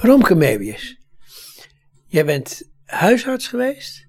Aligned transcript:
Romke 0.00 0.34
jij 2.06 2.24
bent 2.24 2.70
huisarts 2.84 3.48
geweest 3.48 4.08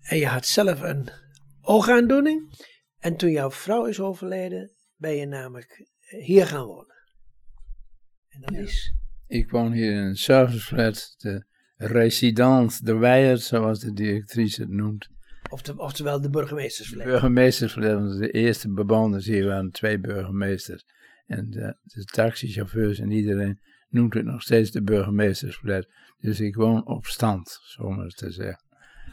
en 0.00 0.18
je 0.18 0.26
had 0.26 0.46
zelf 0.46 0.80
een 0.80 1.08
oogaandoening. 1.60 2.52
En 2.98 3.16
toen 3.16 3.30
jouw 3.30 3.50
vrouw 3.50 3.84
is 3.84 4.00
overleden, 4.00 4.70
ben 4.96 5.16
je 5.16 5.26
namelijk 5.26 5.88
hier 6.00 6.46
gaan 6.46 6.64
wonen. 6.66 6.94
En 8.28 8.40
dat 8.40 8.54
Ja. 8.54 8.60
is 8.60 8.94
Ik 9.26 9.50
woon 9.50 9.72
hier 9.72 9.90
in 9.92 9.96
een 9.98 10.16
serviceflat, 10.16 11.14
de 11.18 11.44
residence 11.76 12.84
de 12.84 12.94
Weijer, 12.96 13.38
zoals 13.38 13.80
de 13.80 13.92
directrice 13.92 14.60
het 14.60 14.70
noemt. 14.70 15.08
ofte- 15.50 15.78
oftewel 15.78 16.20
de 16.20 16.30
burgemeestersflat. 16.30 17.04
Burgemeestersflat, 17.06 17.92
want 17.94 18.18
de 18.18 18.30
eerste 18.30 18.72
bewoners 18.72 19.26
hier 19.26 19.46
waren 19.46 19.70
twee 19.70 19.98
burgemeesters. 19.98 20.84
En 21.26 21.50
de, 21.50 21.76
de 21.82 22.04
taxichauffeurs 22.04 22.98
en 22.98 23.10
iedereen 23.10 23.60
noemt 23.90 24.14
het 24.14 24.24
nog 24.24 24.42
steeds 24.42 24.70
de 24.70 24.82
burgemeestersflat. 24.82 25.88
Dus 26.18 26.40
ik 26.40 26.54
woon 26.54 26.86
op 26.86 27.06
stand, 27.06 27.60
zo 27.62 27.90
maar 27.90 28.08
te 28.08 28.30
zeggen. 28.30 28.64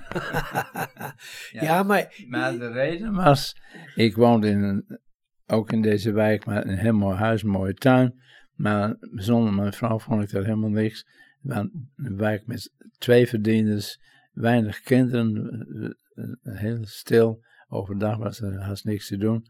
ja. 1.61 1.83
maar 1.83 2.23
Maar 2.27 2.57
de 2.57 2.71
reden 2.71 3.13
was, 3.13 3.61
ik 3.95 4.15
woonde 4.15 4.49
in 4.49 4.63
een, 4.63 4.99
ook 5.45 5.71
in 5.71 5.81
deze 5.81 6.11
wijk, 6.11 6.45
maar 6.45 6.65
een 6.65 6.77
heel 6.77 6.93
mooi 6.93 7.17
huis, 7.17 7.43
een 7.43 7.49
mooie 7.49 7.73
tuin. 7.73 8.21
Maar 8.53 8.95
zonder 8.99 9.53
mijn 9.53 9.73
vrouw 9.73 9.99
vond 9.99 10.23
ik 10.23 10.29
dat 10.29 10.43
helemaal 10.43 10.69
niks. 10.69 11.07
Want 11.41 11.71
een 11.95 12.17
wijk 12.17 12.47
met 12.47 12.73
twee 12.97 13.27
verdieners, 13.27 13.99
weinig 14.31 14.81
kinderen, 14.81 15.67
eh, 16.13 16.55
heel 16.55 16.85
stil. 16.85 17.45
Overdag 17.67 18.17
was 18.17 18.41
er 18.41 18.61
haast 18.61 18.85
niks 18.85 19.07
te 19.07 19.17
doen. 19.17 19.45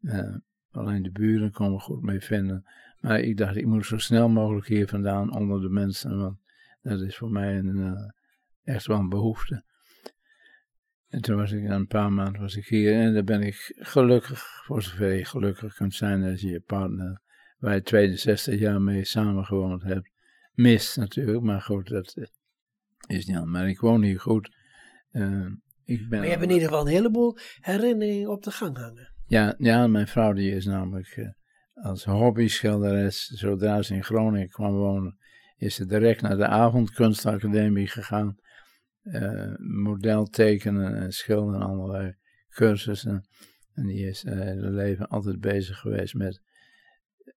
Eh, 0.00 0.36
alleen 0.70 1.02
de 1.02 1.10
buren 1.10 1.52
kon 1.52 1.70
me 1.70 1.78
goed 1.78 2.02
mee 2.02 2.20
vinden. 2.20 2.64
Maar 3.00 3.20
ik 3.20 3.36
dacht, 3.36 3.56
ik 3.56 3.66
moet 3.66 3.86
zo 3.86 3.98
snel 3.98 4.28
mogelijk 4.28 4.66
hier 4.66 4.88
vandaan 4.88 5.34
onder 5.36 5.60
de 5.60 5.68
mensen. 5.68 6.18
Want 6.18 6.38
dat 6.82 7.00
is 7.00 7.16
voor 7.16 7.30
mij 7.30 7.58
een, 7.58 7.78
eh, 7.78 8.74
echt 8.74 8.86
wel 8.86 8.98
een 8.98 9.08
behoefte. 9.08 9.64
En 11.08 11.20
toen 11.20 11.36
was 11.36 11.52
ik 11.52 11.62
na 11.62 11.74
een 11.74 11.86
paar 11.86 12.12
maanden 12.12 12.40
was 12.40 12.56
ik 12.56 12.66
hier 12.66 12.94
en 12.94 13.14
daar 13.14 13.24
ben 13.24 13.42
ik 13.42 13.72
gelukkig, 13.76 14.62
voor 14.64 14.82
zover 14.82 15.12
je 15.12 15.24
gelukkig 15.24 15.74
kunt 15.74 15.94
zijn 15.94 16.22
als 16.22 16.40
je 16.40 16.48
je 16.48 16.60
partner, 16.60 17.20
waar 17.58 17.74
je 17.74 17.82
62 17.82 18.58
jaar 18.58 18.80
mee 18.80 19.04
samengewoond 19.04 19.82
hebt, 19.82 20.10
mist 20.52 20.96
natuurlijk. 20.96 21.40
Maar 21.40 21.60
goed, 21.60 21.88
dat 21.88 22.14
eh, 22.14 22.24
is 23.06 23.26
niet 23.26 23.36
aan. 23.36 23.50
Maar 23.50 23.68
ik 23.68 23.80
woon 23.80 24.02
hier 24.02 24.20
goed. 24.20 24.56
Eh, 25.10 25.46
ik 25.84 26.08
ben 26.08 26.18
Maar 26.18 26.24
je 26.24 26.30
hebt 26.30 26.42
in 26.42 26.50
ieder 26.50 26.68
geval 26.68 26.86
een 26.86 26.92
heleboel 26.92 27.38
herinneringen 27.60 28.30
op 28.30 28.42
de 28.42 28.50
gang 28.50 28.76
hangen. 28.76 29.14
ja, 29.26 29.54
ja, 29.58 29.86
mijn 29.86 30.08
vrouw 30.08 30.32
die 30.32 30.50
is 30.50 30.64
namelijk 30.64 31.32
als 31.82 32.04
hobby-schilderes, 32.04 33.26
zodra 33.26 33.82
ze 33.82 33.94
in 33.94 34.04
Groningen 34.04 34.48
kwam 34.48 34.72
wonen, 34.72 35.18
is 35.56 35.74
ze 35.74 35.86
direct 35.86 36.22
naar 36.22 36.36
de 36.36 36.46
avondkunstacademie 36.46 37.88
gegaan. 37.88 38.38
Eh, 39.02 39.54
model 39.56 40.24
tekenen 40.24 40.94
en 40.96 41.12
schilderen, 41.12 41.62
allerlei 41.62 42.16
cursussen. 42.48 43.28
En 43.74 43.86
die 43.86 44.06
is 44.06 44.24
haar 44.24 44.36
hele 44.36 44.70
leven 44.70 45.08
altijd 45.08 45.40
bezig 45.40 45.78
geweest 45.78 46.14
met 46.14 46.42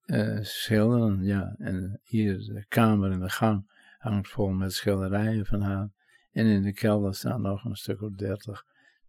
eh, 0.04 0.38
schilderen, 0.40 1.22
ja. 1.22 1.54
En 1.58 2.00
hier 2.02 2.38
de 2.38 2.64
kamer 2.68 3.10
in 3.10 3.20
de 3.20 3.30
gang 3.30 3.70
hangt 3.98 4.28
vol 4.28 4.48
met 4.48 4.72
schilderijen 4.72 5.46
van 5.46 5.60
haar. 5.60 5.90
En 6.32 6.46
in 6.46 6.62
de 6.62 6.72
kelder 6.72 7.14
staan 7.14 7.42
nog 7.42 7.64
een 7.64 7.76
stuk 7.76 8.02
of 8.02 8.12
dertig. 8.12 8.64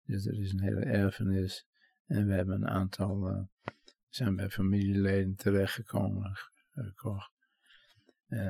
Dus 0.06 0.26
er 0.26 0.40
is 0.40 0.52
een 0.52 0.62
hele 0.62 0.86
erfenis. 0.86 1.68
En 2.06 2.28
we 2.28 2.34
hebben 2.34 2.56
een 2.56 2.68
aantal, 2.68 3.28
eh, 3.30 3.42
zijn 4.16 4.36
bij 4.36 4.50
familieleden 4.50 5.36
terechtgekomen, 5.36 6.32
ge- 6.36 6.50
gekocht. 6.84 7.32
Eh, 8.28 8.48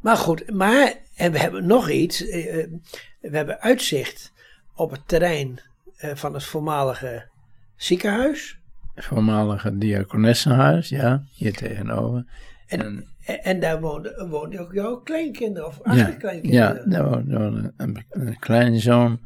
Maar 0.00 0.16
goed, 0.16 0.50
maar 0.50 0.94
en 1.16 1.32
we 1.32 1.38
hebben 1.38 1.66
nog 1.66 1.90
iets. 1.90 2.28
eh, 2.28 2.58
eh, 2.62 2.70
we 3.20 3.36
hebben 3.36 3.60
uitzicht 3.60 4.32
op 4.74 4.90
het 4.90 5.08
terrein 5.08 5.60
eh, 5.96 6.14
van 6.14 6.34
het 6.34 6.44
voormalige 6.44 7.28
ziekenhuis. 7.76 8.58
voormalige 8.94 9.76
diakonessenhuis, 9.78 10.88
ja, 10.88 11.24
hier 11.34 11.52
tegenover. 11.52 12.24
En, 12.66 13.06
En- 13.42 13.60
daar 13.60 13.80
woonden 13.80 14.28
woonden 14.28 14.60
ook 14.60 14.72
jouw 14.72 14.96
kleinkinderen 15.00 15.68
of 15.68 15.76
Ja, 15.76 15.82
achterkleinkinderen. 15.90 16.76
ja 16.76 16.84
daar 16.90 17.08
woonde 17.10 17.30
daar 17.30 17.40
woonde 17.50 17.72
een, 17.76 18.04
een 18.08 18.38
kleinzoon 18.38 19.20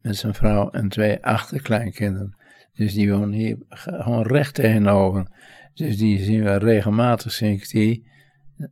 met 0.00 0.16
zijn 0.16 0.34
vrouw 0.34 0.70
en 0.70 0.88
twee 0.88 1.24
achterkleinkinderen. 1.24 2.35
Dus 2.76 2.94
die 2.94 3.12
wonen 3.12 3.32
hier 3.32 3.56
ge- 3.68 4.02
gewoon 4.02 4.26
recht 4.26 4.54
tegenover. 4.54 5.26
Dus 5.74 5.96
die 5.96 6.18
zien 6.18 6.42
we 6.42 6.56
regelmatig, 6.56 7.32
zie 7.32 7.52
ik 7.52 7.68
die. 7.70 8.06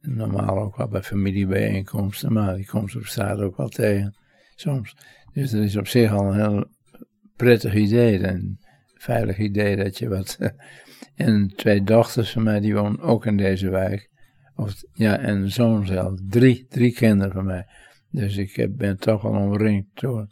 Normaal 0.01 0.59
ook 0.59 0.77
wel 0.77 0.89
bij 0.89 1.03
familiebijeenkomsten, 1.03 2.33
maar 2.33 2.55
die 2.55 2.67
komt 2.67 2.97
op 2.97 3.05
straat 3.05 3.39
ook 3.41 3.57
wel 3.57 3.69
tegen, 3.69 4.17
soms. 4.55 4.97
Dus 5.33 5.51
dat 5.51 5.63
is 5.63 5.77
op 5.77 5.87
zich 5.87 6.13
al 6.13 6.27
een 6.27 6.41
heel 6.41 6.65
prettig 7.37 7.75
idee, 7.75 8.27
een 8.27 8.59
veilig 8.95 9.39
idee 9.39 9.77
dat 9.77 9.99
je 9.99 10.09
wat... 10.09 10.39
En 11.15 11.53
twee 11.57 11.83
dochters 11.83 12.33
van 12.33 12.43
mij, 12.43 12.61
die 12.61 12.75
wonen 12.75 13.01
ook 13.01 13.27
in 13.27 13.37
deze 13.37 13.71
wijk. 13.71 14.11
Of, 14.57 14.75
ja, 14.93 15.19
en 15.19 15.37
een 15.37 15.51
zoon 15.51 15.87
zelf. 15.87 16.21
Drie, 16.29 16.67
drie 16.69 16.93
kinderen 16.93 17.33
van 17.33 17.45
mij. 17.45 17.67
Dus 18.11 18.37
ik 18.37 18.77
ben 18.77 18.97
toch 18.99 19.23
wel 19.23 19.33
omringd 19.33 20.01
door 20.01 20.27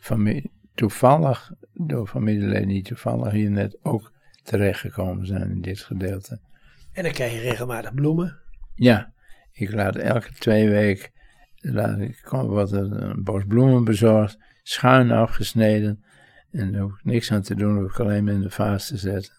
familie, 0.00 0.50
toevallig, 0.76 1.52
door 1.72 2.06
familieleden 2.06 2.68
die 2.68 2.82
toevallig 2.82 3.32
hier 3.32 3.50
net 3.50 3.78
ook 3.82 4.12
terechtgekomen 4.42 5.26
zijn 5.26 5.50
in 5.50 5.60
dit 5.60 5.80
gedeelte. 5.80 6.40
En 6.92 7.02
dan 7.02 7.12
krijg 7.12 7.32
je 7.32 7.40
regelmatig 7.40 7.94
bloemen. 7.94 8.38
Ja, 8.74 9.12
ik 9.52 9.72
laat 9.72 9.96
elke 9.96 10.32
twee 10.32 10.68
weken, 10.68 11.10
laat 11.54 11.98
ik, 11.98 12.32
er 12.32 13.02
een 13.02 13.22
bos 13.22 13.44
bloemen 13.48 13.84
bezorgd, 13.84 14.38
schuin 14.62 15.10
afgesneden. 15.10 16.04
En 16.50 16.72
daar 16.72 16.80
hoef 16.80 16.92
ik 16.92 17.04
niks 17.04 17.32
aan 17.32 17.42
te 17.42 17.54
doen, 17.54 17.76
hoef 17.76 17.90
ik 17.90 18.00
alleen 18.00 18.24
maar 18.24 18.34
in 18.34 18.40
de 18.40 18.50
vaas 18.50 18.86
te 18.86 18.96
zetten. 18.96 19.34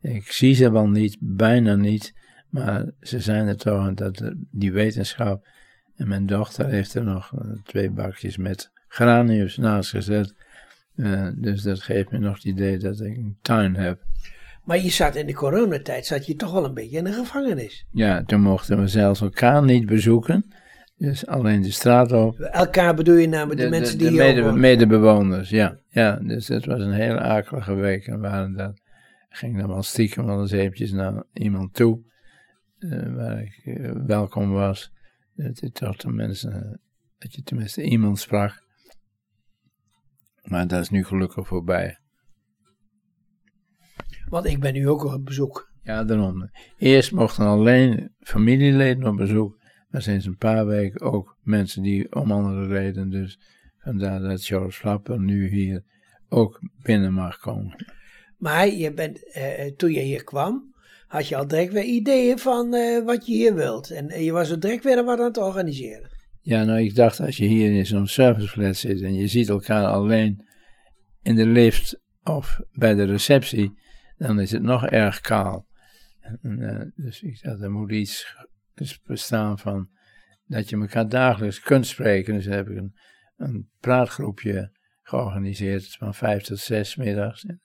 Ik 0.00 0.32
zie 0.32 0.54
ze 0.54 0.70
wel 0.70 0.88
niet, 0.88 1.16
bijna 1.20 1.74
niet, 1.74 2.14
maar 2.48 2.90
ze 3.00 3.20
zijn 3.20 3.46
er 3.46 3.56
toch, 3.56 3.86
en 3.86 3.94
dat, 3.94 4.32
die 4.50 4.72
wetenschap. 4.72 5.48
En 5.96 6.08
mijn 6.08 6.26
dochter 6.26 6.68
heeft 6.68 6.94
er 6.94 7.04
nog 7.04 7.32
eh, 7.34 7.50
twee 7.64 7.90
bakjes 7.90 8.36
met 8.36 8.70
graniums 8.88 9.56
naast 9.56 9.90
gezet. 9.90 10.34
Eh, 10.96 11.28
dus 11.34 11.62
dat 11.62 11.80
geeft 11.82 12.10
me 12.10 12.18
nog 12.18 12.34
het 12.34 12.44
idee 12.44 12.78
dat 12.78 13.00
ik 13.00 13.16
een 13.16 13.38
tuin 13.42 13.76
heb. 13.76 14.02
Maar 14.64 14.78
je 14.78 14.90
zat 14.90 15.16
in 15.16 15.26
de 15.26 15.34
coronatijd 15.34 16.06
zat 16.06 16.26
je 16.26 16.34
toch 16.34 16.52
wel 16.52 16.64
een 16.64 16.74
beetje 16.74 16.96
in 16.98 17.04
de 17.04 17.12
gevangenis. 17.12 17.86
Ja, 17.90 18.24
toen 18.24 18.40
mochten 18.40 18.80
we 18.80 18.88
zelfs 18.88 19.20
elkaar 19.20 19.64
niet 19.64 19.86
bezoeken. 19.86 20.44
Dus 20.96 21.26
alleen 21.26 21.62
de 21.62 21.70
straat 21.70 22.12
op. 22.12 22.38
Elkaar 22.38 22.94
bedoel 22.94 23.14
je 23.16 23.28
namelijk 23.28 23.60
de, 23.60 23.68
mensen 23.68 23.98
die 23.98 24.06
de 24.06 24.12
hier 24.12 24.44
mede, 24.44 24.52
medebewoners, 24.52 25.50
ja. 25.50 25.78
ja. 25.88 26.16
Dus 26.16 26.48
het 26.48 26.66
was 26.66 26.80
een 26.80 26.92
hele 26.92 27.18
akelige 27.18 27.74
week. 27.74 28.06
En 28.06 28.20
waren 28.20 28.52
dat, 28.56 28.80
ging 29.28 29.58
dan 29.58 29.68
wel 29.68 29.82
stiekem 29.82 30.26
wel 30.26 30.40
eens 30.40 30.50
eventjes 30.50 30.92
naar 30.92 31.22
iemand 31.32 31.74
toe. 31.74 32.00
eh, 32.78 33.14
waar 33.14 33.42
ik 33.42 33.60
eh, 33.64 33.90
welkom 34.06 34.50
was. 34.50 34.92
Dat 35.34 35.60
je 35.60 35.70
toch 35.70 35.96
de 35.96 36.10
mensen, 36.10 36.80
dat 37.18 37.34
je 37.34 37.42
tenminste 37.42 37.82
iemand 37.82 38.18
sprak. 38.18 38.62
Maar 40.50 40.66
dat 40.66 40.80
is 40.80 40.90
nu 40.90 41.04
gelukkig 41.04 41.46
voorbij. 41.46 41.98
Want 44.28 44.46
ik 44.46 44.60
ben 44.60 44.72
nu 44.72 44.88
ook 44.88 45.04
op 45.04 45.24
bezoek. 45.24 45.72
Ja, 45.82 46.04
daarom. 46.04 46.50
Eerst 46.76 47.12
mochten 47.12 47.46
alleen 47.46 48.14
familieleden 48.20 49.06
op 49.06 49.16
bezoek, 49.16 49.58
maar 49.88 50.02
sinds 50.02 50.26
een 50.26 50.36
paar 50.36 50.66
weken 50.66 51.00
ook 51.00 51.36
mensen 51.42 51.82
die 51.82 52.14
om 52.14 52.32
andere 52.32 52.66
redenen, 52.66 53.10
dus 53.10 53.38
vandaar 53.78 54.20
dat 54.20 54.44
George 54.44 54.78
Flapper 54.78 55.20
nu 55.20 55.48
hier 55.48 55.84
ook 56.28 56.60
binnen 56.82 57.12
mag 57.12 57.38
komen. 57.38 57.86
Maar 58.38 58.68
je 58.68 58.92
bent, 58.92 59.32
eh, 59.32 59.72
toen 59.76 59.92
je 59.92 60.00
hier 60.00 60.24
kwam, 60.24 60.74
had 61.06 61.28
je 61.28 61.36
al 61.36 61.46
direct 61.46 61.72
weer 61.72 61.84
ideeën 61.84 62.38
van 62.38 62.74
eh, 62.74 63.04
wat 63.04 63.26
je 63.26 63.32
hier 63.32 63.54
wilt. 63.54 63.90
En 63.90 64.08
eh, 64.08 64.24
je 64.24 64.32
was 64.32 64.50
er 64.50 64.60
direct 64.60 64.84
weer 64.84 65.04
wat 65.04 65.18
aan 65.18 65.24
het 65.24 65.38
organiseren. 65.38 66.09
Ja, 66.40 66.64
nou, 66.64 66.80
ik 66.80 66.94
dacht 66.94 67.20
als 67.20 67.36
je 67.36 67.44
hier 67.44 67.72
in 67.72 67.86
zo'n 67.86 68.06
serviceflat 68.06 68.76
zit 68.76 69.02
en 69.02 69.14
je 69.14 69.26
ziet 69.26 69.48
elkaar 69.48 69.86
alleen 69.86 70.46
in 71.22 71.34
de 71.34 71.46
lift 71.46 72.00
of 72.22 72.60
bij 72.72 72.94
de 72.94 73.04
receptie, 73.04 73.78
dan 74.16 74.40
is 74.40 74.50
het 74.50 74.62
nog 74.62 74.86
erg 74.86 75.20
kaal. 75.20 75.66
En, 76.20 76.58
eh, 76.60 76.86
dus 77.04 77.22
ik 77.22 77.42
dacht, 77.42 77.60
er 77.60 77.70
moet 77.70 77.90
iets 77.90 78.36
dus 78.74 79.00
bestaan 79.02 79.58
van 79.58 79.90
dat 80.44 80.68
je 80.68 80.76
elkaar 80.76 81.08
dagelijks 81.08 81.60
kunt 81.60 81.86
spreken. 81.86 82.34
Dus 82.34 82.44
heb 82.44 82.68
ik 82.68 82.76
een, 82.76 82.94
een 83.36 83.70
praatgroepje 83.80 84.76
georganiseerd 85.02 85.96
van 85.96 86.14
vijf 86.14 86.42
tot 86.42 86.58
zes 86.58 86.96
middags 86.96 87.44
in 87.44 87.60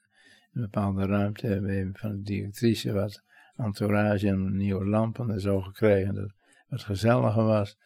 een 0.52 0.62
bepaalde 0.62 1.06
ruimte. 1.06 1.46
Hebben 1.46 1.90
van 1.92 2.10
de 2.10 2.22
directrice 2.22 2.92
wat 2.92 3.22
entourage 3.56 4.28
en 4.28 4.56
nieuwe 4.56 4.84
lampen 4.84 5.30
en 5.30 5.40
zo 5.40 5.60
gekregen, 5.60 6.14
dat 6.14 6.24
het 6.24 6.34
wat 6.68 6.82
gezelliger 6.82 7.44
was. 7.44 7.76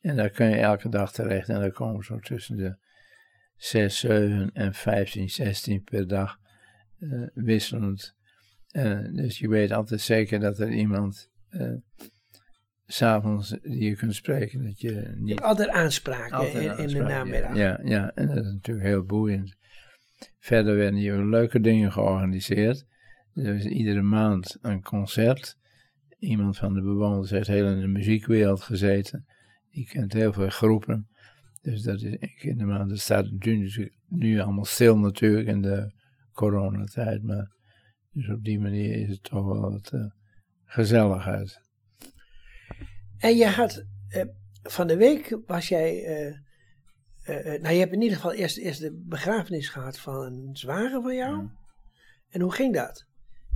En 0.00 0.16
daar 0.16 0.30
kun 0.30 0.48
je 0.48 0.56
elke 0.56 0.88
dag 0.88 1.12
terecht 1.12 1.48
en 1.48 1.60
daar 1.60 1.72
komen 1.72 2.04
zo 2.04 2.18
tussen 2.18 2.56
de 2.56 2.76
6, 3.56 3.98
7 3.98 4.50
en 4.52 4.74
15, 4.74 5.30
16 5.30 5.82
per 5.82 6.08
dag 6.08 6.38
eh, 6.98 7.22
wisselend. 7.34 8.14
Eh, 8.70 8.98
dus 9.12 9.38
je 9.38 9.48
weet 9.48 9.72
altijd 9.72 10.00
zeker 10.00 10.40
dat 10.40 10.58
er 10.58 10.70
iemand 10.70 11.30
eh, 11.48 11.72
s'avonds 12.86 13.56
die 13.62 13.84
je 13.84 13.96
kunt 13.96 14.14
spreken. 14.14 14.64
Dat 14.64 14.80
je 14.80 15.12
niet 15.16 15.40
Altijd 15.40 15.68
aanspraak 15.68 16.30
altijd 16.30 16.78
in, 16.78 16.84
in 16.84 16.86
de 16.86 17.02
namiddag. 17.02 17.56
Ja, 17.56 17.80
ja, 17.84 18.12
en 18.14 18.26
dat 18.26 18.44
is 18.44 18.52
natuurlijk 18.52 18.86
heel 18.86 19.04
boeiend. 19.04 19.56
Verder 20.38 20.76
werden 20.76 20.98
hier 20.98 21.24
leuke 21.24 21.60
dingen 21.60 21.92
georganiseerd. 21.92 22.86
Er 23.34 23.54
is 23.54 23.64
iedere 23.64 24.02
maand 24.02 24.58
een 24.62 24.82
concert. 24.82 25.58
Iemand 26.18 26.56
van 26.56 26.74
de 26.74 26.82
bewoners 26.82 27.30
heeft 27.30 27.46
heel 27.46 27.66
in 27.66 27.80
de 27.80 27.86
muziekwereld 27.86 28.62
gezeten. 28.62 29.26
Die 29.70 29.86
kent 29.86 30.12
heel 30.12 30.32
veel 30.32 30.48
groepen. 30.48 31.08
Dus 31.62 31.82
dat 31.82 32.02
is 32.02 32.54
maand. 32.64 32.90
Het 32.90 33.00
staat 33.00 33.30
nu, 33.30 33.92
nu 34.08 34.40
allemaal 34.40 34.64
stil 34.64 34.98
natuurlijk 34.98 35.48
in 35.48 35.62
de 35.62 35.92
coronatijd. 36.32 37.22
Maar 37.22 37.50
dus 38.12 38.30
op 38.30 38.44
die 38.44 38.60
manier 38.60 38.94
is 38.94 39.08
het 39.08 39.22
toch 39.22 39.44
wel 39.44 39.60
wat 39.60 39.92
gezelligheid. 40.64 41.60
En 43.18 43.36
je 43.36 43.46
had 43.46 43.84
eh, 44.08 44.24
van 44.62 44.86
de 44.86 44.96
week 44.96 45.38
was 45.46 45.68
jij. 45.68 46.04
eh, 47.24 47.60
nou, 47.62 47.74
je 47.74 47.80
hebt 47.80 47.92
in 47.92 48.02
ieder 48.02 48.16
geval 48.16 48.32
eerst, 48.32 48.58
eerst 48.58 48.80
de 48.80 49.02
begrafenis 49.06 49.68
gehad 49.68 49.98
van 49.98 50.14
een 50.14 50.56
zwager 50.56 51.02
van 51.02 51.14
jou. 51.14 51.36
Ja. 51.36 51.50
En 52.30 52.40
hoe 52.40 52.52
ging 52.52 52.74
dat? 52.74 53.06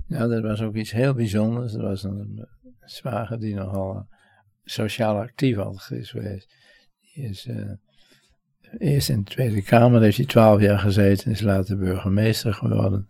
Nou, 0.07 0.29
dat 0.29 0.41
was 0.41 0.61
ook 0.61 0.75
iets 0.75 0.91
heel 0.91 1.13
bijzonders. 1.13 1.73
Er 1.73 1.81
was 1.81 2.03
een 2.03 2.47
zwager 2.79 3.39
die 3.39 3.55
nogal 3.55 4.07
sociaal 4.65 5.19
actief 5.19 5.57
altijd 5.57 6.01
is 6.01 6.09
geweest. 6.09 6.55
Die 7.13 7.23
is 7.23 7.45
eh, 7.45 7.55
eerst 8.77 9.09
in 9.09 9.23
de 9.23 9.31
Tweede 9.31 9.61
Kamer, 9.61 10.01
heeft 10.01 10.17
hij 10.17 10.25
twaalf 10.25 10.61
jaar 10.61 10.79
gezeten, 10.79 11.31
is 11.31 11.41
later 11.41 11.77
burgemeester 11.77 12.53
geworden. 12.53 13.07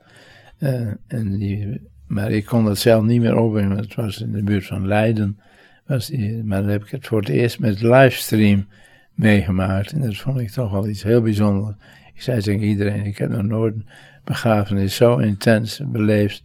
Eh, 0.57 0.88
en 1.07 1.38
die, 1.38 1.81
maar 2.07 2.31
ik 2.31 2.46
kon 2.46 2.66
dat 2.66 2.78
zelf 2.78 3.04
niet 3.04 3.22
meer 3.22 3.38
opbrengen, 3.38 3.75
want 3.75 3.86
het 3.86 3.96
was 3.96 4.22
in 4.22 4.31
de 4.31 4.44
buurt 4.44 4.66
van 4.66 4.88
Leiden. 4.88 5.40
Was 5.86 6.12
maar 6.44 6.62
dan 6.62 6.69
heb 6.69 6.84
ik 6.84 6.90
het 6.90 7.07
voor 7.07 7.19
het 7.19 7.30
eerst 7.30 7.60
met 7.60 7.81
livestream 7.81 8.68
meegemaakt. 9.13 9.92
En 9.92 10.02
dat 10.02 10.18
vond 10.18 10.40
ik 10.40 10.50
toch 10.50 10.72
wel 10.72 10.88
iets 10.88 11.04
heel 11.04 11.22
bijzonders. 11.22 11.75
Ik 12.13 12.22
zei 12.22 12.42
tegen 12.42 12.63
iedereen, 12.63 13.06
ik 13.06 13.18
heb 13.18 13.30
nog 13.30 13.44
nooit 13.44 13.75
een 13.75 13.88
begrafenis 14.24 14.96
zo 14.96 15.18
intens 15.18 15.81
beleefd 15.86 16.44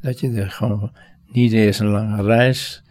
dat 0.00 0.20
je 0.20 0.30
er 0.30 0.50
gewoon 0.50 0.92
niet 1.26 1.52
eerst 1.52 1.80
een 1.80 1.86
lange 1.86 2.22
reis 2.22 2.82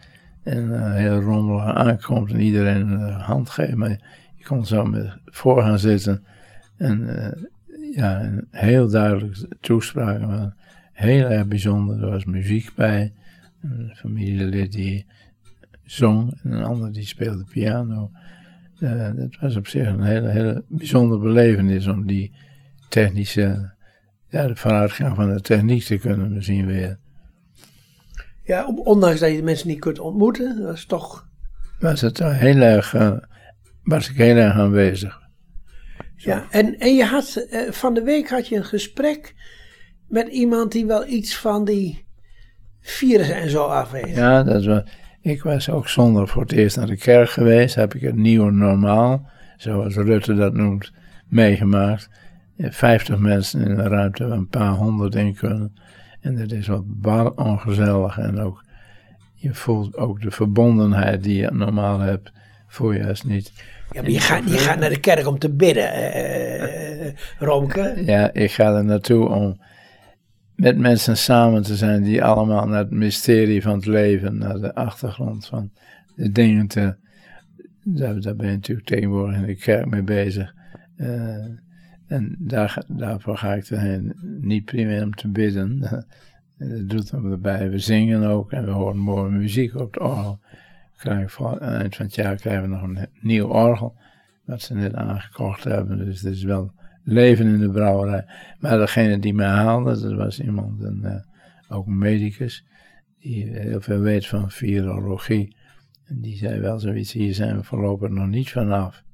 en 0.46 0.74
eh, 0.74 0.94
heel 0.94 1.20
rommelig 1.20 1.74
aankomt 1.74 2.30
en 2.30 2.40
iedereen 2.40 2.88
een 2.88 3.12
hand 3.12 3.50
geeft, 3.50 3.74
maar 3.74 4.00
je 4.36 4.44
kon 4.44 4.66
zo 4.66 4.84
met 4.84 5.16
voor 5.24 5.62
gaan 5.62 5.78
zitten 5.78 6.24
en 6.76 7.24
eh, 7.24 7.42
ja, 7.94 8.22
een 8.22 8.46
heel 8.50 8.88
duidelijk 8.88 9.46
toespraken, 9.60 10.28
maar 10.28 10.54
heel 10.92 11.26
erg 11.28 11.46
bijzonder. 11.46 12.02
Er 12.02 12.10
was 12.10 12.24
muziek 12.24 12.74
bij, 12.74 13.12
een 13.62 13.92
familielid 13.94 14.72
die 14.72 15.06
zong 15.84 16.38
en 16.42 16.52
een 16.52 16.64
ander 16.64 16.92
die 16.92 17.06
speelde 17.06 17.44
piano. 17.44 18.10
Eh, 18.78 19.10
dat 19.14 19.36
was 19.40 19.56
op 19.56 19.66
zich 19.66 19.86
een 19.86 20.02
hele, 20.02 20.28
hele 20.28 20.64
bijzondere 20.68 21.20
belevenis 21.20 21.86
om 21.86 22.06
die 22.06 22.32
technische, 22.88 23.72
ja, 24.28 24.46
de 24.46 24.56
vooruitgang 24.56 25.16
van 25.16 25.34
de 25.34 25.40
techniek 25.40 25.82
te 25.82 25.98
kunnen 25.98 26.42
zien 26.42 26.66
weer. 26.66 26.98
Ja, 28.46 28.66
ondanks 28.66 29.20
dat 29.20 29.30
je 29.30 29.36
de 29.36 29.42
mensen 29.42 29.68
niet 29.68 29.80
kunt 29.80 29.98
ontmoeten, 29.98 30.62
dat 30.62 30.74
is 30.74 30.86
toch. 30.86 31.26
Was 31.78 32.00
het 32.00 32.18
heel 32.18 32.60
erg, 32.60 32.94
eh, 32.94 33.16
was 33.82 34.10
ik 34.10 34.16
heel 34.16 34.36
erg 34.36 34.54
aanwezig. 34.54 35.20
Ja, 36.16 36.46
en, 36.50 36.78
en 36.78 36.94
je 36.94 37.04
had 37.04 37.46
eh, 37.50 37.70
van 37.70 37.94
de 37.94 38.02
week 38.02 38.28
had 38.28 38.48
je 38.48 38.56
een 38.56 38.64
gesprek 38.64 39.34
met 40.08 40.28
iemand 40.28 40.72
die 40.72 40.86
wel 40.86 41.06
iets 41.06 41.36
van 41.36 41.64
die 41.64 42.06
virussen 42.80 43.36
en 43.36 43.50
zo 43.50 43.64
af 43.64 43.90
weet. 43.90 44.14
Ja, 44.14 44.42
dat 44.42 44.64
was, 44.64 44.82
ik 45.20 45.42
was 45.42 45.70
ook 45.70 45.88
zondag 45.88 46.30
voor 46.30 46.42
het 46.42 46.52
eerst 46.52 46.76
naar 46.76 46.86
de 46.86 46.96
kerk 46.96 47.30
geweest. 47.30 47.74
Heb 47.74 47.94
ik 47.94 48.00
het 48.00 48.16
nieuwe 48.16 48.50
normaal, 48.50 49.30
zoals 49.56 49.94
Rutte 49.94 50.34
dat 50.34 50.54
noemt, 50.54 50.92
meegemaakt. 51.28 52.08
Eh, 52.56 52.70
50 52.70 53.18
mensen 53.18 53.60
in 53.60 53.70
een 53.70 53.88
ruimte 53.88 54.26
waar 54.26 54.38
een 54.38 54.48
paar 54.48 54.72
honderd 54.72 55.14
in 55.14 55.34
kunnen. 55.34 55.74
En 56.26 56.36
dat 56.36 56.52
is 56.52 56.66
wat 56.66 56.84
bar 56.86 57.32
ongezellig. 57.34 58.18
En 58.18 58.38
ook, 58.38 58.64
je 59.34 59.54
voelt 59.54 59.96
ook 59.96 60.20
de 60.20 60.30
verbondenheid 60.30 61.22
die 61.22 61.36
je 61.36 61.50
normaal 61.52 61.98
hebt, 61.98 62.32
voel 62.66 62.92
je 62.92 62.98
juist 62.98 63.24
niet. 63.24 63.52
Ja, 63.90 64.02
maar 64.02 64.10
je 64.10 64.20
gaat, 64.20 64.50
je 64.50 64.58
gaat 64.58 64.78
naar 64.78 64.90
de 64.90 65.00
kerk 65.00 65.26
om 65.26 65.38
te 65.38 65.54
bidden, 65.54 65.92
eh, 65.92 67.12
Romke. 67.38 68.02
Ja, 68.04 68.32
ik 68.32 68.52
ga 68.52 68.76
er 68.76 68.84
naartoe 68.84 69.28
om 69.28 69.60
met 70.54 70.78
mensen 70.78 71.16
samen 71.16 71.62
te 71.62 71.76
zijn 71.76 72.02
die 72.02 72.24
allemaal 72.24 72.66
naar 72.66 72.78
het 72.78 72.90
mysterie 72.90 73.62
van 73.62 73.74
het 73.74 73.86
leven, 73.86 74.38
naar 74.38 74.58
de 74.58 74.74
achtergrond 74.74 75.46
van 75.46 75.70
de 76.14 76.32
dingen 76.32 76.66
te. 76.66 76.96
Daar, 77.82 78.20
daar 78.20 78.36
ben 78.36 78.46
je 78.46 78.52
natuurlijk 78.52 78.86
tegenwoordig 78.86 79.36
in 79.36 79.46
de 79.46 79.56
kerk 79.56 79.86
mee 79.86 80.02
bezig. 80.02 80.54
Eh, 80.96 81.44
en 82.06 82.36
daar, 82.38 82.84
daarvoor 82.88 83.36
ga 83.36 83.54
ik 83.54 83.66
erheen. 83.66 84.12
Niet 84.40 84.64
primair 84.64 85.02
om 85.02 85.14
te 85.14 85.28
bidden. 85.28 85.82
En 86.58 86.68
dat 86.78 86.88
doet 86.88 87.10
hem 87.10 87.30
erbij. 87.32 87.70
We 87.70 87.78
zingen 87.78 88.22
ook 88.22 88.52
en 88.52 88.64
we 88.64 88.70
horen 88.70 88.98
mooie 88.98 89.30
muziek 89.30 89.74
op 89.74 89.94
het 89.94 90.02
orgel. 90.02 90.40
Krijgen 90.96 91.30
voor, 91.30 91.50
het 91.50 91.60
eind 91.60 91.96
van 91.96 92.06
het 92.06 92.14
jaar 92.14 92.36
krijgen 92.36 92.62
we 92.62 92.68
nog 92.68 92.82
een 92.82 93.08
nieuw 93.20 93.46
orgel. 93.46 93.96
Wat 94.44 94.62
ze 94.62 94.74
net 94.74 94.94
aangekocht 94.94 95.64
hebben. 95.64 95.98
Dus 95.98 96.20
het 96.20 96.32
is 96.32 96.42
wel 96.42 96.72
leven 97.04 97.46
in 97.46 97.58
de 97.58 97.70
brouwerij. 97.70 98.24
Maar 98.58 98.78
degene 98.78 99.18
die 99.18 99.34
mij 99.34 99.48
haalde, 99.48 100.00
dat 100.00 100.12
was 100.12 100.40
iemand, 100.40 100.82
een, 100.82 101.04
eh, 101.04 101.20
ook 101.68 101.86
een 101.86 101.98
medicus, 101.98 102.64
die 103.20 103.44
heel 103.44 103.80
veel 103.80 104.00
weet 104.00 104.26
van 104.26 104.50
virologie. 104.50 105.56
En 106.04 106.20
die 106.20 106.36
zei 106.36 106.60
wel 106.60 106.78
zoiets, 106.78 107.12
hier 107.12 107.34
zijn 107.34 107.56
we 107.56 107.62
voorlopig 107.62 108.08
nog 108.08 108.26
niet 108.26 108.50
vanaf. 108.50 109.04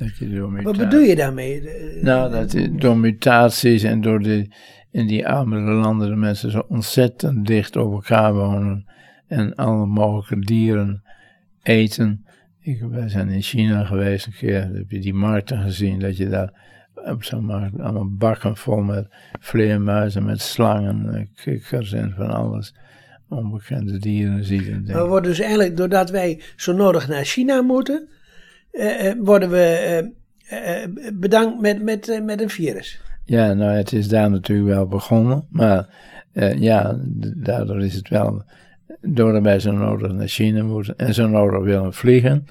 Dat 0.00 0.16
je 0.16 0.30
door 0.30 0.62
Wat 0.62 0.76
bedoel 0.76 1.00
je 1.00 1.16
daarmee? 1.16 1.62
Nou, 2.02 2.30
dat 2.30 2.56
door 2.70 2.96
mutaties 2.96 3.82
en 3.82 4.00
door 4.00 4.22
de, 4.22 4.48
in 4.90 5.06
die 5.06 5.28
armere 5.28 5.72
landen 5.72 6.08
de 6.08 6.16
mensen 6.16 6.50
zo 6.50 6.64
ontzettend 6.68 7.46
dicht 7.46 7.76
op 7.76 7.92
elkaar 7.92 8.34
wonen. 8.34 8.86
En 9.26 9.54
alle 9.54 9.86
mogelijke 9.86 10.46
dieren 10.46 11.02
eten. 11.62 12.24
Ik, 12.60 12.80
wij 12.80 13.08
zijn 13.08 13.28
in 13.28 13.42
China 13.42 13.84
geweest 13.84 14.26
een 14.26 14.32
keer, 14.32 14.70
heb 14.72 14.90
je 14.90 14.98
die 14.98 15.14
markten 15.14 15.62
gezien, 15.62 15.98
dat 15.98 16.16
je 16.16 16.28
daar 16.28 16.52
op 16.94 17.24
zo'n 17.24 17.44
markt 17.44 17.80
allemaal 17.80 18.16
bakken 18.16 18.56
vol 18.56 18.82
met 18.82 19.06
vleermuizen, 19.40 20.24
met 20.24 20.40
slangen, 20.40 21.14
eh, 21.14 21.26
kikkers 21.34 21.92
en 21.92 22.14
van 22.16 22.30
alles. 22.30 22.74
Onbekende 23.28 23.98
dieren 23.98 24.44
ziet. 24.44 24.68
En 24.68 24.84
We 24.84 25.06
worden 25.06 25.30
dus 25.30 25.40
eigenlijk, 25.40 25.76
doordat 25.76 26.10
wij 26.10 26.42
zo 26.56 26.72
nodig 26.72 27.08
naar 27.08 27.24
China 27.24 27.60
moeten, 27.62 28.08
eh, 28.70 29.08
eh, 29.08 29.16
worden 29.18 29.50
we 29.50 30.12
eh, 30.48 30.86
bedankt 31.14 31.60
met, 31.60 31.82
met, 31.82 32.22
met 32.24 32.40
een 32.40 32.50
virus. 32.50 33.00
Ja, 33.24 33.52
nou, 33.52 33.76
het 33.76 33.92
is 33.92 34.08
daar 34.08 34.30
natuurlijk 34.30 34.68
wel 34.68 34.86
begonnen, 34.86 35.46
maar 35.50 35.88
ja, 36.56 37.00
daardoor 37.36 37.82
is 37.82 37.94
het 37.94 38.08
wel, 38.08 38.44
doordat 39.00 39.42
wij 39.42 39.60
zo 39.60 39.72
nodig 39.72 40.12
naar 40.12 40.28
China 40.28 40.62
moeten 40.62 40.96
en 40.96 41.14
zo 41.14 41.28
nodig 41.28 41.62
willen 41.62 41.92
vliegen. 41.92 42.46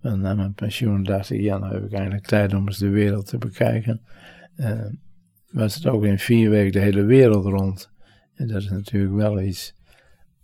Want 0.00 0.20
na 0.20 0.34
mijn 0.34 0.54
pensioen 0.54 1.02
dacht 1.02 1.30
ik, 1.30 1.40
ja, 1.40 1.58
nou 1.58 1.74
heb 1.74 1.84
ik 1.84 1.92
eigenlijk 1.92 2.26
tijd 2.26 2.54
om 2.54 2.66
eens 2.66 2.78
de 2.78 2.88
wereld 2.88 3.26
te 3.26 3.38
bekijken. 3.38 4.00
Was 5.50 5.74
het 5.74 5.86
ook 5.86 6.04
in 6.04 6.18
vier 6.18 6.50
weken 6.50 6.72
de 6.72 6.78
hele 6.78 7.04
wereld 7.04 7.44
rond. 7.44 7.90
En 8.34 8.46
dat 8.46 8.62
is 8.62 8.70
natuurlijk 8.70 9.14
wel 9.14 9.40
iets, 9.40 9.74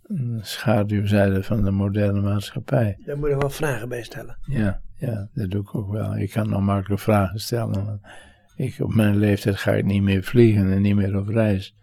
een 0.07 0.39
schaduwzijde 0.41 1.43
van 1.43 1.63
de 1.63 1.71
moderne 1.71 2.21
maatschappij. 2.21 2.97
Daar 3.05 3.17
moeten 3.17 3.35
we 3.35 3.41
wel 3.41 3.49
vragen 3.49 3.89
bij 3.89 4.03
stellen. 4.03 4.37
Ja, 4.41 4.81
ja, 4.97 5.27
dat 5.33 5.51
doe 5.51 5.61
ik 5.61 5.75
ook 5.75 5.91
wel. 5.91 6.17
Ik 6.17 6.29
kan 6.29 6.49
nog 6.49 6.61
makkelijk 6.61 7.01
vragen 7.01 7.39
stellen. 7.39 7.85
Want 7.85 8.01
ik, 8.55 8.79
op 8.79 8.95
mijn 8.95 9.17
leeftijd 9.17 9.55
ga 9.55 9.71
ik 9.71 9.85
niet 9.85 10.01
meer 10.01 10.23
vliegen 10.23 10.71
en 10.71 10.81
niet 10.81 10.95
meer 10.95 11.17
op 11.17 11.27
reis. 11.27 11.75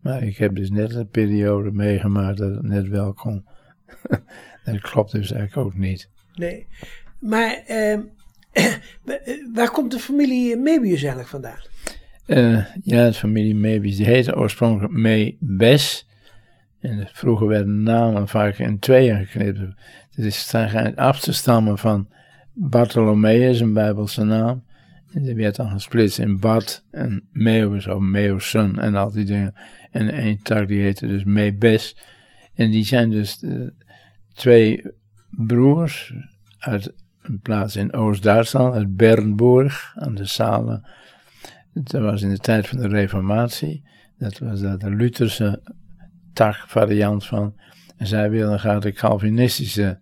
Maar 0.00 0.22
ik 0.22 0.36
heb 0.36 0.54
dus 0.56 0.70
net 0.70 0.94
een 0.94 1.08
periode 1.08 1.70
meegemaakt 1.70 2.38
dat 2.38 2.54
het 2.54 2.62
net 2.62 2.88
wel 2.88 3.12
kon. 3.12 3.44
dat 4.64 4.80
klopt 4.80 5.12
dus 5.12 5.32
eigenlijk 5.32 5.66
ook 5.66 5.76
niet. 5.76 6.08
Nee. 6.34 6.66
Maar 7.18 7.52
eh, 7.66 7.98
waar 9.52 9.70
komt 9.70 9.90
de 9.90 9.98
familie 9.98 10.56
Mebius 10.56 11.00
eigenlijk 11.00 11.28
vandaan? 11.28 11.60
Eh, 12.26 12.66
ja, 12.82 13.06
de 13.06 13.14
familie 13.14 13.54
Mebius, 13.54 13.96
die 13.96 14.06
heette 14.06 14.36
oorspronkelijk 14.36 14.92
Meebes. 14.92 16.06
En 16.80 17.08
vroeger 17.12 17.46
werden 17.46 17.82
namen 17.82 18.28
vaak 18.28 18.58
in 18.58 18.78
tweeën 18.78 19.26
geknipt. 19.26 19.58
Het 20.14 20.24
is 20.24 20.48
schijnt 20.48 20.96
af 20.96 21.20
te 21.20 21.32
stammen 21.32 21.78
van 21.78 22.08
Bartholomeus, 22.52 23.60
een 23.60 23.72
Bijbelse 23.72 24.24
naam. 24.24 24.64
En 25.12 25.22
die 25.22 25.34
werd 25.34 25.56
dan 25.56 25.70
gesplitst 25.70 26.18
in 26.18 26.40
Bart 26.40 26.84
en 26.90 27.28
Meeuwis 27.32 27.86
of 27.86 28.00
Meeuwsen 28.00 28.78
en 28.78 28.94
al 28.94 29.10
die 29.10 29.24
dingen. 29.24 29.54
En 29.90 30.08
één 30.08 30.42
tak 30.42 30.68
die 30.68 30.82
heette 30.82 31.06
dus 31.06 31.24
Meebes. 31.24 31.96
En 32.54 32.70
die 32.70 32.84
zijn 32.84 33.10
dus 33.10 33.42
eh, 33.42 33.60
twee 34.34 34.82
broers 35.30 36.14
uit 36.58 36.94
een 37.22 37.40
plaats 37.40 37.76
in 37.76 37.92
Oost-Duitsland, 37.92 38.74
uit 38.74 38.96
Bernburg 38.96 39.92
aan 39.94 40.14
de 40.14 40.26
Salen. 40.26 40.88
Dat 41.72 42.02
was 42.02 42.22
in 42.22 42.28
de 42.28 42.38
tijd 42.38 42.68
van 42.68 42.78
de 42.78 42.88
Reformatie. 42.88 43.84
Dat 44.18 44.38
was 44.38 44.60
daar 44.60 44.78
de 44.78 44.90
Lutherse 44.90 45.62
tak 46.32 46.56
variant 46.66 47.26
van. 47.26 47.54
En 47.96 48.06
zij 48.06 48.30
wilden 48.30 48.58
graag 48.58 48.80
de 48.80 48.92
Calvinistische 48.92 50.00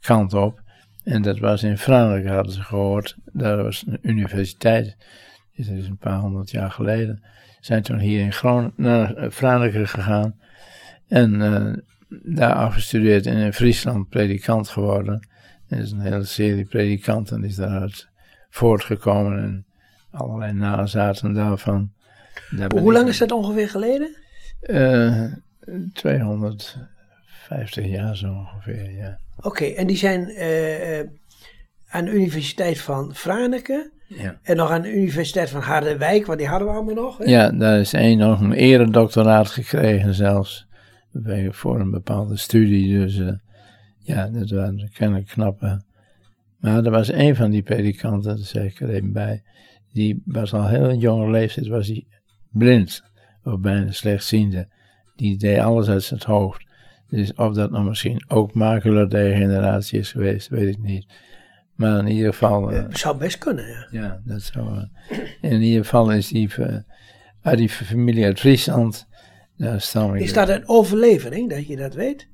kant 0.00 0.34
op. 0.34 0.62
En 1.04 1.22
dat 1.22 1.38
was 1.38 1.62
in 1.62 1.78
Frankrijk, 1.78 2.26
hadden 2.26 2.52
ze 2.52 2.62
gehoord. 2.62 3.16
Daar 3.32 3.62
was 3.62 3.84
een 3.86 3.98
universiteit. 4.02 4.96
Dat 5.56 5.66
is 5.66 5.86
een 5.86 5.96
paar 5.96 6.18
honderd 6.18 6.50
jaar 6.50 6.70
geleden. 6.70 7.22
Zijn 7.60 7.82
toen 7.82 7.98
hier 7.98 8.20
in 8.20 8.32
Groningen 8.32 8.72
naar 8.76 9.30
Frankrijk 9.30 9.88
gegaan. 9.88 10.38
En 11.08 11.34
uh, 11.34 11.72
daar 12.22 12.54
afgestudeerd 12.54 13.26
en 13.26 13.36
in 13.36 13.52
Friesland 13.52 14.08
predikant 14.08 14.68
geworden. 14.68 15.28
Er 15.68 15.78
is 15.78 15.90
een 15.90 16.00
hele 16.00 16.24
serie 16.24 16.64
predikanten 16.64 17.44
is 17.44 17.56
daaruit 17.56 18.08
voortgekomen. 18.50 19.42
En 19.42 19.66
allerlei 20.10 20.52
nazaten 20.52 21.32
daarvan. 21.32 21.92
Hoe 22.68 22.92
lang 22.92 23.08
is 23.08 23.18
dat 23.18 23.32
ongeveer 23.32 23.68
geleden? 23.68 24.16
Uh, 24.62 25.24
250 25.92 27.86
jaar 27.86 28.16
zo 28.16 28.32
ongeveer, 28.32 28.90
ja. 28.90 29.18
Oké, 29.40 29.64
en 29.64 29.86
die 29.86 29.96
zijn 29.96 30.30
uh, 30.30 31.00
aan 31.86 32.04
de 32.04 32.10
Universiteit 32.10 32.78
van 32.78 33.14
Franeker. 33.14 33.92
Ja. 34.06 34.38
En 34.42 34.56
nog 34.56 34.70
aan 34.70 34.82
de 34.82 34.92
Universiteit 34.92 35.50
van 35.50 35.60
Harderwijk, 35.60 36.26
want 36.26 36.38
die 36.38 36.48
hadden 36.48 36.68
we 36.68 36.74
allemaal 36.74 36.94
nog. 36.94 37.18
Hè? 37.18 37.24
Ja, 37.24 37.50
daar 37.50 37.80
is 37.80 37.92
één 37.92 38.18
nog 38.18 38.40
een 38.40 38.52
eredoctoraat 38.52 39.48
gekregen 39.48 40.14
zelfs. 40.14 40.66
Voor 41.50 41.80
een 41.80 41.90
bepaalde 41.90 42.36
studie. 42.36 42.98
Dus 42.98 43.16
uh, 43.16 43.32
ja, 43.98 44.26
dat 44.26 44.50
waren 44.50 44.90
kennelijk 44.92 45.26
knappe. 45.26 45.82
Maar 46.60 46.84
er 46.84 46.90
was 46.90 47.10
één 47.10 47.36
van 47.36 47.50
die 47.50 47.62
predikanten, 47.62 48.36
daar 48.36 48.46
zeg 48.46 48.64
ik 48.64 48.80
er 48.80 48.88
even 48.88 49.12
bij. 49.12 49.42
Die 49.92 50.22
was 50.24 50.52
al 50.52 50.68
heel 50.68 50.88
een 50.88 50.98
jonge 50.98 51.30
leeftijd, 51.30 51.66
was 51.66 51.86
hij 51.86 52.06
blind. 52.50 53.02
Of 53.44 53.58
bijna 53.60 53.90
slechtziende. 53.90 54.68
Die 55.16 55.38
deed 55.38 55.58
alles 55.58 55.88
uit 55.88 56.02
zijn 56.02 56.20
hoofd. 56.24 56.66
Dus 57.08 57.34
of 57.34 57.54
dat 57.54 57.70
nou 57.70 57.84
misschien 57.84 58.24
ook 58.28 58.54
maculadegeneratie 58.54 59.98
is 59.98 60.12
geweest, 60.12 60.48
weet 60.48 60.68
ik 60.68 60.82
niet. 60.82 61.06
Maar 61.74 61.98
in 61.98 62.06
ieder 62.06 62.32
geval... 62.32 62.72
Uh, 62.72 62.84
zou 62.90 63.16
best 63.16 63.38
kunnen, 63.38 63.66
ja. 63.66 63.86
Ja, 63.90 64.20
dat 64.24 64.42
zou... 64.42 64.76
Uh, 64.76 64.82
in 65.40 65.62
ieder 65.62 65.84
geval 65.84 66.12
is 66.12 66.28
die, 66.28 66.50
uh, 66.58 66.76
uit 67.42 67.58
die 67.58 67.68
familie 67.68 68.24
uit 68.24 68.40
Friesland, 68.40 69.06
daar 69.56 69.80
stam 69.80 70.14
ik... 70.14 70.20
Is 70.20 70.32
dat 70.32 70.48
een 70.48 70.68
overlevering, 70.68 71.50
dat 71.50 71.66
je 71.66 71.76
dat 71.76 71.94
weet? 71.94 72.28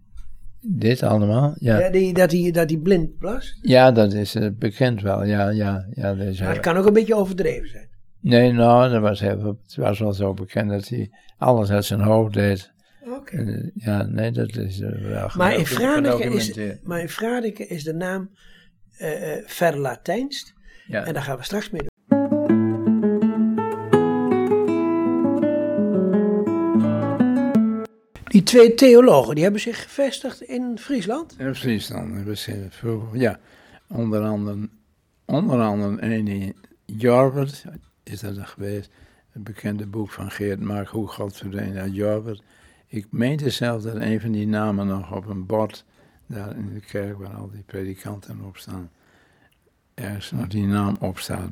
Dit 0.60 1.02
allemaal, 1.02 1.54
ja. 1.58 1.78
ja 1.78 1.90
die, 1.90 2.14
dat, 2.14 2.32
hij 2.32 2.50
dat 2.50 2.68
die 2.68 2.80
blind 2.80 3.10
was? 3.18 3.58
Ja, 3.62 3.92
dat 3.92 4.12
is 4.12 4.36
bekend 4.58 5.02
wel, 5.02 5.24
ja, 5.24 5.48
ja. 5.48 5.86
ja 5.90 6.14
dat 6.14 6.38
maar 6.38 6.48
het 6.48 6.60
kan 6.60 6.76
ook 6.76 6.86
een 6.86 6.92
beetje 6.92 7.14
overdreven 7.14 7.68
zijn. 7.68 7.88
Nee, 8.20 8.52
nou, 8.52 8.90
dat 8.90 9.00
was 9.00 9.20
heel, 9.20 9.58
het 9.62 9.76
was 9.76 9.98
wel 9.98 10.12
zo 10.12 10.34
bekend 10.34 10.70
dat 10.70 10.88
hij 10.88 11.10
alles 11.38 11.70
uit 11.70 11.84
zijn 11.84 12.00
hoofd 12.00 12.34
deed. 12.34 12.72
Oké. 13.04 13.14
Okay. 13.14 13.70
Ja, 13.74 14.02
nee, 14.02 14.30
dat 14.30 14.56
is 14.56 14.78
wel 14.78 15.30
maar 15.36 15.54
in 15.54 15.66
Franeker 15.66 16.34
is, 16.34 16.76
Maar 16.82 17.00
in 17.00 17.08
Franeker 17.08 17.70
is 17.70 17.84
de 17.84 17.94
naam 17.94 18.30
uh, 19.00 19.36
Verlatijnst. 19.46 20.54
Ja. 20.86 21.04
En 21.04 21.14
daar 21.14 21.22
gaan 21.22 21.36
we 21.36 21.44
straks 21.44 21.70
mee 21.70 21.80
doen. 21.80 21.88
Die 28.24 28.42
twee 28.42 28.74
theologen, 28.74 29.34
die 29.34 29.42
hebben 29.42 29.60
zich 29.60 29.82
gevestigd 29.82 30.40
in 30.42 30.78
Friesland? 30.78 31.34
In 31.38 31.54
Friesland 31.54 32.14
hebben 32.14 32.38
ze 32.38 32.66
vroeger, 32.70 33.20
ja. 33.20 33.40
Onder 33.88 34.22
andere, 34.22 34.68
onder 35.24 35.60
andere 35.60 36.54
Jorbert, 36.84 37.64
is 38.02 38.20
dat 38.20 38.36
er 38.36 38.46
geweest. 38.46 38.90
Het 39.30 39.44
bekende 39.44 39.86
boek 39.86 40.10
van 40.10 40.30
Geert 40.30 40.60
Mark, 40.60 40.88
Hoe 40.88 41.06
God 41.06 41.36
verdwijnt 41.36 41.76
uit 41.76 41.94
Jorbert. 41.94 42.42
Ik 42.92 43.06
meende 43.10 43.50
zelf 43.50 43.82
dat 43.82 43.94
een 43.94 44.20
van 44.20 44.32
die 44.32 44.46
namen 44.46 44.86
nog 44.86 45.12
op 45.16 45.26
een 45.26 45.46
bord 45.46 45.84
daar 46.26 46.56
in 46.56 46.70
de 46.74 46.80
kerk 46.80 47.18
waar 47.18 47.34
al 47.34 47.50
die 47.50 47.62
predikanten 47.66 48.40
op 48.44 48.56
staan, 48.56 48.90
ergens 49.94 50.30
nog 50.30 50.46
die 50.46 50.66
naam 50.66 50.96
op 51.00 51.18
staat. 51.18 51.48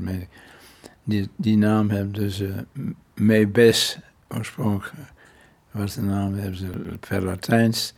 Die, 1.05 1.29
die 1.37 1.57
naam 1.57 1.91
hebben 1.91 2.13
dus 2.13 2.41
uh, 2.41 2.57
Mebes 3.15 3.99
oorspronkelijk, 4.29 5.13
was 5.71 5.95
de 5.95 6.03
naam, 6.03 6.35
hebben 6.35 6.57
ze 6.57 6.71
per 7.09 7.23
Latijns, 7.23 7.95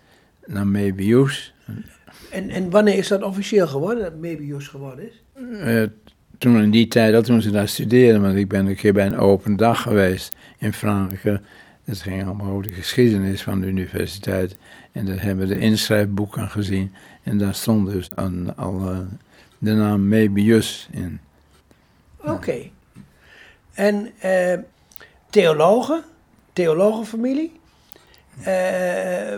naar 0.47 0.67
Mebius. 0.67 1.55
En, 2.31 2.49
en 2.49 2.71
wanneer 2.71 2.97
is 2.97 3.09
dat 3.09 3.23
officieel 3.23 3.67
geworden, 3.67 4.03
dat 4.03 4.17
Mebius 4.17 4.69
geworden 4.69 5.09
is? 5.09 5.23
Uh, 5.37 5.87
toen 6.39 6.63
in 6.63 6.71
die 6.71 6.89
tijd, 6.89 7.13
dat 7.13 7.25
toen 7.25 7.43
ze 7.43 7.51
daar 7.51 7.69
studeerden, 7.69 8.23
want 8.23 8.37
ik 8.37 8.49
ben 8.49 8.67
een 8.67 8.77
keer 8.77 8.93
bij 8.93 9.07
een 9.07 9.19
open 9.19 9.57
dag 9.57 9.83
geweest 9.83 10.37
in 10.59 10.73
Frankrijk. 10.73 11.41
Het 11.91 12.03
ging 12.03 12.25
allemaal 12.25 12.51
over 12.51 12.67
de 12.67 12.73
geschiedenis 12.73 13.43
van 13.43 13.61
de 13.61 13.67
universiteit. 13.67 14.57
En 14.93 15.07
daar 15.07 15.23
hebben 15.23 15.49
we 15.49 15.55
de 15.55 15.61
inschrijfboeken 15.61 16.49
gezien. 16.49 16.93
En 17.23 17.39
daar 17.39 17.55
stond 17.55 17.91
dus 17.91 18.11
aan, 18.15 18.57
al 18.57 18.93
uh, 18.93 18.99
de 19.59 19.73
naam 19.73 20.09
Mebius 20.09 20.89
in. 20.91 21.21
Oké. 22.25 22.71
En 23.73 24.11
uh, 24.25 24.59
theologen, 25.31 26.03
theologenfamilie. 26.53 27.53
Uh, 28.39 28.47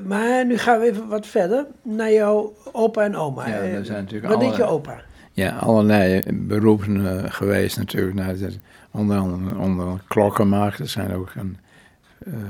maar 0.06 0.46
nu 0.46 0.58
gaan 0.58 0.80
we 0.80 0.86
even 0.86 1.08
wat 1.08 1.26
verder 1.26 1.66
naar 1.82 2.12
jouw 2.12 2.54
opa 2.72 3.02
en 3.02 3.16
oma. 3.16 3.48
Ja, 3.48 3.54
er 3.54 3.84
zijn 3.84 4.02
natuurlijk 4.02 4.32
wat 4.32 4.40
deed 4.40 4.56
je 4.56 4.64
opa? 4.64 5.00
Ja, 5.32 5.56
allerlei 5.56 6.22
beroepen 6.32 7.32
geweest 7.32 7.76
natuurlijk. 7.76 8.14
Nou, 8.14 8.50
onder 8.90 9.16
andere 9.16 9.58
onder 9.58 10.02
klokkenmaker. 10.08 10.80
Er 10.80 10.88
zijn 10.88 11.14
ook 11.14 11.32
een 11.34 11.56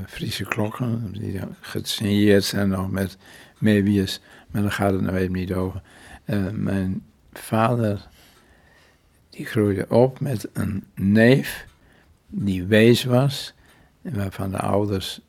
Friese 0.07 0.45
klokken, 0.45 1.13
die 1.13 1.41
gesigneerd 1.61 2.45
zijn 2.45 2.69
nog 2.69 2.91
met 2.91 3.17
Mebius, 3.59 4.21
maar 4.51 4.63
daar 4.63 4.73
gaat 4.73 4.93
het 4.93 5.01
nou 5.01 5.17
even 5.17 5.33
niet 5.33 5.53
over. 5.53 5.83
Uh, 6.25 6.51
mijn 6.51 7.03
vader, 7.33 8.09
die 9.31 9.47
groeide 9.47 9.87
op 9.89 10.21
met 10.21 10.49
een 10.53 10.85
neef 10.95 11.67
die 12.27 12.65
wees 12.65 13.05
was, 13.05 13.55
waarvan 14.01 14.51
de 14.51 14.59
ouders 14.59 15.21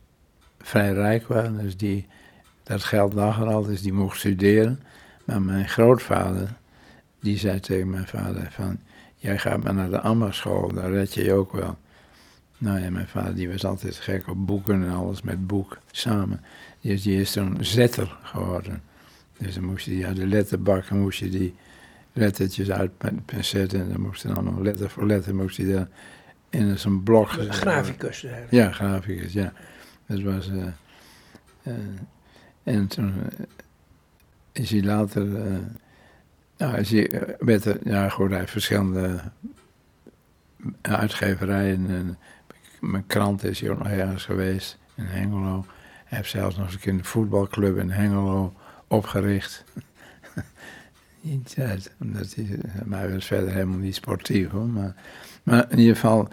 vrij 0.62 0.93
rijk 0.93 1.27
waren, 1.27 1.57
dus 1.57 1.77
die, 1.77 2.07
dat 2.63 2.83
geld 2.83 3.13
lag 3.13 3.39
er 3.39 3.47
al, 3.47 3.63
dus 3.63 3.81
die 3.81 3.93
mocht 3.93 4.17
studeren. 4.17 4.79
Maar 5.23 5.41
mijn 5.41 5.69
grootvader, 5.69 6.53
die 7.19 7.38
zei 7.38 7.59
tegen 7.59 7.89
mijn 7.89 8.07
vader 8.07 8.47
van, 8.51 8.79
jij 9.15 9.38
gaat 9.38 9.63
maar 9.63 9.73
naar 9.73 9.89
de 9.89 10.00
ambachtschool, 10.00 10.73
daar 10.73 10.91
red 10.91 11.13
je 11.13 11.23
je 11.23 11.33
ook 11.33 11.51
wel. 11.51 11.77
Nou 12.63 12.79
ja, 12.79 12.89
mijn 12.89 13.08
vader 13.08 13.36
die 13.36 13.50
was 13.50 13.65
altijd 13.65 13.96
gek 13.96 14.27
op 14.27 14.46
boeken 14.46 14.84
en 14.84 14.89
alles 14.89 15.22
met 15.22 15.48
boek 15.48 15.77
samen. 15.91 16.41
Die, 16.82 17.01
die 17.01 17.22
is 17.22 17.32
toen 17.32 17.58
zetter 17.60 18.17
geworden. 18.24 18.82
Dus 19.38 19.53
dan 19.53 19.63
moest 19.63 19.86
je 19.86 20.05
uit 20.05 20.15
de 20.15 20.27
letterbak 20.27 20.89
moest 20.89 21.20
je 21.20 21.29
die 21.29 21.55
lettertjes 22.13 22.72
uit 22.72 22.91
zetten. 23.39 23.82
En 23.82 23.89
dan 23.89 24.01
moest 24.01 24.22
je 24.22 24.34
allemaal 24.34 24.62
letter 24.62 24.89
voor 24.89 25.05
letter 25.05 25.36
moest 25.36 25.58
je 25.58 25.74
daar 25.74 25.88
in 26.50 26.79
zo'n 26.79 27.03
blok. 27.03 27.29
Graficus 27.29 28.24
eigenlijk. 28.24 28.51
Ja, 28.51 28.72
graficus, 28.72 29.34
ja. 29.34 29.53
Dat 30.05 30.22
was... 30.22 30.50
Uh, 30.50 30.65
uh, 31.63 31.74
en 32.63 32.88
toen 32.88 33.13
uh, 33.17 33.46
is 34.51 34.72
hij 34.72 34.84
later... 34.84 35.25
nou, 36.58 36.77
is 36.77 36.91
hij, 36.91 37.36
werd 37.39 37.65
er, 37.65 37.77
ja 37.84 38.10
goed, 38.10 38.29
hij 38.29 38.39
heeft 38.39 38.51
verschillende 38.51 39.20
uitgeverijen 40.82 41.89
en 41.89 42.17
mijn 42.84 43.08
krant 43.08 43.44
is 43.44 43.60
hier 43.60 43.72
ook 43.72 43.78
nog 43.78 43.88
ergens 43.88 44.25
geweest 44.25 44.78
in 44.96 45.06
Hengelo. 45.06 45.66
Hij 46.06 46.18
heeft 46.18 46.30
zelfs 46.30 46.56
nog 46.56 46.66
eens 46.66 46.74
een 46.74 46.80
keer 46.80 46.94
een 46.94 47.06
voetbalclub 47.06 47.78
in 47.78 47.90
Hengelo 47.90 48.54
opgericht. 48.88 49.63
in 51.22 51.44
tijd, 51.44 51.92
omdat 52.02 52.36
maar 52.86 53.00
hij 53.00 53.13
was 53.13 53.25
verder 53.25 53.52
helemaal 53.54 53.78
niet 53.78 53.96
sportief 53.96 54.50
hoor. 54.50 54.68
Maar, 54.68 54.96
maar 55.44 55.66
in 55.72 55.80
ieder 55.80 55.96
geval, 55.96 56.28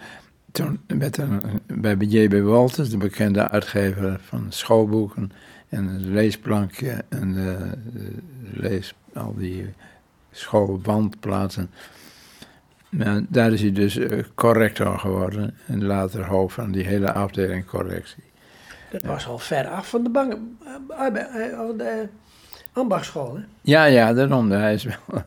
toen 0.51 0.79
werd 0.87 1.17
er 1.17 1.39
bij 1.67 1.95
J.B. 1.95 2.43
Walters, 2.43 2.89
de 2.89 2.97
bekende 2.97 3.49
uitgever 3.49 4.19
van 4.23 4.45
schoolboeken 4.49 5.31
en 5.69 5.87
het 5.87 6.01
leesplankje 6.01 7.03
en 7.09 7.33
de, 7.33 7.71
de 7.93 8.13
lees, 8.53 8.93
al 9.13 9.35
die 9.37 9.73
schoolbandplaatsen 10.31 11.69
daar 13.29 13.51
is 13.51 13.61
hij 13.61 13.71
dus 13.71 13.95
uh, 13.95 14.23
corrector 14.35 14.99
geworden 14.99 15.57
en 15.67 15.83
later 15.83 16.25
hoofd 16.25 16.53
van 16.53 16.71
die 16.71 16.85
hele 16.85 17.13
afdeling 17.13 17.65
correctie. 17.65 18.23
Dat 18.91 19.01
was 19.01 19.27
al 19.27 19.37
ver 19.37 19.67
af 19.67 19.89
van 19.89 20.03
de, 20.03 20.09
bang, 20.09 20.37
uh, 20.89 21.77
de 21.77 22.07
ambachtschool, 22.73 23.35
hè? 23.35 23.41
Ja, 23.61 23.85
ja, 23.85 24.13
daarom. 24.13 24.51
Hij 24.51 24.73
is 24.73 24.83
wel, 24.83 24.95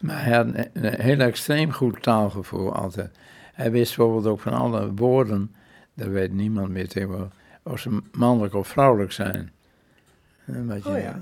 maar 0.00 0.24
hij 0.24 0.36
had 0.36 0.46
een, 0.46 0.94
heel 1.00 1.20
extreem 1.20 1.72
goed 1.72 2.02
taalgevoel 2.02 2.72
altijd. 2.72 3.10
Hij 3.54 3.70
wist 3.70 3.96
bijvoorbeeld 3.96 4.26
ook 4.26 4.40
van 4.40 4.52
alle 4.52 4.94
woorden, 4.94 5.54
daar 5.94 6.10
weet 6.10 6.32
niemand 6.32 6.68
meer 6.68 6.88
tegenwoordig, 6.88 7.32
of 7.62 7.80
ze 7.80 8.00
mannelijk 8.12 8.54
of 8.54 8.68
vrouwelijk 8.68 9.12
zijn. 9.12 9.52
Je, 10.52 10.80
oh 10.84 10.98
ja. 10.98 11.20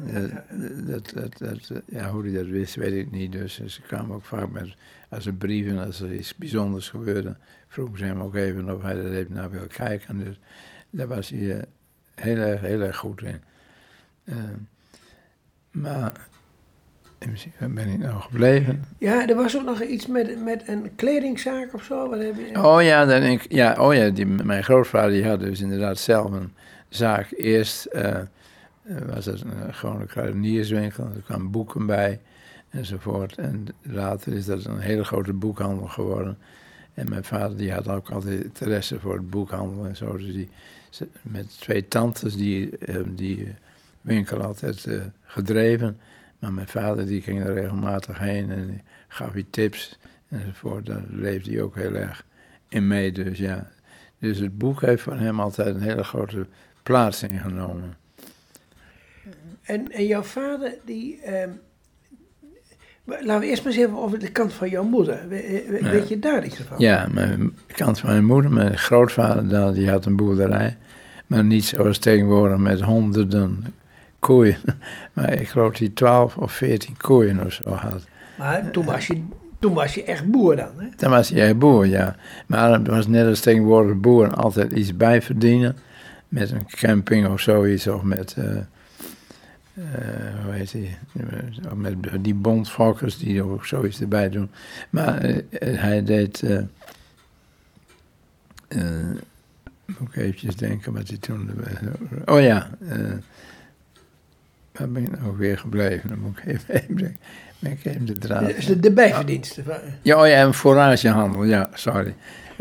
Dat, 0.86 1.12
dat, 1.14 1.38
dat, 1.38 1.82
ja, 1.86 2.10
hoe 2.10 2.22
hij 2.22 2.32
dat 2.32 2.46
wist, 2.46 2.74
weet 2.74 2.92
ik 2.92 3.10
niet. 3.10 3.32
Dus 3.32 3.64
ze 3.66 3.82
kwamen 3.82 4.16
ook 4.16 4.24
vaak 4.24 4.50
met 4.50 4.76
als 5.08 5.26
er 5.26 5.34
brieven, 5.34 5.78
als 5.78 6.00
er 6.00 6.14
iets 6.14 6.34
bijzonders 6.34 6.88
gebeurde, 6.88 7.36
vroegen 7.68 7.98
ze 7.98 8.04
hem 8.04 8.20
ook 8.20 8.34
even 8.34 8.74
of 8.74 8.82
hij 8.82 8.96
er 8.96 9.14
even 9.14 9.34
naar 9.34 9.50
wil 9.50 9.66
kijken. 9.66 10.24
Dus 10.24 10.38
daar 10.90 11.06
was 11.06 11.28
hij 11.28 11.38
uh, 11.38 11.62
heel, 12.14 12.36
erg, 12.36 12.60
heel 12.60 12.80
erg 12.80 12.96
goed 12.96 13.22
in. 13.22 13.40
Uh, 14.24 14.34
Maar 15.70 16.12
principe 17.18 17.68
ben 17.68 17.88
ik 17.88 17.98
nou 17.98 18.20
gebleven. 18.20 18.84
Ja, 18.98 19.28
er 19.28 19.34
was 19.34 19.56
ook 19.56 19.64
nog 19.64 19.82
iets 19.82 20.06
met, 20.06 20.44
met 20.44 20.68
een 20.68 20.90
kledingzaak 20.96 21.74
of 21.74 21.82
zo. 21.82 22.08
Wat 22.08 22.18
heb 22.18 22.34
je? 22.36 22.62
Oh 22.62 22.82
ja, 22.82 23.04
dan 23.04 23.20
denk 23.20 23.42
ik, 23.42 23.52
ja, 23.52 23.74
oh 23.78 23.94
ja 23.94 24.08
die, 24.08 24.26
mijn 24.26 24.64
grootvader 24.64 25.10
die 25.10 25.26
had 25.26 25.40
dus 25.40 25.60
inderdaad 25.60 25.98
zelf 25.98 26.30
een 26.30 26.52
zaak. 26.88 27.26
Eerst 27.36 27.84
eh, 27.84 28.10
eh, 28.10 28.20
was 29.06 29.24
het 29.24 29.40
een 29.40 29.74
gewone 29.74 30.06
kruidenierswinkel, 30.06 31.04
er 31.04 31.22
kwamen 31.24 31.50
boeken 31.50 31.86
bij 31.86 32.20
enzovoort. 32.70 33.38
En 33.38 33.66
later 33.82 34.32
is 34.32 34.44
dat 34.44 34.64
een 34.64 34.78
hele 34.78 35.04
grote 35.04 35.32
boekhandel 35.32 35.86
geworden. 35.86 36.38
En 36.94 37.08
mijn 37.08 37.24
vader 37.24 37.56
die 37.56 37.72
had 37.72 37.88
ook 37.88 38.10
altijd 38.10 38.44
interesse 38.44 39.00
voor 39.00 39.14
het 39.14 39.30
boekhandel 39.30 39.86
en 39.86 39.96
zo. 39.96 40.16
Dus 40.16 40.32
die, 40.32 40.48
met 41.22 41.60
twee 41.60 41.88
tantes 41.88 42.36
die 42.36 42.78
eh, 42.78 42.96
die 43.06 43.54
winkel 44.00 44.42
altijd 44.42 44.86
eh, 44.86 45.00
gedreven. 45.22 45.98
Maar 46.38 46.52
mijn 46.52 46.68
vader 46.68 47.06
die 47.06 47.22
ging 47.22 47.44
er 47.44 47.54
regelmatig 47.54 48.18
heen 48.18 48.50
en 48.50 48.80
gaf 49.08 49.32
hij 49.32 49.46
tips 49.50 49.98
enzovoort. 50.28 50.86
Daar 50.86 51.04
leefde 51.08 51.50
hij 51.50 51.62
ook 51.62 51.74
heel 51.74 51.94
erg 51.94 52.24
in 52.68 52.86
mee. 52.86 53.12
Dus 53.12 53.38
ja, 53.38 53.70
dus 54.18 54.38
het 54.38 54.58
boek 54.58 54.80
heeft 54.80 55.02
voor 55.02 55.16
hem 55.16 55.40
altijd 55.40 55.74
een 55.74 55.82
hele 55.82 56.04
grote 56.04 56.46
plaats 56.82 57.22
ingenomen. 57.22 57.96
En, 59.66 59.92
en 59.92 60.06
jouw 60.06 60.22
vader, 60.22 60.74
die. 60.84 61.20
ehm, 61.22 61.50
laten 63.04 63.40
we 63.40 63.46
eerst 63.46 63.64
maar 63.64 63.72
eens 63.72 63.82
even 63.82 63.98
over 63.98 64.18
de 64.18 64.30
kant 64.30 64.52
van 64.52 64.68
jouw 64.68 64.84
moeder. 64.84 65.28
We- 65.28 65.64
we- 65.68 65.78
Ja. 65.84 65.90
Weet 65.90 66.08
je 66.08 66.18
daar 66.18 66.44
iets 66.44 66.56
van? 66.68 66.78
Ja, 66.78 67.06
mijn 67.12 67.56
kant 67.74 67.98
van 67.98 68.10
mijn 68.10 68.24
moeder, 68.24 68.50
mijn 68.50 68.78
grootvader, 68.78 69.74
die 69.74 69.90
had 69.90 70.04
een 70.04 70.16
boerderij. 70.16 70.76
Maar 71.26 71.44
niet 71.44 71.64
zoals 71.64 71.98
tegenwoordig 71.98 72.58
met 72.58 72.80
honderden 72.80 73.64
koeien. 74.18 74.56
Maar 75.12 75.32
ik 75.32 75.48
geloof 75.48 75.68
dat 75.70 75.78
hij 75.78 75.88
12 75.88 76.36
of 76.36 76.52
14 76.52 76.96
koeien 76.96 77.44
of 77.44 77.52
zo 77.52 77.70
had. 77.70 78.04
Maar 78.38 78.70
toen 78.70 78.84
was, 78.84 79.06
je, 79.06 79.22
toen 79.58 79.74
was 79.74 79.94
je 79.94 80.04
echt 80.04 80.30
boer 80.30 80.56
dan, 80.56 80.70
hè? 80.76 80.86
Dan 80.96 81.10
was 81.10 81.28
hij 81.28 81.42
echt 81.42 81.58
boer, 81.58 81.86
ja. 81.86 82.16
Maar 82.46 82.72
het 82.72 82.86
was 82.86 83.06
net 83.06 83.26
als 83.26 83.40
tegenwoordig 83.40 83.96
boeren 84.00 84.34
altijd 84.34 84.72
iets 84.72 84.96
bijverdienen. 84.96 85.76
Met 86.28 86.50
een 86.50 86.66
camping 86.66 87.28
of 87.28 87.40
zoiets, 87.40 87.86
of 87.86 88.02
met, 88.02 88.34
eh, 88.38 88.44
eh, 89.76 90.44
hoe 90.44 90.52
heet 90.52 90.72
die, 90.72 90.96
met 91.76 92.24
die 92.24 92.34
bondfokkers 92.34 93.18
die 93.18 93.42
ook 93.42 93.66
zoiets 93.66 94.00
erbij 94.00 94.28
doen. 94.28 94.50
Maar 94.90 95.18
eh, 95.18 95.36
eh, 95.50 95.80
hij 95.80 96.04
deed, 96.04 96.42
eh, 96.42 96.62
moet 99.86 100.08
ik 100.08 100.16
eventjes 100.16 100.56
denken 100.56 100.92
wat 100.92 101.08
hij 101.08 101.16
toen, 101.16 101.50
oh 102.24 102.40
ja, 102.40 102.70
waar 104.72 104.88
ben 104.88 105.02
ik 105.02 105.20
nou 105.20 105.36
weer 105.36 105.58
gebleven? 105.58 106.08
Dan 106.08 106.18
moet 106.18 106.38
ik 106.38 106.46
even, 106.46 106.74
even 106.80 107.16
ik 107.60 107.84
even 107.84 108.06
de 108.06 108.12
draad. 108.12 108.66
De, 108.66 108.80
de 108.80 108.92
bijverdiensten. 108.92 109.64
Ja, 110.02 110.20
oh 110.20 110.28
ja, 110.28 110.34
en 110.34 110.54
foragehandel, 110.54 111.44
ja, 111.44 111.70
sorry. 111.74 112.14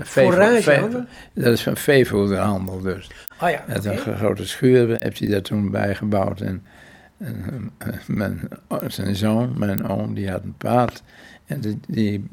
Foragehandel? 0.03 1.05
Dat 1.33 1.53
is 1.53 1.63
van 1.63 1.77
veevoederhandel 1.77 2.81
dus. 2.81 3.09
Oh 3.41 3.49
ja, 3.49 3.63
Met 3.67 3.85
een 3.85 3.97
grote 3.97 4.47
schuur 4.47 4.95
heeft 4.99 5.19
hij 5.19 5.27
daar 5.27 5.41
toen 5.41 5.71
bijgebouwd. 5.71 6.41
En, 6.41 6.63
en 7.17 7.71
eh, 7.77 7.87
mijn, 8.07 8.39
zijn 8.87 9.15
zoon, 9.15 9.53
mijn 9.57 9.87
oom, 9.87 10.13
die 10.13 10.29
had 10.29 10.43
een 10.43 10.57
paard. 10.57 11.03
En 11.45 11.81
die, 11.87 12.27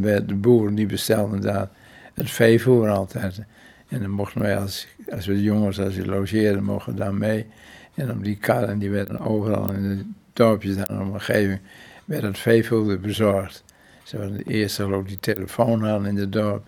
werd 0.00 0.28
de 0.28 0.34
boeren 0.34 0.74
die 0.74 0.86
bestelden 0.86 1.40
daar 1.40 1.68
het 2.14 2.30
veevoer 2.30 2.88
altijd. 2.88 3.40
En 3.88 4.00
dan 4.00 4.10
mochten 4.10 4.40
wij 4.40 4.58
als, 4.58 4.86
als 5.10 5.26
we 5.26 5.42
jongens, 5.42 5.80
als 5.80 5.96
we 5.96 6.06
logeerden, 6.06 6.64
mochten 6.64 6.92
we 6.92 6.98
daar 6.98 7.14
mee. 7.14 7.46
En 7.94 8.10
op 8.10 8.24
die 8.24 8.36
karren, 8.36 8.78
die 8.78 8.90
werden 8.90 9.20
overal 9.20 9.72
in 9.72 9.82
de 9.82 10.04
dorpjes 10.32 10.76
daar 10.76 10.86
de 10.86 11.00
omgeving, 11.00 11.60
werd 12.04 12.22
het 12.22 12.38
veevoer 12.38 13.00
bezorgd. 13.00 13.64
Ze 14.02 14.18
waren 14.18 14.36
de 14.36 14.44
eerste 14.44 14.82
geloof 14.82 15.06
die 15.06 15.20
telefoon 15.20 15.82
hadden 15.84 16.08
in 16.08 16.16
het 16.16 16.32
dorp. 16.32 16.66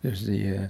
Dus 0.00 0.24
die, 0.24 0.54
eh, 0.54 0.60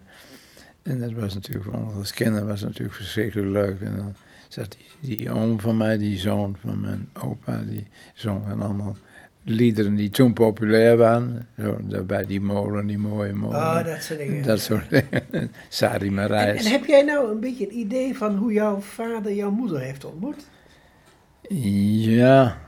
en 0.82 1.00
dat 1.00 1.12
was 1.12 1.34
natuurlijk 1.34 1.64
voor 1.64 1.74
ons 1.74 1.94
als 1.94 2.12
kinderen 2.12 2.46
was 2.46 2.60
het 2.60 2.68
natuurlijk 2.68 2.96
verschrikkelijk 2.96 3.48
leuk. 3.48 3.80
En 3.80 3.96
dan 3.96 4.14
zat 4.54 4.76
die, 5.00 5.16
die 5.16 5.30
oom 5.30 5.60
van 5.60 5.76
mij, 5.76 5.98
die 5.98 6.18
zoon 6.18 6.56
van 6.60 6.80
mijn 6.80 7.08
opa, 7.22 7.62
die 7.68 7.86
zong 8.14 8.42
van 8.48 8.62
allemaal 8.62 8.96
liederen 9.44 9.94
die 9.94 10.10
toen 10.10 10.32
populair 10.32 10.96
waren. 10.96 11.48
Zo, 11.58 11.78
daarbij 11.82 12.26
die 12.26 12.40
molen, 12.40 12.86
die 12.86 12.98
mooie 12.98 13.32
molen. 13.32 13.56
Oh, 13.56 13.84
dat 13.84 14.02
soort 14.02 14.18
dingen. 14.18 14.42
dat 14.42 14.60
soort 14.60 14.90
dingen. 14.90 15.50
Sari 15.68 16.06
en, 16.06 16.14
Marijs. 16.14 16.64
en 16.64 16.70
heb 16.70 16.84
jij 16.84 17.02
nou 17.02 17.30
een 17.30 17.40
beetje 17.40 17.66
een 17.66 17.78
idee 17.78 18.16
van 18.16 18.36
hoe 18.36 18.52
jouw 18.52 18.80
vader 18.80 19.34
jouw 19.34 19.50
moeder 19.50 19.80
heeft 19.80 20.04
ontmoet? 20.04 20.46
Ja. 21.48 22.58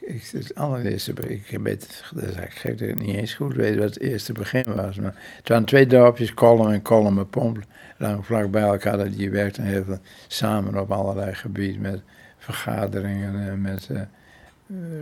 Ik, 0.00 0.28
het 0.32 0.54
allereerste, 0.54 1.12
ik 1.12 1.58
weet, 1.62 2.04
dat 2.14 2.22
is 2.22 2.34
gek 2.48 2.80
niet 2.80 3.16
eens 3.16 3.34
goed 3.34 3.54
weet 3.54 3.76
wat 3.76 3.84
het 3.84 4.00
eerste 4.00 4.32
begin 4.32 4.64
was. 4.74 4.96
Maar 4.96 5.14
het 5.36 5.48
waren 5.48 5.64
twee 5.64 5.86
dorpjes, 5.86 6.34
Kolm 6.34 6.70
en 6.70 6.82
Kolmenpomp, 6.82 7.58
lang 7.98 8.26
vlak 8.26 8.50
bij 8.50 8.62
elkaar. 8.62 8.96
dat 8.96 9.12
Die 9.12 9.30
werkten 9.30 9.64
heel 9.64 9.84
veel 9.84 9.98
samen 10.28 10.80
op 10.80 10.90
allerlei 10.90 11.34
gebieden 11.34 11.80
met 11.80 12.00
vergaderingen 12.38 13.48
en 13.48 13.60
met 13.60 13.88
eh, 13.90 14.00
eh, 14.00 14.06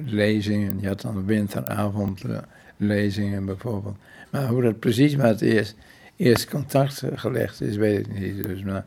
lezingen. 0.04 0.80
Je 0.80 0.88
had 0.88 1.00
dan 1.00 1.26
winteravondlezingen 1.26 3.44
bijvoorbeeld. 3.44 3.96
Maar 4.30 4.46
hoe 4.46 4.62
dat 4.62 4.78
precies 4.78 5.16
met 5.16 5.40
het 5.40 5.74
eerst, 6.16 6.48
contact 6.48 7.02
eh, 7.02 7.10
gelegd 7.14 7.60
is, 7.60 7.76
weet 7.76 8.06
ik 8.06 8.18
niet. 8.18 8.44
Dus, 8.44 8.62
maar 8.62 8.84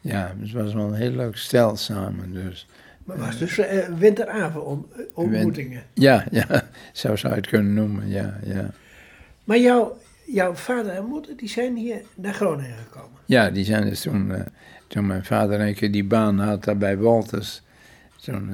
ja, 0.00 0.34
het 0.40 0.52
was 0.52 0.74
wel 0.74 0.86
een 0.86 0.94
heel 0.94 1.10
leuk 1.10 1.36
stel 1.36 1.76
samen. 1.76 2.32
Dus. 2.32 2.66
Maar 3.04 3.18
was 3.18 3.38
dus 3.38 3.58
eh, 3.58 3.88
winteravond 3.88 4.86
eh, 4.92 5.04
ontmoetingen. 5.14 5.82
Ja, 5.94 6.26
ja, 6.30 6.46
zo 6.92 7.16
zou 7.16 7.34
je 7.34 7.40
het 7.40 7.48
kunnen 7.48 7.74
noemen, 7.74 8.08
ja, 8.08 8.38
ja. 8.44 8.70
Maar 9.44 9.58
jouw, 9.58 9.98
jouw 10.24 10.54
vader 10.54 10.92
en 10.92 11.04
moeder 11.04 11.36
die 11.36 11.48
zijn 11.48 11.76
hier 11.76 12.02
naar 12.14 12.34
Groningen 12.34 12.76
gekomen. 12.76 13.20
Ja, 13.24 13.50
die 13.50 13.64
zijn 13.64 13.84
dus 13.84 14.00
toen, 14.00 14.34
eh, 14.34 14.40
toen 14.86 15.06
mijn 15.06 15.24
vader 15.24 15.60
een 15.60 15.74
keer 15.74 15.92
die 15.92 16.04
baan 16.04 16.38
had 16.38 16.64
daar 16.64 16.78
bij 16.78 16.98
Walters, 16.98 17.62
toen 18.20 18.50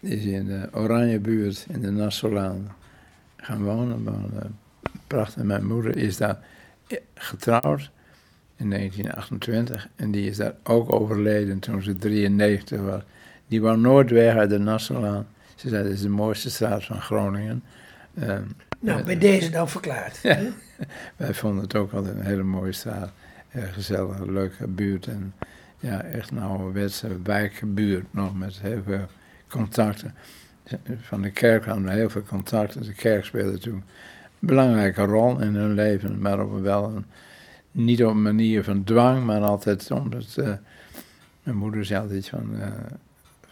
is 0.00 0.24
hij 0.24 0.32
in 0.32 0.46
de 0.46 0.68
Oranjebuurt 0.72 1.66
in 1.68 1.80
de 1.80 1.90
Nassolaan 1.90 2.74
gaan 3.36 3.62
wonen. 3.62 4.04
wonen. 4.04 4.58
Prachtig, 5.06 5.42
mijn 5.42 5.66
moeder 5.66 5.96
is 5.96 6.16
daar 6.16 6.38
getrouwd 7.14 7.90
in 8.56 8.70
1928 8.70 9.88
en 9.96 10.10
die 10.10 10.28
is 10.30 10.36
daar 10.36 10.54
ook 10.62 10.92
overleden 10.92 11.58
toen 11.58 11.82
ze 11.82 11.96
93 11.96 12.80
was. 12.80 13.02
Die 13.50 13.60
wou 13.60 13.78
nooit 13.78 14.10
weg 14.10 14.36
uit 14.36 14.50
de 14.50 14.58
Nassolaan. 14.58 15.26
Ze 15.54 15.68
zei, 15.68 15.82
dit 15.82 15.92
is 15.92 16.02
de 16.02 16.08
mooiste 16.08 16.50
straat 16.50 16.84
van 16.84 17.00
Groningen. 17.00 17.62
Ehm, 18.20 18.42
Nou, 18.80 19.04
bij 19.04 19.18
deze 19.18 19.50
dan 19.50 19.68
verklaard. 19.68 20.20
Wij 21.16 21.34
vonden 21.34 21.62
het 21.62 21.74
ook 21.74 21.92
altijd 21.92 22.14
een 22.14 22.24
hele 22.24 22.42
mooie 22.42 22.72
straat. 22.72 23.12
Heel 23.48 23.72
gezellig, 23.72 24.18
leuke 24.18 24.66
buurt. 24.66 25.06
En 25.06 25.34
ja, 25.78 26.02
echt 26.02 26.30
een 26.30 26.38
ouderwetse 26.40 27.08
wijkbuurt 27.22 28.04
nog 28.10 28.38
met 28.38 28.60
heel 28.60 28.82
veel 28.84 29.06
contacten. 29.48 30.14
Van 31.00 31.22
de 31.22 31.30
kerk 31.30 31.64
hadden 31.64 31.84
we 31.84 31.90
heel 31.90 32.10
veel 32.10 32.22
contacten. 32.22 32.82
De 32.82 32.94
kerk 32.94 33.24
speelde 33.24 33.58
toen 33.58 33.74
een 33.74 33.82
belangrijke 34.38 35.02
rol 35.04 35.40
in 35.40 35.54
hun 35.54 35.74
leven. 35.74 36.20
Maar 36.20 36.40
op 36.40 36.60
wel 36.60 36.84
een, 36.84 37.04
niet 37.70 38.04
op 38.04 38.10
een 38.10 38.22
manier 38.22 38.64
van 38.64 38.84
dwang, 38.84 39.24
maar 39.24 39.40
altijd 39.40 39.90
omdat... 39.90 40.36
eh, 40.36 40.52
mijn 41.42 41.56
moeder 41.56 41.84
zei 41.84 42.00
altijd 42.02 42.28
van... 42.28 42.50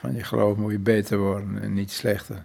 van 0.00 0.14
je 0.14 0.24
geloof 0.24 0.56
moet 0.56 0.72
je 0.72 0.78
beter 0.78 1.18
worden 1.18 1.62
en 1.62 1.72
niet 1.74 1.90
slechter. 1.90 2.44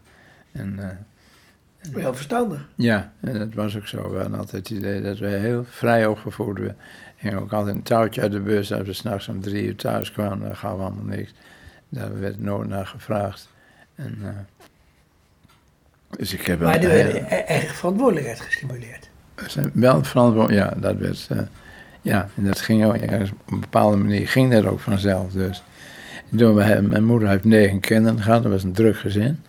En... 0.51 0.79
eh, 0.79 1.93
Wel 1.93 2.13
verstandig. 2.13 2.67
ja, 2.75 3.11
en 3.21 3.39
dat 3.39 3.53
was 3.53 3.77
ook 3.77 3.87
zo. 3.87 4.09
We 4.11 4.17
hadden 4.17 4.37
altijd 4.39 4.69
het 4.69 4.77
idee 4.77 5.01
dat 5.01 5.17
we 5.19 5.27
heel 5.27 5.65
vrij 5.69 6.05
opgevoed 6.05 6.57
werden. 6.57 6.77
We 7.15 7.29
gingen 7.29 7.39
ook 7.41 7.53
altijd 7.53 7.75
een 7.75 7.83
touwtje 7.83 8.21
uit 8.21 8.31
de 8.31 8.39
bus 8.39 8.73
als 8.73 8.87
we 8.87 8.93
s'nachts 8.93 9.27
om 9.27 9.41
drie 9.41 9.65
uur 9.65 9.75
thuis 9.75 10.11
kwamen. 10.11 10.39
Daar 10.47 10.55
gaven 10.55 10.77
we 10.77 10.83
allemaal 10.83 11.03
niks. 11.15 11.33
Daar 11.89 12.19
werd 12.19 12.39
nooit 12.39 12.69
naar 12.69 12.85
gevraagd. 12.85 13.49
En, 13.95 14.17
eh, 14.23 14.29
dus 16.09 16.33
ik 16.33 16.45
heb 16.45 16.59
wel, 16.59 16.69
Maar 16.69 16.77
er 16.79 16.89
heel- 16.89 17.13
werd 17.13 17.31
e- 17.31 17.35
eigen 17.35 17.75
verantwoordelijkheid 17.75 18.39
gestimuleerd. 18.41 19.09
wel 19.73 20.03
verantwoordelijk. 20.03 20.69
Ja, 20.69 20.79
dat 20.81 20.97
werd. 20.97 21.27
eh, 21.29 21.37
ja, 22.01 22.29
en 22.35 22.43
dat 22.43 22.61
ging 22.61 22.85
ook. 22.85 22.95
ja, 22.97 23.19
op 23.21 23.51
een 23.51 23.59
bepaalde 23.59 23.97
manier 23.97 24.27
ging 24.27 24.51
dat 24.51 24.65
ook 24.65 24.79
vanzelf. 24.79 25.31
Dus. 25.31 25.57
En 25.57 25.63
toen 25.63 25.63
we, 26.07 26.15
hebben- 26.15 26.22
mijn 26.33 27.05
moeder 27.05 27.29
heeft 27.29 27.43
negen 27.43 27.79
kinderen 27.79 28.21
gehad. 28.21 28.43
Dat 28.43 28.51
was 28.51 28.63
een 28.63 28.73
druk 28.73 28.97
gezin. 28.97 29.39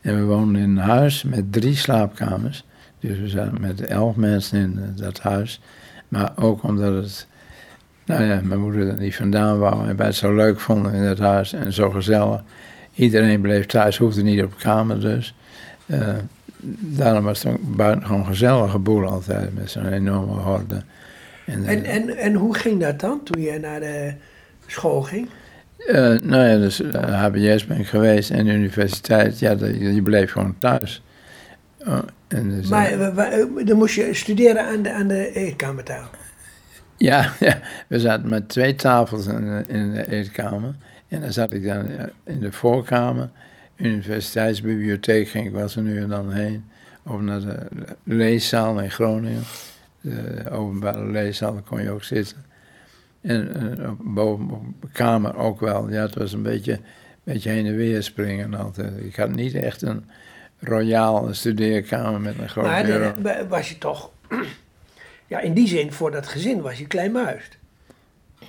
En 0.00 0.16
we 0.16 0.22
woonden 0.22 0.62
in 0.62 0.68
een 0.70 0.76
huis 0.76 1.22
met 1.22 1.52
drie 1.52 1.76
slaapkamers. 1.76 2.64
Dus 3.00 3.18
we 3.18 3.28
zaten 3.28 3.60
met 3.60 3.80
elf 3.80 4.16
mensen 4.16 4.58
in 4.58 4.78
eh, 4.78 5.02
dat 5.02 5.20
huis. 5.20 5.60
Maar 6.08 6.32
ook 6.36 6.62
omdat 6.62 7.02
het. 7.02 7.26
Nou 8.06 8.24
ja, 8.24 8.40
mijn 8.42 8.60
moeder 8.60 8.88
er 8.88 8.98
niet 8.98 9.16
vandaan 9.16 9.58
wou. 9.58 9.88
En 9.88 9.96
wij 9.96 10.06
het 10.06 10.14
zo 10.14 10.34
leuk 10.34 10.60
vonden 10.60 10.92
in 10.92 11.02
het 11.02 11.18
huis. 11.18 11.52
En 11.52 11.72
zo 11.72 11.90
gezellig. 11.90 12.42
Iedereen 12.94 13.40
bleef 13.40 13.66
thuis, 13.66 13.96
hoefde 13.96 14.22
niet 14.22 14.42
op 14.42 14.56
kamer 14.58 15.00
dus. 15.00 15.34
Eh, 15.86 16.08
daarom 16.80 17.24
was 17.24 17.42
het 17.42 17.52
ook 17.52 17.76
buitengewoon 17.76 18.26
gezellige 18.26 18.78
boel 18.78 19.04
altijd. 19.04 19.54
Met 19.54 19.70
zo'n 19.70 19.92
enorme 19.92 20.40
horde. 20.40 20.82
En, 21.46 21.64
eh, 21.64 21.72
En, 21.72 21.84
en, 21.84 22.16
en 22.16 22.34
hoe 22.34 22.54
ging 22.54 22.80
dat 22.80 23.00
dan 23.00 23.22
toen 23.22 23.42
je 23.42 23.58
naar 23.58 23.80
de 23.80 24.14
school 24.66 25.02
ging? 25.02 25.28
Eh, 25.86 26.20
nou 26.20 26.48
ja, 26.48 26.56
dus 26.58 26.80
eh, 26.82 27.22
HBS 27.24 27.66
ben 27.66 27.78
ik 27.78 27.86
geweest 27.86 28.30
en 28.30 28.44
de 28.44 28.52
universiteit, 28.52 29.38
ja, 29.38 29.54
dat- 29.54 29.70
je, 29.78 30.02
bleef 30.02 30.32
gewoon 30.32 30.58
thuis. 30.58 31.02
Oh, 31.86 31.98
en 32.28 32.50
dus, 32.50 32.64
eh, 32.64 32.70
Maar 32.70 33.14
wa- 33.14 33.62
dan 33.64 33.76
moest 33.76 33.94
je 33.94 34.14
studeren 34.14 34.64
aan 34.66 34.82
de, 34.82 34.92
aan 34.92 35.08
de 35.08 35.32
eetkamertaal. 35.32 36.08
ja, 36.96 37.32
ja, 37.40 37.60
we 37.88 38.00
zaten 38.00 38.28
met 38.28 38.48
twee 38.48 38.74
tafels 38.74 39.26
in, 39.26 39.40
de- 39.40 39.64
in 39.72 39.92
de 39.92 40.10
eetkamer. 40.12 40.74
En 41.08 41.20
dan 41.20 41.32
zat 41.32 41.52
ik 41.52 41.64
dan 41.64 41.88
eh, 41.88 42.04
in 42.24 42.40
de 42.40 42.52
voorkamer. 42.52 43.28
Universiteitsbibliotheek 43.76 45.28
ging 45.28 45.46
ik 45.46 45.52
wel 45.52 45.68
nu 45.76 45.98
en 46.00 46.08
dan 46.08 46.32
heen. 46.32 46.64
Of 47.06 47.20
naar 47.20 47.40
de 47.40 47.56
leeszaal 48.04 48.80
in 48.80 48.90
Groningen. 48.90 49.42
De 50.00 50.50
openbare 50.50 51.10
leeszaal, 51.10 51.52
daar 51.52 51.62
kon 51.62 51.82
je 51.82 51.90
ook 51.90 52.04
zitten. 52.04 52.36
En 53.24 53.78
eh, 53.80 53.90
boven 54.00 54.50
op 54.50 54.64
kamer 54.92 55.36
ook 55.36 55.60
wel. 55.60 55.90
Ja, 55.90 56.02
het 56.02 56.14
was 56.14 56.32
een 56.32 56.42
beetje, 56.42 56.80
beetje 57.22 57.50
heen 57.50 57.66
en 57.66 57.76
weer 57.76 58.02
springen 58.02 58.54
altijd. 58.54 58.92
Ik 59.04 59.16
had 59.16 59.30
niet 59.30 59.54
echt 59.54 59.82
een 59.82 60.04
royaal 60.60 61.34
studeerkamer 61.34 62.20
met 62.20 62.38
een 62.38 62.48
groot 62.48 62.64
Maar 62.64 62.84
de- 62.86 63.46
was 63.48 63.68
je 63.68 63.78
toch, 63.78 64.10
ja, 65.26 65.40
in 65.40 65.52
die 65.54 65.68
zin 65.68 65.92
voor 65.92 66.10
dat 66.10 66.26
gezin 66.26 66.60
was 66.60 66.78
je 66.78 66.86
klein 66.86 67.12
behuisd. 67.12 67.58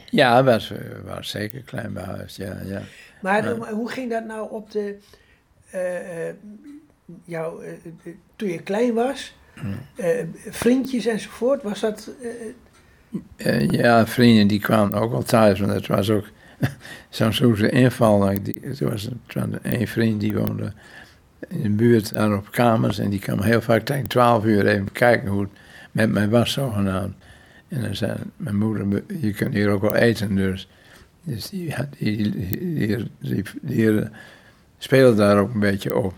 Ja, 0.09 0.43
was, 0.43 0.73
was 1.05 1.29
zeker 1.29 1.61
klein 1.61 1.93
behuisd, 1.93 2.35
ja, 2.37 2.57
ja. 2.65 2.81
Maar 3.21 3.57
maar 3.57 3.71
hoe 3.71 3.89
ging 3.89 4.09
dat 4.09 4.25
nou 4.25 4.51
op 4.51 4.71
de, 4.71 4.97
eh, 5.69 6.27
eh, 6.29 6.35
jou, 7.25 7.65
eh, 7.65 7.71
eh, 8.03 8.13
toen 8.35 8.49
je 8.49 8.61
klein 8.61 8.93
was, 8.93 9.35
eh, 9.95 10.25
vriendjes 10.49 11.05
enzovoort, 11.05 11.63
was 11.63 11.79
dat, 11.79 12.11
eh, 13.35 13.69
ja, 13.69 14.07
vrienden 14.07 14.47
die 14.47 14.59
kwamen 14.59 14.99
ook 14.99 15.11
wel 15.11 15.23
thuis, 15.23 15.59
want 15.59 15.71
het 15.71 15.87
was 15.87 16.09
ook 16.09 16.25
zo'n 17.09 17.33
zoete 17.33 17.69
inval. 17.69 18.43
Die, 18.43 18.59
er 18.79 18.89
was 18.89 19.09
een, 19.27 19.59
een 19.61 19.87
vriend 19.87 20.19
die 20.19 20.37
woonde 20.37 20.73
in 21.47 21.61
de 21.61 21.69
buurt 21.69 22.13
daar 22.13 22.37
op 22.37 22.51
kamers 22.51 22.99
en 22.99 23.09
die 23.09 23.19
kwam 23.19 23.41
heel 23.41 23.61
vaak 23.61 23.81
tegen 23.81 24.07
12 24.07 24.45
uur 24.45 24.67
even 24.67 24.91
kijken 24.91 25.29
hoe 25.29 25.41
het 25.41 25.51
met 25.91 26.11
mij 26.11 26.29
was 26.29 26.51
zogenaamd. 26.51 27.13
En 27.67 27.81
dan 27.81 27.95
zei 27.95 28.13
mijn 28.37 28.57
moeder, 28.57 29.03
je 29.21 29.33
kunt 29.33 29.53
hier 29.53 29.69
ook 29.69 29.81
wel 29.81 29.95
eten 29.95 30.35
dus. 30.35 30.67
Dus 31.23 31.49
die, 31.49 31.75
die, 31.97 32.31
die, 33.19 33.43
die, 33.61 34.03
speelde 34.77 35.15
daar 35.15 35.37
ook 35.37 35.53
een 35.53 35.59
beetje 35.59 35.95
op. 35.95 36.13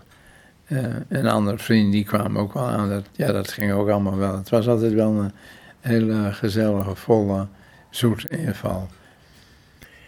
Eh, 0.64 0.84
en 1.08 1.26
andere 1.26 1.58
vrienden 1.58 1.90
die 1.90 2.04
kwamen 2.04 2.40
ook 2.40 2.52
wel 2.52 2.66
aan. 2.66 2.88
Dat, 2.88 3.04
ja, 3.12 3.32
dat 3.32 3.52
ging 3.52 3.72
ook 3.72 3.88
allemaal 3.88 4.16
wel. 4.16 4.36
Het 4.36 4.48
was 4.48 4.68
altijd 4.68 4.92
wel 4.92 5.12
een 5.12 5.32
hele 5.80 6.32
gezellige, 6.32 6.94
volle, 6.94 7.46
zoet 7.90 8.30
inval. 8.30 8.88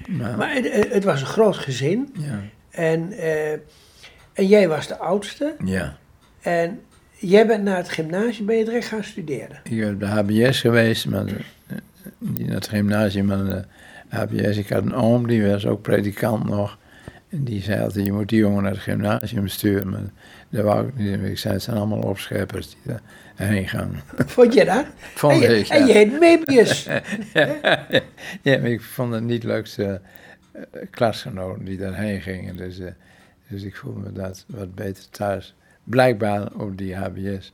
Maar, 0.06 0.36
maar 0.36 0.54
het, 0.54 0.68
eh, 0.68 0.92
het 0.92 1.04
was 1.04 1.20
een 1.20 1.26
groot 1.26 1.56
gezin 1.56 2.14
ja, 2.18 2.40
en, 2.70 3.12
eh, 3.12 3.52
en 4.32 4.46
jij 4.46 4.68
was 4.68 4.86
de 4.88 4.96
oudste 4.98 5.54
ja. 5.64 5.96
en 6.40 6.80
jij 7.16 7.46
bent 7.46 7.64
naar 7.64 7.76
het 7.76 7.88
gymnasium, 7.88 8.46
ben 8.46 8.56
je 8.56 8.64
direct 8.64 8.86
gaan 8.86 9.04
studeren. 9.04 9.60
Ik 9.62 9.78
ben 9.80 9.92
op 9.92 10.00
de 10.00 10.06
HBS 10.06 10.60
geweest, 10.60 11.06
maar 11.06 11.24
de- 11.26 11.34
eh, 11.66 11.76
niet 12.18 12.46
naar 12.46 12.54
het 12.54 12.68
gymnasium, 12.68 13.24
maar 13.26 13.44
de 13.44 13.64
HBS. 14.08 14.56
Ik 14.56 14.68
had 14.68 14.82
een 14.82 14.94
oom, 14.94 15.26
die 15.26 15.46
was 15.46 15.66
ook 15.66 15.82
predikant 15.82 16.44
nog. 16.48 16.78
En 17.30 17.44
die 17.44 17.62
zei 17.62 17.82
altijd, 17.82 18.06
je 18.06 18.12
moet 18.12 18.28
die 18.28 18.38
jongen 18.38 18.62
naar 18.62 18.72
het 18.72 18.80
gymnasium 18.80 19.48
sturen. 19.48 19.88
Maar 19.88 20.00
dat 20.48 20.64
wou 20.64 20.88
ik 20.88 20.96
niet. 20.96 21.22
Ik 21.22 21.38
zei, 21.38 21.54
het 21.54 21.62
zijn 21.62 21.76
allemaal 21.76 22.02
opscheppers 22.02 22.70
die 22.70 22.94
daarheen 23.36 23.68
gaan. 23.68 24.02
Vond 24.26 24.54
je 24.54 24.64
dat? 24.64 24.84
Vond 24.98 25.32
en, 25.32 25.40
je, 25.40 25.58
ik, 25.58 25.68
en 25.68 25.80
ja. 25.80 25.86
je 25.86 25.92
heet 25.92 26.18
Mebius. 26.20 26.84
ja, 28.42 28.58
maar 28.58 28.70
ik 28.70 28.80
vond 28.80 29.14
het 29.14 29.22
niet 29.22 29.42
leukste 29.42 30.00
eh, 30.52 30.62
klasgenoten 30.90 31.64
die 31.64 31.76
daarheen 31.76 32.20
gingen. 32.20 32.56
Dus, 32.56 32.78
eh, 32.78 32.90
dus 33.48 33.62
ik 33.62 33.76
voelde 33.76 34.00
me 34.00 34.12
dat 34.12 34.44
wat 34.48 34.74
beter 34.74 35.04
thuis. 35.10 35.54
Blijkbaar 35.84 36.52
op 36.54 36.78
die 36.78 36.96
HBS. 36.96 37.52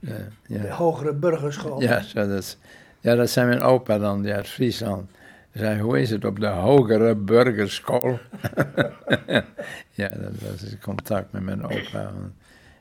Eh, 0.00 0.10
De 0.46 0.70
hogere 0.70 1.12
burgerschool. 1.12 1.82
Ja, 1.82 2.02
zo 2.02 2.28
dat, 2.28 2.56
ja, 3.00 3.14
dat 3.14 3.30
zei 3.30 3.46
mijn 3.46 3.60
opa 3.60 3.98
dan, 3.98 4.22
die 4.22 4.32
uit 4.32 4.48
Friesland. 4.48 5.10
Zei, 5.52 5.80
hoe 5.80 6.00
is 6.00 6.10
het 6.10 6.24
op 6.24 6.40
de 6.40 6.46
hogere 6.46 7.14
burgerschool? 7.14 8.18
ja, 10.00 10.08
dat 10.08 10.32
was 10.50 10.60
het 10.60 10.78
contact 10.80 11.32
met 11.32 11.42
mijn 11.42 11.62
opa. 11.62 12.12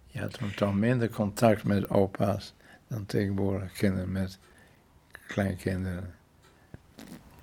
Je 0.08 0.20
had 0.20 0.34
toen 0.34 0.54
toch 0.56 0.76
minder 0.76 1.10
contact 1.10 1.64
met 1.64 1.90
opa's 1.90 2.54
dan 2.88 3.06
tegenwoordig 3.06 3.72
kinderen 3.72 4.12
met 4.12 4.38
kleinkinderen. 5.28 6.14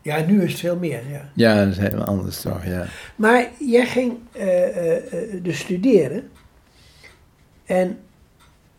Ja, 0.03 0.21
nu 0.21 0.43
is 0.43 0.51
het 0.51 0.61
veel 0.61 0.77
meer, 0.77 1.11
ja. 1.11 1.31
Ja, 1.35 1.65
dat 1.65 1.69
is 1.69 1.79
heel 1.79 2.05
anders 2.05 2.41
toch, 2.41 2.65
ja. 2.65 2.87
Maar 3.17 3.49
jij 3.59 3.87
ging 3.87 4.19
eh, 4.33 5.43
dus 5.43 5.59
studeren. 5.59 6.31
En 7.65 7.99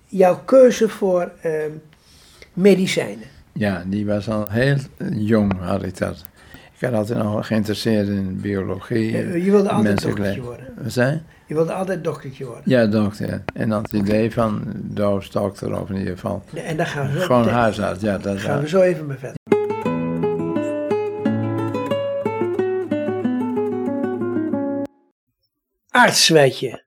jouw 0.07 0.39
keuze 0.45 0.89
voor 0.89 1.31
ehm, 1.41 1.71
medicijnen. 2.53 3.27
Ja, 3.51 3.83
die 3.87 4.05
was 4.05 4.29
al 4.29 4.49
heel 4.49 4.77
jong, 5.13 5.59
had 5.59 5.83
ik 5.83 5.97
dat. 5.97 6.25
Ik 6.77 6.81
had 6.81 6.93
altijd 6.93 7.23
nog 7.23 7.47
geïnteresseerd 7.47 8.07
in 8.07 8.41
biologie. 8.41 9.11
je 9.43 9.51
wilde 9.51 9.69
altijd 9.69 10.01
doktertje 10.01 10.21
leven. 10.21 10.43
worden. 10.43 10.73
Wat 10.81 10.91
zei 10.91 11.21
je? 11.45 11.53
Wilde 11.53 11.73
altijd 11.73 12.03
doktertje 12.03 12.45
worden. 12.45 12.63
Ja, 12.65 12.85
dokter. 12.85 13.43
En 13.53 13.69
dan 13.69 13.81
het 13.81 13.91
idee 13.91 14.31
van 14.31 14.63
doofdokter, 14.75 15.81
of 15.81 15.89
in 15.89 15.97
ieder 15.97 16.13
geval 16.13 16.43
En 16.53 16.77
daar 16.77 16.87
gaan 16.87 17.11
we 17.11 17.19
zo, 17.19 17.25
gewoon 17.25 17.47
huisarts. 17.47 18.01
Ja, 18.01 18.17
dat 18.17 18.39
gaan 18.39 18.61
we 18.61 18.67
zo 18.67 18.81
even 18.81 19.05
mee 19.05 19.17
verder. 19.17 19.37
Arts, 25.89 26.27
je. 26.27 26.83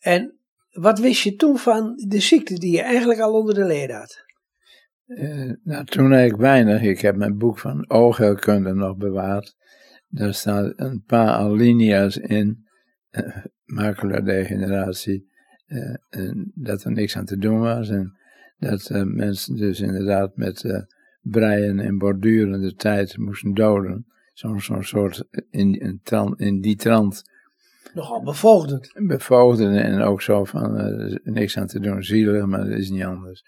En 0.00 0.38
wat 0.70 0.98
wist 0.98 1.22
je 1.22 1.36
toen 1.36 1.58
van 1.58 1.94
de 2.08 2.20
ziekte 2.20 2.58
die 2.58 2.72
je 2.72 2.82
eigenlijk 2.82 3.20
al 3.20 3.32
onder 3.32 3.54
de 3.54 3.64
leden 3.64 3.96
had? 3.96 4.24
Eh, 5.06 5.50
nou, 5.62 5.84
toen 5.84 6.12
eigenlijk 6.12 6.42
weinig. 6.42 6.82
Ik 6.82 7.00
heb 7.00 7.16
mijn 7.16 7.38
boek 7.38 7.58
van 7.58 7.90
oogheelkunde 7.90 8.72
nog 8.74 8.96
bewaard. 8.96 9.56
Daar 10.08 10.34
staan 10.34 10.72
een 10.76 11.02
paar 11.06 11.28
alinea's 11.28 12.16
in. 12.16 12.66
eh 13.10 13.36
maculadegeneratie. 13.64 15.30
eh, 15.66 15.94
en 16.08 16.52
dat 16.54 16.84
er 16.84 16.92
niks 16.92 17.16
aan 17.16 17.24
te 17.24 17.36
doen 17.38 17.60
was. 17.60 17.88
En 17.88 18.16
dat 18.58 18.90
mensen 19.04 19.56
dus 19.56 19.80
inderdaad 19.80 20.36
met 20.36 20.86
breien 21.20 21.80
en 21.80 21.98
borduren 21.98 22.60
de 22.60 22.74
tijd 22.74 23.16
moesten 23.18 23.54
doden. 23.54 24.06
Zo'n 24.32 24.60
zo'n 24.60 24.82
soort 24.84 25.24
in, 25.50 25.74
in, 25.80 26.00
tran- 26.02 26.38
in 26.38 26.60
die 26.60 26.76
trant 26.76 27.22
Nogal 27.94 28.22
bevoogden 29.06 29.70
en 29.82 30.00
ook 30.00 30.22
zo 30.22 30.44
van 30.44 30.76
er 30.78 31.06
is 31.06 31.18
niks 31.22 31.58
aan 31.58 31.66
te 31.66 31.80
doen, 31.80 32.02
zielig, 32.02 32.46
maar 32.46 32.64
dat 32.68 32.78
is 32.78 32.90
niet 32.90 33.04
anders. 33.04 33.44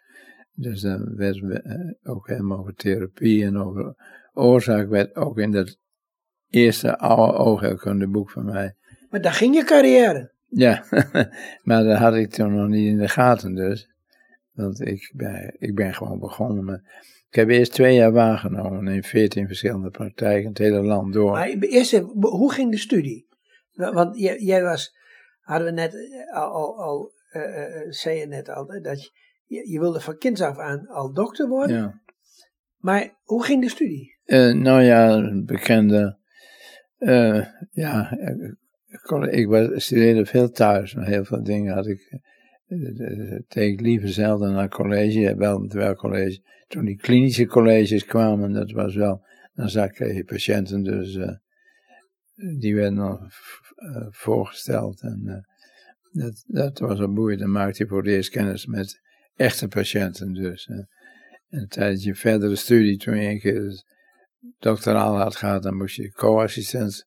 Dus 0.54 0.80
dan 0.80 1.16
werd 1.16 1.38
we, 1.38 1.62
eh, 1.62 2.10
ook 2.12 2.26
helemaal 2.26 2.58
over 2.58 2.74
therapie 2.74 3.44
en 3.44 3.56
over 3.56 3.94
oorzaak 4.32 4.88
werd 4.88 5.16
ook 5.16 5.38
in 5.38 5.50
dat 5.50 5.78
eerste 6.48 6.98
oude 6.98 7.38
oogheelkundeboek 7.38 8.30
van 8.30 8.44
mij. 8.44 8.74
Maar 9.10 9.20
daar 9.20 9.32
ging 9.32 9.54
je 9.54 9.64
carrière. 9.64 10.32
Ja, 10.48 10.84
maar 11.62 11.84
dat 11.84 11.98
had 11.98 12.14
ik 12.14 12.30
toen 12.30 12.54
nog 12.54 12.68
niet 12.68 12.88
in 12.88 12.98
de 12.98 13.08
gaten 13.08 13.54
dus. 13.54 13.88
Want 14.52 14.80
ik 14.80 15.12
ben, 15.14 15.56
ik 15.58 15.74
ben 15.74 15.94
gewoon 15.94 16.18
begonnen 16.18 16.64
met... 16.64 16.80
Ik 17.28 17.40
heb 17.40 17.48
eerst 17.48 17.72
twee 17.72 17.94
jaar 17.94 18.12
waargenomen 18.12 18.88
in 18.88 19.02
veertien 19.02 19.46
verschillende 19.46 19.90
praktijken, 19.90 20.48
het 20.48 20.58
hele 20.58 20.82
land 20.82 21.12
door. 21.12 21.30
Maar 21.30 21.48
eerst 21.48 21.92
even, 21.92 22.10
hoe 22.20 22.52
ging 22.52 22.70
de 22.70 22.78
studie? 22.78 23.26
Want 23.72 24.18
jij, 24.18 24.38
jij 24.38 24.62
was, 24.62 24.96
hadden 25.40 25.66
we 25.66 25.72
net 25.72 25.94
eh, 25.94 26.36
al, 26.36 26.52
al, 26.52 26.78
al 26.78 27.12
eh, 27.30 27.86
zei 27.88 28.18
je 28.18 28.26
net 28.26 28.48
al, 28.48 28.66
dat 28.82 29.02
je, 29.02 29.10
je, 29.44 29.70
je 29.70 29.78
wilde 29.78 30.00
van 30.00 30.18
kinds 30.18 30.40
af 30.40 30.58
aan 30.58 30.86
al 30.86 31.12
dokter 31.12 31.48
worden. 31.48 31.76
Ja. 31.76 32.02
Maar 32.76 33.18
hoe 33.22 33.44
ging 33.44 33.62
de 33.62 33.68
studie? 33.68 34.18
Eh, 34.24 34.52
nou 34.52 34.82
ja, 34.82 35.10
een 35.10 35.44
bekende. 35.44 36.18
eh, 36.98 37.46
ja, 37.70 38.10
eh, 38.10 38.52
ik, 38.86 39.32
ik 39.32 39.46
was, 39.46 39.84
studeerde 39.84 40.26
veel 40.26 40.50
thuis, 40.50 40.94
maar 40.94 41.06
heel 41.06 41.24
veel 41.24 41.42
dingen 41.42 41.74
had 41.74 41.86
ik. 41.86 42.18
deed 43.48 43.72
ik 43.72 43.80
liever 43.80 44.08
zelden 44.08 44.52
naar 44.52 44.68
college, 44.68 45.36
wel 45.36 45.58
met 45.58 45.72
wel 45.72 45.94
college. 45.94 46.42
Toen 46.68 46.84
die 46.84 46.96
klinische 46.96 47.46
colleges 47.46 48.04
kwamen, 48.04 48.52
dat 48.52 48.70
was 48.70 48.94
wel. 48.94 49.24
Dan 49.54 49.68
zag 49.68 49.90
ik 49.90 50.14
je 50.14 50.24
patiënten, 50.24 50.82
dus. 50.82 51.18
die 52.58 52.74
werden 52.74 52.98
dan 52.98 53.30
voorgesteld. 54.10 55.00
En 55.02 55.46
dat, 56.12 56.44
dat 56.46 56.78
was 56.78 56.98
wel 56.98 57.12
boeiend. 57.12 57.40
Dan 57.40 57.50
maakte 57.50 57.82
je 57.82 57.88
voor 57.88 57.98
het 57.98 58.06
eerst 58.06 58.30
kennis 58.30 58.66
met 58.66 59.02
echte 59.36 59.68
patiënten, 59.68 60.32
dus. 60.32 60.70
En 61.48 61.68
tijdens 61.68 62.04
je 62.04 62.14
verdere 62.14 62.56
studie, 62.56 62.98
toen 62.98 63.16
je 63.16 63.28
een 63.28 63.40
keer 63.40 63.64
het 63.64 63.84
doctoraal 64.58 65.16
had 65.16 65.36
gehad, 65.36 65.62
dan 65.62 65.76
moest 65.76 65.96
je 65.96 66.12
co-assistent 66.12 67.06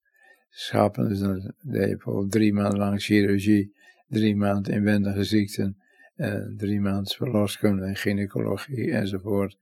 schappen. 0.50 1.10
Dus 1.10 1.20
dan 1.20 1.54
deed 1.62 1.90
je 1.90 1.96
bijvoorbeeld 1.96 2.32
drie 2.32 2.54
maanden 2.54 2.80
lang 2.80 3.02
chirurgie, 3.02 3.76
drie 4.08 4.36
maanden 4.36 4.74
inwendige 4.74 5.24
ziekten, 5.24 5.78
eh, 6.16 6.42
drie 6.58 6.80
maanden 6.80 7.16
verloskunde 7.16 7.86
en 7.86 7.96
gynaecologie 7.96 8.92
enzovoort. 8.92 9.58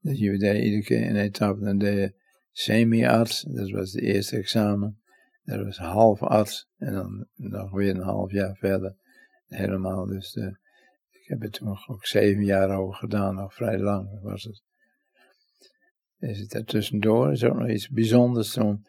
Dus 0.00 0.18
je 0.18 0.38
deed 0.38 0.62
iedere 0.62 0.82
keer 0.82 1.06
een 1.06 1.16
etappe, 1.16 1.64
dan 1.64 1.78
deed 1.78 1.98
je 1.98 2.14
semi-arts, 2.52 3.42
dat 3.42 3.70
was 3.70 3.92
de 3.92 4.00
eerste 4.00 4.36
examen. 4.36 4.98
Dat 5.44 5.64
was 5.64 5.78
half 5.78 6.22
arts 6.22 6.68
en 6.78 6.92
dan 6.92 7.26
nog 7.34 7.70
weer 7.70 7.94
een 7.94 8.02
half 8.02 8.32
jaar 8.32 8.56
verder 8.56 8.94
helemaal. 9.46 10.06
Dus 10.06 10.38
heb 11.30 11.42
er 11.42 11.50
toen 11.50 11.78
ook 11.86 12.06
zeven 12.06 12.44
jaar 12.44 12.78
over 12.78 12.94
gedaan, 12.94 13.34
nog 13.34 13.54
vrij 13.54 13.78
lang 13.78 14.20
was 14.22 14.42
het. 14.42 14.62
Is 16.18 16.40
het 16.40 16.54
er 16.54 16.64
tussendoor, 16.64 17.32
is 17.32 17.44
ook 17.44 17.58
nog 17.58 17.68
iets 17.68 17.88
bijzonders 17.88 18.52
toen. 18.52 18.86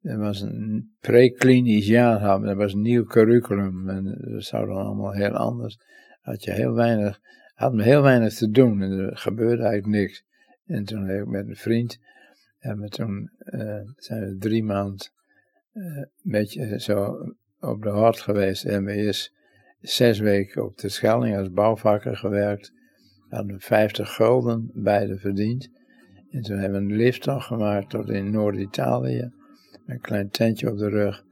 Er 0.00 0.18
was 0.18 0.40
een 0.40 0.96
preklinisch 1.00 1.86
jaar, 1.86 2.44
er 2.44 2.56
was 2.56 2.72
een 2.72 2.80
nieuw 2.80 3.04
curriculum 3.04 3.88
en 3.88 4.18
dat 4.32 4.44
zou 4.44 4.70
allemaal 4.70 5.12
heel 5.12 5.32
anders. 5.32 5.78
Had 6.20 6.44
je 6.44 6.52
heel 6.52 6.74
weinig, 6.74 7.20
had 7.54 7.72
me 7.72 7.82
heel 7.82 8.02
weinig 8.02 8.34
te 8.34 8.50
doen 8.50 8.82
en 8.82 8.90
er 8.90 9.16
gebeurde 9.16 9.62
eigenlijk 9.62 10.02
niks. 10.02 10.24
En 10.66 10.84
toen 10.84 11.08
heb 11.08 11.20
ik 11.20 11.28
met 11.28 11.48
een 11.48 11.56
vriend, 11.56 11.98
en 12.58 12.80
we 12.80 12.88
toen 12.88 13.30
uh, 13.44 13.80
zijn 13.96 14.20
we 14.20 14.36
drie 14.38 14.64
maanden 14.64 15.10
uh, 15.72 15.96
een 15.96 16.10
beetje 16.22 16.80
zo 16.80 17.16
op 17.60 17.82
de 17.82 17.88
hart 17.88 18.20
geweest. 18.20 18.64
En 18.64 18.84
we 18.84 18.92
eerst 18.92 19.32
zes 19.80 20.18
weken 20.18 20.64
op 20.64 20.78
de 20.78 20.88
Schelling 20.88 21.36
als 21.36 21.50
bouwvakker 21.50 22.16
gewerkt. 22.16 22.72
We 23.28 23.36
hadden 23.36 23.60
50 23.60 24.14
gulden 24.14 24.70
beide 24.74 25.18
verdiend. 25.18 25.70
En 26.30 26.42
toen 26.42 26.58
hebben 26.58 26.86
we 26.86 26.92
een 26.92 26.98
lifttocht 26.98 27.46
gemaakt 27.46 27.90
tot 27.90 28.08
in 28.08 28.30
Noord-Italië. 28.30 29.30
Een 29.86 30.00
klein 30.00 30.28
tentje 30.28 30.70
op 30.70 30.78
de 30.78 30.88
rug. 30.88 31.24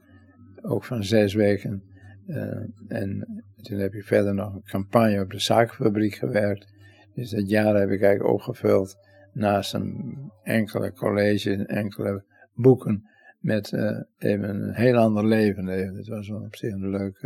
Ook 0.61 0.85
van 0.85 1.03
zes 1.03 1.33
weken. 1.33 1.83
Uh, 2.27 2.63
en 2.87 3.43
toen 3.61 3.77
heb 3.77 3.93
ik 3.93 4.03
verder 4.03 4.33
nog 4.33 4.53
een 4.53 4.63
campagne 4.63 5.21
op 5.21 5.31
de 5.31 5.39
zakenfabriek 5.39 6.13
gewerkt. 6.13 6.73
Dus 7.13 7.29
dat 7.29 7.49
jaar 7.49 7.75
heb 7.75 7.89
ik 7.89 8.01
eigenlijk 8.01 8.33
opgevuld. 8.33 8.95
Naast 9.33 9.73
een 9.73 10.17
enkele 10.43 10.93
college, 10.93 11.65
enkele 11.65 12.23
boeken. 12.53 13.03
Met 13.39 13.71
uh, 13.71 13.99
even 14.17 14.49
een 14.49 14.73
heel 14.73 14.95
ander 14.95 15.25
leven. 15.25 15.65
Het 15.65 16.07
was 16.07 16.29
wel 16.29 16.41
op 16.41 16.55
zich 16.55 16.73
een 16.73 16.89
leuk 16.89 17.17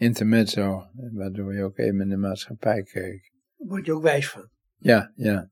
intermezzo. 0.00 0.86
Waardoor 1.12 1.54
je 1.54 1.62
ook 1.62 1.78
even 1.78 2.00
in 2.00 2.08
de 2.08 2.16
maatschappij 2.16 2.82
keek. 2.82 3.32
Daar 3.56 3.68
word 3.68 3.86
je 3.86 3.92
ook 3.92 4.02
wijs 4.02 4.30
van. 4.30 4.48
Ja, 4.76 5.12
ja. 5.14 5.50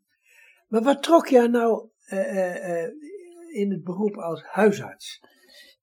Maar 0.68 0.82
wat 0.82 1.02
trok 1.02 1.26
je 1.26 1.48
nou 1.48 1.88
uh, 2.12 2.54
uh, 2.68 2.88
in 3.52 3.70
het 3.70 3.82
beroep 3.82 4.16
als 4.16 4.42
huisarts? 4.42 5.20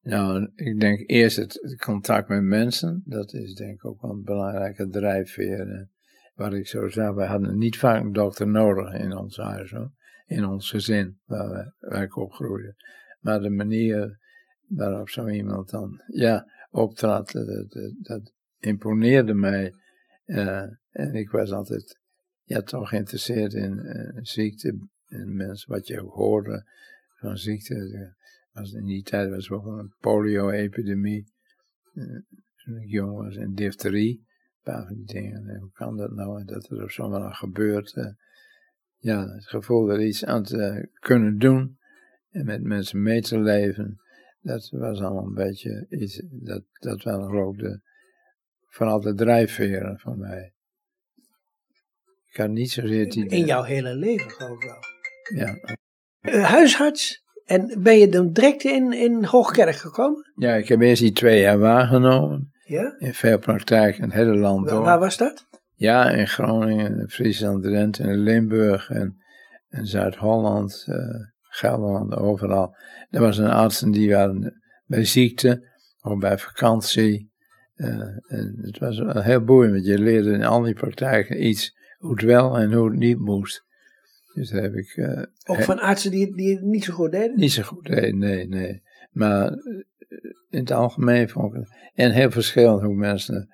Nou, 0.02 0.52
ik 0.56 0.80
denk 0.80 1.10
eerst 1.10 1.38
het, 1.38 1.76
contact 1.86 2.28
met 2.28 2.44
mensen. 2.44 3.04
Dat 3.06 3.34
is 3.34 3.54
denk 3.54 3.74
ik 3.74 3.86
ook 3.86 4.02
wel 4.02 4.12
een 4.12 4.24
belangrijke 4.24 4.90
drijfveer. 4.90 5.90
Wat 6.34 6.54
ik 6.54 6.68
zo 6.68 6.88
zei, 6.88 7.14
we 7.14 7.24
hadden 7.24 7.58
niet 7.58 7.78
vaak 7.78 8.04
een 8.04 8.14
dokter 8.14 8.48
nodig 8.48 8.94
in 8.94 9.18
ons 9.18 9.38
huis, 9.38 9.72
hoor. 9.72 9.92
in 10.26 10.46
ons 10.46 10.70
gezin 10.70 11.20
waar, 11.26 11.50
we, 11.50 11.90
waar 11.90 12.04
ik 12.04 12.18
opgroeide. 12.18 12.76
Maar 13.20 13.40
de 13.40 13.50
manier 13.50 14.20
waarop 14.68 15.10
zo 15.10 15.28
iemand 15.28 15.70
dan 15.70 16.02
ja, 16.08 16.52
optrad, 16.70 17.32
dat, 17.32 17.72
dat, 17.72 17.94
dat 18.02 18.35
imponeerde 18.66 19.34
mij. 19.34 19.74
Uh, 20.26 20.66
en 20.90 21.14
ik 21.14 21.30
was 21.30 21.52
altijd 21.52 22.00
ja, 22.44 22.62
toch 22.62 22.90
geïnteresseerd 22.90 23.54
in 23.54 23.80
uh, 23.84 24.24
ziekte 24.24 24.78
en 25.08 25.36
mensen, 25.36 25.72
wat 25.72 25.88
je 25.88 26.02
ook 26.02 26.14
hoorde 26.14 26.70
van 27.20 27.38
ziekte. 27.38 28.14
Was 28.52 28.72
in 28.72 28.86
die 28.86 29.04
tijd 29.04 29.30
was 29.30 29.50
er 29.50 29.56
ook 29.56 29.66
een 29.66 29.96
polio-epidemie. 30.00 31.34
Uh, 31.94 32.20
toen 32.56 32.78
ik 32.78 32.90
jong 32.90 33.18
was, 33.18 33.36
en 33.36 33.54
difterie. 33.54 34.18
Een 34.18 34.74
paar 34.74 34.86
van 34.86 34.96
die 34.96 35.06
dingen. 35.06 35.50
En 35.50 35.60
hoe 35.60 35.72
kan 35.72 35.98
dat 35.98 36.12
nou? 36.12 36.40
En 36.40 36.46
dat 36.46 36.70
er 36.70 36.84
op 36.84 36.92
zo'n 36.92 37.10
manier 37.10 37.34
gebeurt. 37.34 38.14
Ja, 38.98 39.28
het 39.28 39.48
gevoel 39.48 39.90
er 39.90 40.02
iets 40.02 40.26
aan 40.26 40.44
te 40.44 40.90
kunnen 41.00 41.38
doen. 41.38 41.78
En 42.30 42.46
met 42.46 42.64
mensen 42.64 43.02
mee 43.02 43.22
te 43.22 43.40
leven. 43.40 44.00
Dat 44.42 44.70
was 44.70 45.02
allemaal 45.02 45.26
een 45.26 45.34
beetje 45.34 45.86
iets. 45.90 46.22
Dat, 46.30 46.64
dat 46.80 47.04
waren 47.04 47.28
geloof 47.28 47.58
ik 47.58 47.80
de, 48.76 48.84
vooral 48.84 49.02
de 49.02 49.14
drijfveren 49.14 50.00
van 50.00 50.20
mij. 50.20 50.54
Ik 52.32 52.38
had 52.38 52.50
niet 52.50 52.72
zozeer 52.72 53.10
die... 53.10 53.28
In 53.28 53.46
jouw 53.46 53.64
hele 53.64 53.96
leven 53.96 54.32
geloof 54.32 54.64
ik 54.64 54.64
wel. 54.64 54.80
Ja. 55.46 55.78
Uh, 56.22 56.44
huisarts. 56.44 57.24
En 57.46 57.82
ben 57.84 57.98
je 57.98 58.10
dan 58.10 58.32
direct 58.32 58.64
in, 58.64 58.94
in 58.94 59.24
Hoogkerk 59.24 59.76
gekomen? 59.76 60.32
Ja, 60.36 60.54
ik 60.54 60.68
heb 60.68 60.82
eerst 60.82 61.02
die 61.02 61.12
twee 61.12 61.42
jaar 61.42 61.60
waargenomen. 61.60 62.52
Ja? 62.64 62.96
In 62.98 63.14
veel 63.14 63.40
praktijk 63.40 63.98
in 63.98 64.04
het 64.04 64.14
hele 64.14 64.36
land 64.36 64.68
door. 64.70 64.84
Waar 64.84 65.00
was 65.00 65.18
dat? 65.18 65.48
Ja, 65.74 66.10
in 66.10 66.28
Groningen, 66.28 67.00
in 67.00 67.10
Friesland, 67.10 67.64
Drenthe, 67.64 68.04
in 68.04 68.18
Limburg 68.18 68.90
en, 68.90 69.24
en 69.68 69.86
Zuid-Holland, 69.86 70.86
uh, 70.90 70.98
Gelderland, 71.42 72.16
overal. 72.16 72.76
Er 73.10 73.22
was 73.22 73.38
een 73.38 73.50
arts 73.50 73.80
die 73.80 74.12
waren 74.12 74.62
bij 74.86 75.06
ziekte 75.06 75.70
of 76.02 76.18
bij 76.18 76.38
vakantie. 76.38 77.34
Uh, 77.76 77.88
en 78.28 78.56
het 78.62 78.80
was 78.80 79.00
wel 79.00 79.22
heel 79.22 79.44
boeiend, 79.44 79.74
want 79.74 79.86
je 79.86 80.00
leerde 80.00 80.32
in 80.32 80.44
al 80.44 80.62
die 80.62 80.74
praktijken 80.74 81.46
iets 81.46 81.78
hoe 81.98 82.12
het 82.12 82.22
wel 82.22 82.58
en 82.58 82.74
hoe 82.74 82.90
het 82.90 83.00
niet 83.00 83.20
moest. 83.20 83.66
Dus 84.34 84.50
daar 84.50 84.62
heb 84.62 84.74
ik. 84.74 84.96
Uh, 84.96 85.24
Ook 85.46 85.62
van 85.62 85.80
artsen 85.80 86.12
die, 86.12 86.36
die 86.36 86.56
het 86.56 86.64
niet 86.64 86.84
zo 86.84 86.94
goed 86.94 87.12
deden? 87.12 87.40
Niet 87.40 87.52
zo 87.52 87.64
goed 87.64 87.86
deden, 87.86 88.18
nee, 88.18 88.48
nee. 88.48 88.82
Maar 89.12 89.52
in 90.50 90.60
het 90.60 90.72
algemeen 90.72 91.30
vond 91.30 91.54
ik 91.54 91.60
het. 91.60 91.76
En 91.94 92.12
heel 92.12 92.32
verschillend 92.32 92.82
hoe 92.82 92.96
mensen. 92.96 93.50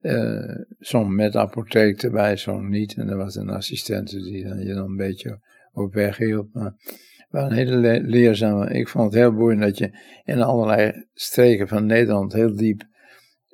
Uh, 0.00 0.56
soms 0.78 1.14
met 1.14 1.36
apotheek 1.36 2.02
erbij, 2.02 2.36
soms 2.36 2.68
niet. 2.68 2.94
En 2.94 3.08
er 3.08 3.16
was 3.16 3.34
een 3.34 3.50
assistent 3.50 4.10
die 4.10 4.44
dan, 4.44 4.58
je 4.58 4.74
dan 4.74 4.90
een 4.90 4.96
beetje 4.96 5.40
op 5.72 5.94
weg 5.94 6.16
hielp. 6.16 6.48
Maar 6.52 6.74
het 7.16 7.26
was 7.30 7.42
een 7.42 7.56
hele 7.56 8.00
leerzame. 8.02 8.70
Ik 8.70 8.88
vond 8.88 9.04
het 9.04 9.22
heel 9.22 9.34
boeiend 9.34 9.60
dat 9.60 9.78
je 9.78 9.98
in 10.24 10.42
allerlei 10.42 11.06
streken 11.12 11.68
van 11.68 11.86
Nederland 11.86 12.32
heel 12.32 12.56
diep 12.56 12.90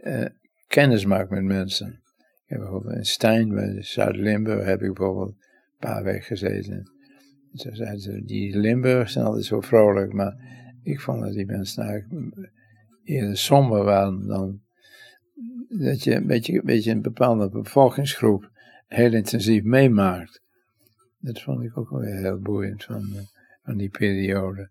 uh, 0.03 0.27
kennis 0.67 1.05
maakt 1.05 1.31
met 1.31 1.43
mensen. 1.43 2.03
Ik 2.45 2.55
heb 2.55 2.59
bijvoorbeeld 2.59 2.95
in 2.95 3.05
Stijn, 3.05 3.49
bij 3.49 3.83
Zuid-Limburg, 3.83 4.65
heb 4.65 4.83
ik 4.83 4.95
bijvoorbeeld 4.95 5.29
een 5.29 5.37
paar 5.79 6.03
weken 6.03 6.23
gezeten. 6.23 6.91
Ze 7.53 7.71
zeiden 7.73 8.01
ze, 8.01 8.25
die 8.25 8.57
Limburgers 8.57 9.13
zijn 9.13 9.25
altijd 9.25 9.45
zo 9.45 9.61
vrolijk, 9.61 10.13
maar 10.13 10.37
ik 10.83 11.01
vond 11.01 11.23
dat 11.23 11.33
die 11.33 11.47
mensen 11.47 11.83
eigenlijk 11.83 12.51
eerder 13.05 13.37
somber 13.37 13.85
waren 13.85 14.27
dan 14.27 14.61
dat 15.69 16.05
je 16.05 16.15
een 16.15 16.27
beetje, 16.27 16.55
een 16.55 16.65
beetje 16.65 16.91
een 16.91 17.03
bepaalde 17.03 17.49
bevolkingsgroep 17.49 18.51
heel 18.87 19.13
intensief 19.13 19.63
meemaakt. 19.63 20.43
Dat 21.19 21.43
vond 21.43 21.63
ik 21.63 21.79
ook 21.79 21.91
wel 21.91 22.01
heel 22.01 22.39
boeiend 22.39 22.85
van, 22.85 23.09
van 23.63 23.77
die 23.77 23.91
periode. 23.91 24.71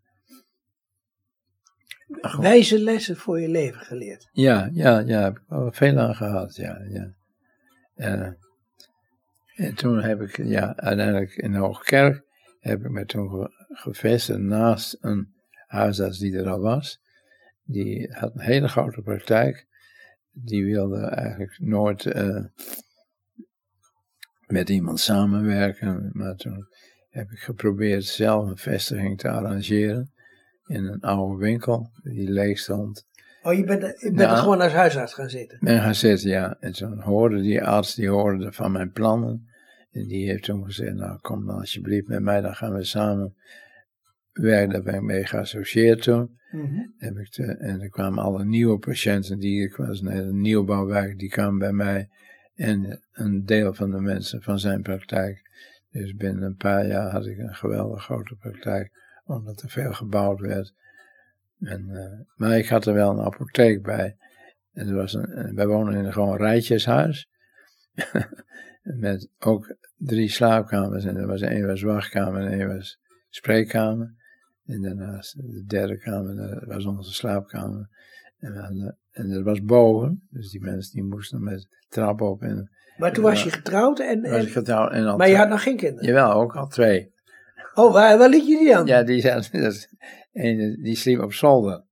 Wijze 2.39 2.79
lessen 2.79 3.17
voor 3.17 3.41
je 3.41 3.49
leven 3.49 3.81
geleerd. 3.81 4.29
Ja, 4.31 4.69
ja, 4.73 4.99
ja, 4.99 5.21
heb 5.21 5.37
ik 5.37 5.43
wel 5.47 5.71
veel 5.71 5.97
aan 5.97 6.15
gehad, 6.15 6.55
ja, 6.55 6.81
ja. 6.89 7.15
En 9.55 9.75
toen 9.75 10.01
heb 10.01 10.21
ik, 10.21 10.37
ja, 10.37 10.75
uiteindelijk 10.75 11.35
in 11.35 11.53
Hoogkerk, 11.53 12.23
heb 12.59 12.85
ik 12.85 12.89
me 12.89 13.05
toen 13.05 13.51
gevestigd 13.69 14.39
naast 14.39 14.97
een 15.01 15.33
huisarts 15.67 16.19
die 16.19 16.37
er 16.37 16.49
al 16.49 16.59
was. 16.59 16.99
Die 17.63 18.13
had 18.13 18.33
een 18.33 18.41
hele 18.41 18.67
grote 18.67 19.01
praktijk. 19.01 19.65
Die 20.31 20.65
wilde 20.65 21.05
eigenlijk 21.05 21.59
nooit 21.59 22.05
uh, 22.05 22.45
met 24.47 24.69
iemand 24.69 24.99
samenwerken. 24.99 26.09
Maar 26.13 26.35
toen 26.35 26.67
heb 27.09 27.31
ik 27.31 27.39
geprobeerd 27.39 28.05
zelf 28.05 28.49
een 28.49 28.57
vestiging 28.57 29.17
te 29.17 29.29
arrangeren. 29.29 30.11
In 30.67 30.85
een 30.85 31.01
oude 31.01 31.43
winkel 31.43 31.91
die 32.03 32.31
leeg 32.31 32.59
stond. 32.59 33.05
Oh, 33.41 33.53
je 33.53 33.63
bent, 33.63 33.81
je 33.81 34.11
bent 34.11 34.19
ja, 34.19 34.31
er 34.31 34.37
gewoon 34.37 34.61
als 34.61 34.73
huisarts 34.73 35.13
gaan 35.13 35.29
zitten? 35.29 35.57
Ben 35.61 35.81
gaan 35.81 35.95
zitten, 35.95 36.29
ja. 36.29 36.57
En 36.59 36.71
toen 36.71 37.01
hoorde 37.01 37.41
die 37.41 37.63
arts, 37.63 37.95
die 37.95 38.09
hoorde 38.09 38.51
van 38.51 38.71
mijn 38.71 38.91
plannen. 38.91 39.47
En 39.91 40.07
die 40.07 40.29
heeft 40.29 40.43
toen 40.43 40.65
gezegd, 40.65 40.93
nou 40.93 41.19
kom 41.19 41.45
dan 41.45 41.59
alsjeblieft 41.59 42.07
met 42.07 42.21
mij, 42.21 42.41
dan 42.41 42.55
gaan 42.55 42.73
we 42.73 42.83
samen 42.83 43.35
werken. 44.31 44.69
Daar 44.69 44.83
ben 44.83 44.93
ik 44.95 45.01
mee 45.01 45.25
geassocieerd 45.25 46.01
toen. 46.01 46.37
Mm-hmm. 46.51 46.93
Heb 46.97 47.17
ik 47.17 47.29
te, 47.29 47.43
en 47.43 47.81
er 47.81 47.89
kwamen 47.89 48.23
alle 48.23 48.45
nieuwe 48.45 48.77
patiënten, 48.77 49.39
die, 49.39 49.63
ik 49.63 49.75
was 49.75 50.01
een 50.01 50.11
hele 50.11 50.33
nieuwbouwwerk, 50.33 51.19
die 51.19 51.29
kwamen 51.29 51.59
bij 51.59 51.73
mij. 51.73 52.09
En 52.55 53.01
een 53.11 53.45
deel 53.45 53.73
van 53.73 53.91
de 53.91 53.99
mensen 53.99 54.41
van 54.41 54.59
zijn 54.59 54.81
praktijk. 54.81 55.41
Dus 55.89 56.15
binnen 56.15 56.43
een 56.43 56.55
paar 56.55 56.87
jaar 56.87 57.11
had 57.11 57.25
ik 57.25 57.37
een 57.37 57.55
geweldig 57.55 58.03
grote 58.03 58.35
praktijk, 58.35 58.91
omdat 59.27 59.61
er 59.61 59.69
veel 59.69 59.93
gebouwd 59.93 60.39
werd. 60.39 60.73
En, 61.59 61.87
uh, 61.89 62.19
maar 62.35 62.57
ik 62.57 62.67
had 62.67 62.85
er 62.85 62.93
wel 62.93 63.11
een 63.11 63.25
apotheek 63.25 63.83
bij. 63.83 64.17
En 64.73 64.87
er 64.87 64.95
was 64.95 65.13
een, 65.13 65.55
wij 65.55 65.67
wonen 65.67 65.93
in 65.93 66.05
een 66.05 66.13
gewoon 66.13 66.37
rijtjeshuis. 66.37 67.29
met 68.81 69.29
ook 69.39 69.75
drie 69.97 70.29
slaapkamers. 70.29 71.05
En 71.05 71.17
er 71.17 71.27
was 71.27 71.41
één 71.41 71.67
was 71.67 71.81
wachtkamer 71.81 72.41
en 72.41 72.51
één 72.51 72.67
was 72.67 72.99
spreekkamer. 73.29 74.15
En 74.65 74.81
daarnaast 74.81 75.35
de 75.35 75.63
derde 75.65 75.97
kamer, 75.97 76.35
dat 76.35 76.63
was 76.63 76.85
onze 76.85 77.13
slaapkamer. 77.13 77.89
En, 78.39 78.55
hadden, 78.55 78.97
en 79.11 79.29
dat 79.29 79.43
was 79.43 79.63
boven, 79.63 80.27
dus 80.29 80.49
die 80.49 80.61
mensen 80.61 80.93
die 80.93 81.03
moesten 81.03 81.43
met 81.43 81.67
trap 81.89 82.21
op. 82.21 82.41
En, 82.41 82.71
maar 82.97 83.13
toen 83.13 83.23
was 83.23 83.43
je 83.43 83.51
getrouwd 83.51 83.99
en... 83.99 84.21
Was 84.21 84.45
ik 84.45 84.51
getrouwd 84.51 84.91
en 84.91 85.05
al 85.05 85.17
maar 85.17 85.29
je 85.29 85.37
had 85.37 85.49
nog 85.49 85.63
geen 85.63 85.77
kinderen? 85.77 86.07
Jawel, 86.07 86.31
ook 86.31 86.55
al 86.55 86.67
twee. 86.67 87.11
Oh, 87.77 87.93
waar, 87.93 88.17
waar 88.17 88.29
liet 88.29 88.47
je 88.47 88.57
die 88.57 88.67
dan? 88.73 88.85
Ja, 88.85 89.03
die, 89.03 89.21
zat, 89.21 89.49
dat 89.51 89.87
die 90.83 90.95
sliep 90.95 91.19
op 91.19 91.33
zolder. 91.33 91.85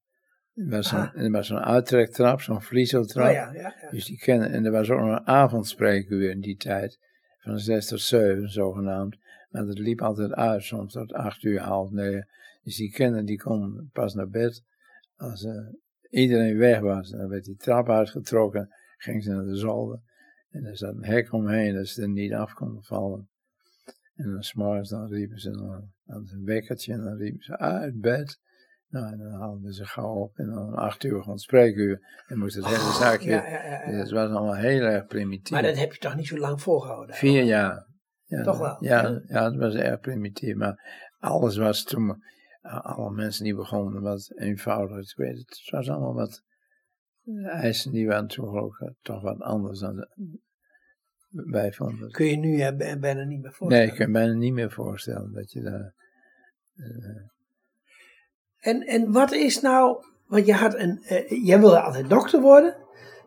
Er 0.54 0.70
was 0.70 0.94
Ah. 0.94 1.16
er 1.16 1.32
was 1.32 1.48
zo'n 1.48 1.60
uittrektrap, 1.60 2.42
zo'n 2.42 2.62
vliezeltrap. 2.62 3.28
Oh, 3.28 3.34
ja, 3.34 3.54
ja, 3.54 3.76
ja. 3.82 3.90
Dus 3.90 4.06
die 4.06 4.18
kennen, 4.18 4.52
en 4.52 4.66
er 4.66 4.72
was 4.72 4.90
ook 4.90 5.00
nog 5.00 5.10
een 5.10 5.28
avondspreekuur 5.28 6.30
in 6.30 6.40
die 6.42 6.56
tijd. 6.58 7.00
Van 7.38 7.60
zes 7.60 7.88
tot 7.88 8.02
zeven, 8.02 8.50
zogenaamd. 8.50 9.18
Maar 9.50 9.66
dat 9.66 9.78
liep 9.80 10.02
altijd 10.02 10.32
uit, 10.32 10.64
soms 10.64 10.94
tot 10.94 11.14
acht 11.14 11.44
uur, 11.44 11.60
half 11.62 11.92
negen. 11.92 12.28
Dus 12.64 12.76
die 12.76 12.92
kinderen 12.92 13.26
die 13.26 13.42
konden 13.42 13.90
pas 13.94 14.14
naar 14.14 14.30
bed 14.30 14.64
als 15.16 15.44
eh, 15.44 15.68
iedereen 16.10 16.58
weg 16.58 16.80
was. 16.80 17.10
Dan 17.10 17.28
werd 17.30 17.44
die 17.44 17.56
trap 17.56 17.90
uitgetrokken, 17.90 18.70
gingen 18.98 19.22
ze 19.22 19.32
naar 19.32 19.46
de 19.46 19.56
zolder. 19.56 20.00
En 20.52 20.66
er 20.66 20.78
zat 20.78 20.96
een 20.96 21.06
hek 21.06 21.34
omheen, 21.34 21.74
dat 21.76 21.88
ze 21.88 22.02
er 22.02 22.10
niet 22.10 22.34
af 22.34 22.54
konden 22.54 22.84
vallen. 22.84 23.30
En 24.16 24.32
dan 24.32 24.44
s'morgens 24.44 24.90
dan 24.90 25.08
riepen 25.08 25.40
ze, 25.40 25.52
dan 25.52 25.92
hadden 26.06 26.28
ze 26.28 26.36
een 26.36 26.44
wekkertje 26.46 26.94
en 26.94 27.04
dan 27.04 27.16
riepen 27.18 27.44
ze 27.44 27.58
uit 27.58 28.00
bed. 28.00 28.40
Nou, 28.88 29.12
en 29.12 29.18
dan 29.18 29.32
haalden 29.32 29.74
ze 29.74 29.86
gauw 29.86 30.14
op 30.14 30.38
en 30.38 30.46
dan 30.50 30.68
om 30.68 30.74
acht 30.74 31.04
uur 31.04 31.22
gewoon 31.22 31.38
spreekuur. 31.38 32.24
En 32.28 32.38
moest 32.38 32.56
het 32.56 32.66
hele 32.66 32.92
zaakje. 32.92 33.38
Oh, 33.38 33.44
Ja, 33.44 33.50
ja, 33.50 33.64
ja, 33.64 33.90
ja. 33.90 33.98
Dat 33.98 34.10
was 34.12 34.30
allemaal 34.30 34.56
heel 34.56 34.82
erg 34.82 35.06
primitief. 35.06 35.52
Maar 35.52 35.62
dat 35.62 35.78
heb 35.78 35.94
je 35.94 36.00
toch 36.00 36.16
niet 36.16 36.28
zo 36.28 36.38
lang 36.38 36.62
volgehouden? 36.62 37.16
Vier 37.16 37.44
jaar. 37.44 37.88
Ja, 38.24 38.44
Toch 38.44 38.60
wel? 38.60 38.78
Ja, 38.84 39.22
Ja. 39.28 39.44
het 39.44 39.56
was 39.56 39.74
erg 39.74 40.00
primitief. 40.00 40.56
Maar 40.56 41.04
alles 41.18 41.58
was 41.58 41.84
toen, 41.84 42.24
alle 42.62 43.12
mensen 43.12 43.44
die 43.44 43.56
begonnen, 43.56 44.02
wat 44.02 44.32
eenvoudiger. 44.36 45.00
Ik 45.00 45.14
weet 45.16 45.38
het, 45.38 45.50
het 45.50 45.70
was 45.70 45.90
allemaal 45.90 46.14
wat, 46.14 46.44
de 47.22 47.50
eisen 47.50 47.92
die 47.92 48.08
waren 48.08 48.28
toen 48.28 48.60
ook 48.60 48.80
eh, 48.80 48.90
toch 49.02 49.22
wat 49.22 49.40
anders 49.40 49.80
dan 49.80 49.96
de, 49.96 50.10
Kun 52.12 52.26
je 52.26 52.38
nu 52.38 52.72
b- 52.72 53.00
bijna 53.02 53.24
niet 53.24 53.42
meer 53.42 53.42
Nee, 53.42 53.52
voorstellen. 53.52 53.88
ik 53.88 53.96
kan 53.96 54.06
me 54.08 54.12
bijna 54.12 54.34
niet 54.34 54.54
meer 54.54 54.72
voorstellen 54.72 55.34
dat 55.34 55.52
je 55.52 55.62
daar... 55.62 55.94
eh, 56.76 57.22
En, 58.60 58.82
en 58.82 59.12
wat 59.12 59.32
is 59.32 59.62
nou, 59.62 60.04
want 60.28 60.46
je 60.46 60.54
had 60.54 60.76
een, 60.80 61.02
eh, 61.08 61.46
jij 61.46 61.60
wilde 61.60 61.80
altijd 61.80 62.10
dokter 62.10 62.42
worden, 62.42 62.76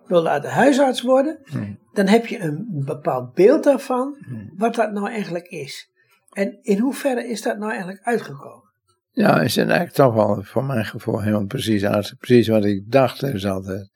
wilde 0.06 0.30
altijd 0.30 0.52
huisarts 0.52 1.02
worden. 1.02 1.38
hmm, 1.44 1.78
Dan 1.92 2.06
heb 2.06 2.26
je 2.26 2.38
een 2.40 2.66
bepaald 2.70 3.34
beeld 3.34 3.64
daarvan, 3.64 4.16
hmm. 4.26 4.52
wat 4.56 4.74
dat 4.74 4.92
nou 4.92 5.08
eigenlijk 5.08 5.46
is. 5.46 5.90
En 6.32 6.58
in 6.62 6.78
hoeverre 6.78 7.28
is 7.28 7.42
dat 7.42 7.58
nou 7.58 7.70
eigenlijk 7.70 8.00
uitgekomen? 8.02 8.66
Ja, 9.10 9.40
is 9.40 9.54
het 9.56 9.64
eigenlijk 9.68 9.96
toch 9.96 10.14
wel 10.14 10.42
voor 10.42 10.64
mijn 10.64 10.84
gevoel 10.84 11.20
helemaal 11.20 11.46
precies. 11.46 12.14
Precies 12.18 12.48
wat 12.48 12.64
ik 12.64 12.90
dacht 12.90 13.22
is 13.22 13.46
altijd. 13.46 13.90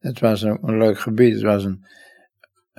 Het 0.00 0.20
was 0.20 0.42
een, 0.42 0.58
een 0.62 0.78
leuk 0.78 0.98
gebied. 0.98 1.32
Het 1.34 1.42
was 1.42 1.64
een. 1.64 1.84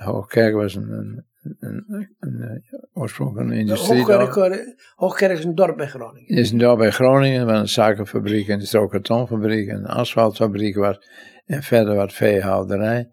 Hoogkerk 0.04 0.54
was 0.54 0.74
een. 0.74 0.92
een, 0.92 1.24
een, 1.58 1.84
een, 1.88 2.16
een 2.20 2.62
oorspronkelijk 2.92 3.50
een 3.50 3.56
industriedorp. 3.56 4.20
Hoogkerk, 4.20 4.92
Hoogkerk 4.94 5.38
is 5.38 5.44
een 5.44 5.54
dorp 5.54 5.76
bij 5.76 5.86
Groningen. 5.86 6.28
Het 6.28 6.38
is 6.38 6.50
een 6.50 6.58
dorp 6.58 6.78
bij 6.78 6.90
Groningen, 6.90 7.46
waar 7.46 7.56
een 7.56 7.68
suikerfabriek 7.68 8.48
en 8.48 8.60
een 8.60 8.66
strokartonfabriek 8.66 9.68
en 9.68 9.76
een 9.76 9.86
asfaltfabriek 9.86 10.76
was. 10.76 10.98
En 11.44 11.62
verder 11.62 11.94
wat 11.94 12.12
veehouderij. 12.12 13.10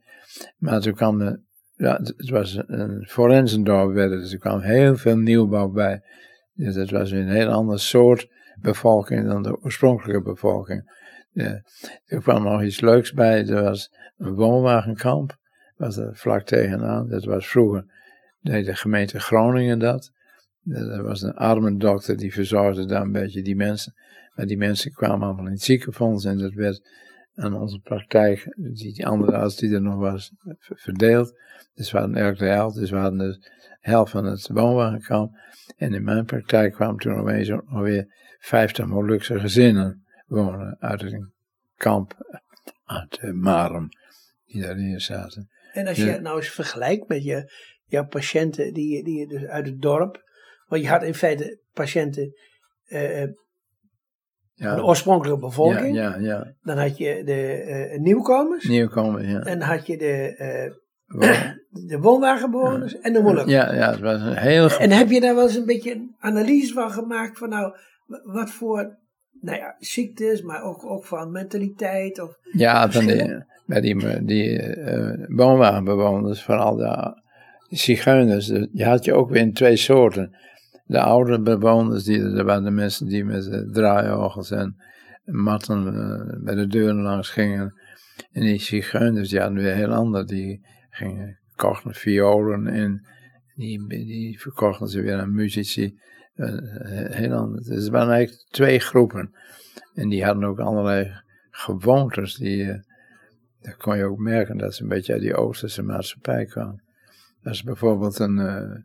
Maar 0.58 0.82
toen 0.82 0.94
kwam 0.94 1.18
de. 1.20 1.44
Ja, 1.78 1.98
het 1.98 2.14
het 2.18 2.30
was 2.30 2.62
een 2.68 3.08
forensendorp, 3.08 3.94
werd 3.94 4.12
het, 4.12 4.22
dus 4.22 4.32
er 4.32 4.40
kwam 4.40 4.60
heel 4.60 4.96
veel 4.96 5.18
nieuwbouw 5.18 5.70
bij. 5.70 6.02
Dus 6.54 6.76
het 6.76 6.92
was 6.92 7.12
een 7.12 7.30
heel 7.30 7.50
ander 7.50 7.80
soort 7.80 8.28
bevolking 8.62 9.28
dan 9.28 9.44
de 9.44 9.62
oorspronkelijke 9.62 10.22
bevolking. 10.22 10.94
Ja, 11.32 11.62
er 12.06 12.22
kwam 12.22 12.44
nog 12.44 12.64
iets 12.64 12.82
leuks 12.82 13.14
bij. 13.14 13.48
Er 13.48 13.64
was 13.64 13.96
een 14.18 14.34
woonwagenkamp, 14.34 15.38
was 15.76 15.98
er 15.98 16.16
vlak 16.16 16.46
tegenaan. 16.46 17.10
Dat 17.10 17.24
was 17.24 17.48
vroeger, 17.48 17.86
deed 18.42 18.66
de 18.66 18.76
gemeente 18.76 19.20
Groningen 19.20 19.80
dat. 19.80 20.12
Er 20.70 21.04
was 21.04 21.22
een 21.22 21.34
arme 21.34 21.78
dokter 21.78 22.18
die 22.18 22.34
verzorgde 22.34 22.86
daar 22.86 23.02
een 23.02 23.12
beetje 23.12 23.42
die 23.42 23.56
mensen. 23.56 23.94
Maar 24.36 24.46
die 24.46 24.58
mensen 24.58 24.92
kwamen 24.92 25.28
allemaal 25.28 25.46
in 25.46 25.52
het 25.52 25.62
ziekenfonds 25.62 26.26
en 26.26 26.38
dat 26.38 26.54
werd 26.54 26.82
aan 27.36 27.54
onze 27.54 27.80
praktijk, 27.80 28.54
die, 28.56 29.08
andere 29.08 29.38
arts 29.38 29.56
die 29.56 29.74
er 29.74 29.82
nog 29.82 29.96
was, 29.96 30.32
ver- 30.60 30.78
verdeeld. 30.78 31.40
Dus 31.74 31.92
we 31.92 31.98
hadden 31.98 32.16
elk 32.16 32.38
de 32.38 32.46
helft, 32.46 32.76
dus 32.76 32.90
we 32.90 32.98
hadden 32.98 33.18
de 33.18 33.50
helft 33.80 34.12
van 34.12 34.26
het 34.26 34.48
woonwagenkamp. 34.48 35.36
En 35.78 35.94
in 35.94 36.04
mijn 36.04 36.26
praktijk 36.26 36.74
kwamen 36.74 36.98
toen 36.98 37.14
opeens 37.14 37.52
weer 37.70 38.14
50 38.40 38.86
Molukse 38.86 39.40
gezinnen 39.40 40.06
wonen 40.28 40.78
uit 40.80 41.02
een 41.02 41.34
kamp 41.76 42.42
uit 42.86 43.20
uh, 43.22 43.32
Marum, 43.32 43.90
die 44.46 44.62
daarin 44.62 45.02
zaten. 45.02 45.50
En 45.76 45.88
als 45.88 45.98
je 45.98 46.06
Ja. 46.06 46.12
het 46.12 46.22
nou 46.22 46.38
eens 46.38 46.50
vergelijkt 46.50 47.08
met 47.08 47.24
je, 47.24 47.52
jouw 47.86 48.06
patiënten 48.08 48.74
die, 48.74 49.04
die 49.04 49.20
je 49.20 49.28
dus 49.28 49.46
uit 49.46 49.66
het 49.66 49.82
dorp, 49.82 50.24
want 50.68 50.82
je 50.82 50.88
had 50.90 51.04
in 51.04 51.14
feite 51.14 51.60
patiënten 51.74 52.34
eh, 52.86 53.20
van 53.20 53.30
de 54.56 54.64
Ja, 54.64 54.80
oorspronkelijke 54.82 55.42
ja, 55.42 55.48
bevolking, 55.48 55.96
ja, 55.96 56.16
ja. 56.18 56.54
dan 56.62 56.78
had 56.78 56.98
je 56.98 57.24
de 57.24 57.42
eh, 57.52 58.00
nieuwkomers, 58.00 58.64
Nieuwkomen, 58.68 59.28
ja. 59.28 59.40
en 59.40 59.60
dan 59.60 59.68
had 59.68 59.88
je 59.88 59.98
de, 59.98 60.84
Wo- 61.06 61.28
de 61.88 62.00
woonwagenbewoners 62.00 63.00
en 63.00 63.14
de 63.14 63.22
Molukkers. 63.22 63.52
Ja, 63.52 63.74
ja, 63.74 63.92
het 63.92 64.00
was 64.00 64.22
een 64.22 64.38
heel 64.38 64.70
En 64.70 64.92
heb 64.92 65.10
je 65.10 65.20
daar 65.22 65.36
wel 65.36 65.44
eens 65.44 65.56
een 65.56 65.66
beetje 65.66 65.92
een 65.92 66.16
analyse 66.20 66.74
van 66.74 66.92
gemaakt 66.92 67.38
van 67.38 67.50
nou, 67.50 67.78
wat 68.24 68.50
voor 68.52 68.98
nou 69.46 69.58
ja, 69.58 69.76
ziektes, 69.80 70.42
maar 70.42 70.64
ook, 70.64 70.86
ook 70.86 71.06
van 71.06 71.32
mentaliteit 71.32 72.22
of 72.22 72.38
Ja, 72.52 72.92
van 72.92 73.06
die, 73.06 73.44
bij 73.66 73.82
die, 73.82 74.24
die 74.24 74.60
eh, 74.60 75.26
woonwagenbewoners, 75.28 76.44
vooral 76.44 76.76
de, 76.76 77.22
zigeuners, 77.70 78.46
de- 78.46 78.70
je 78.72 78.86
had 78.86 79.06
je 79.06 79.14
ook 79.14 79.30
weer 79.30 79.42
in 79.42 79.54
twee 79.54 79.76
soorten. 79.76 80.36
De 80.86 81.00
oude 81.00 81.42
bewoners, 81.42 82.04
die, 82.04 82.22
er 82.22 82.44
waren 82.44 82.64
de 82.64 82.72
mensen 82.72 83.08
die 83.08 83.26
met 83.26 83.46
uh, 83.48 83.72
draaiorgels 83.72 84.52
en 84.52 84.76
matten 85.24 85.88
eh, 85.88 86.44
bij 86.44 86.56
de 86.56 86.68
deuren 86.68 87.02
langs 87.02 87.30
gingen. 87.30 87.74
En 88.32 88.42
die 88.42 88.60
zigeuners, 88.62 89.30
die 89.30 89.40
hadden 89.40 89.58
weer 89.64 89.76
heel 89.76 89.94
ander, 89.94 90.26
die 90.26 90.66
gingen, 90.90 91.40
kochten 91.56 91.94
violen 91.94 92.68
en 92.68 93.08
die, 93.56 93.88
die 93.88 94.40
verkochten 94.40 94.88
ze 94.88 95.02
weer 95.02 95.18
aan 95.18 95.34
muzici. 95.34 96.00
Eh, 96.36 97.22
er 97.22 97.92
waren 97.92 98.14
eigenlijk 98.14 98.50
twee 98.50 98.80
groepen. 98.80 99.36
En 99.94 100.10
die 100.10 100.26
hadden 100.26 100.44
ook 100.44 100.60
allerlei 100.60 101.22
gewoontes 101.52 102.36
die, 102.36 102.72
eh, 102.72 102.80
daar 103.62 103.78
kon 103.78 103.98
je 103.98 104.04
ook 104.04 104.18
merken 104.18 104.58
dat 104.58 104.76
ze 104.76 104.82
een 104.82 104.90
beetje 104.90 105.14
uit 105.14 105.22
die 105.22 105.36
Oosterse 105.36 105.82
maatschappij 105.82 106.46
kwamen. 106.46 106.84
Als 107.44 107.58
ze 107.58 107.64
bijvoorbeeld 107.66 108.20
een, 108.20 108.40
eh, 108.40 108.78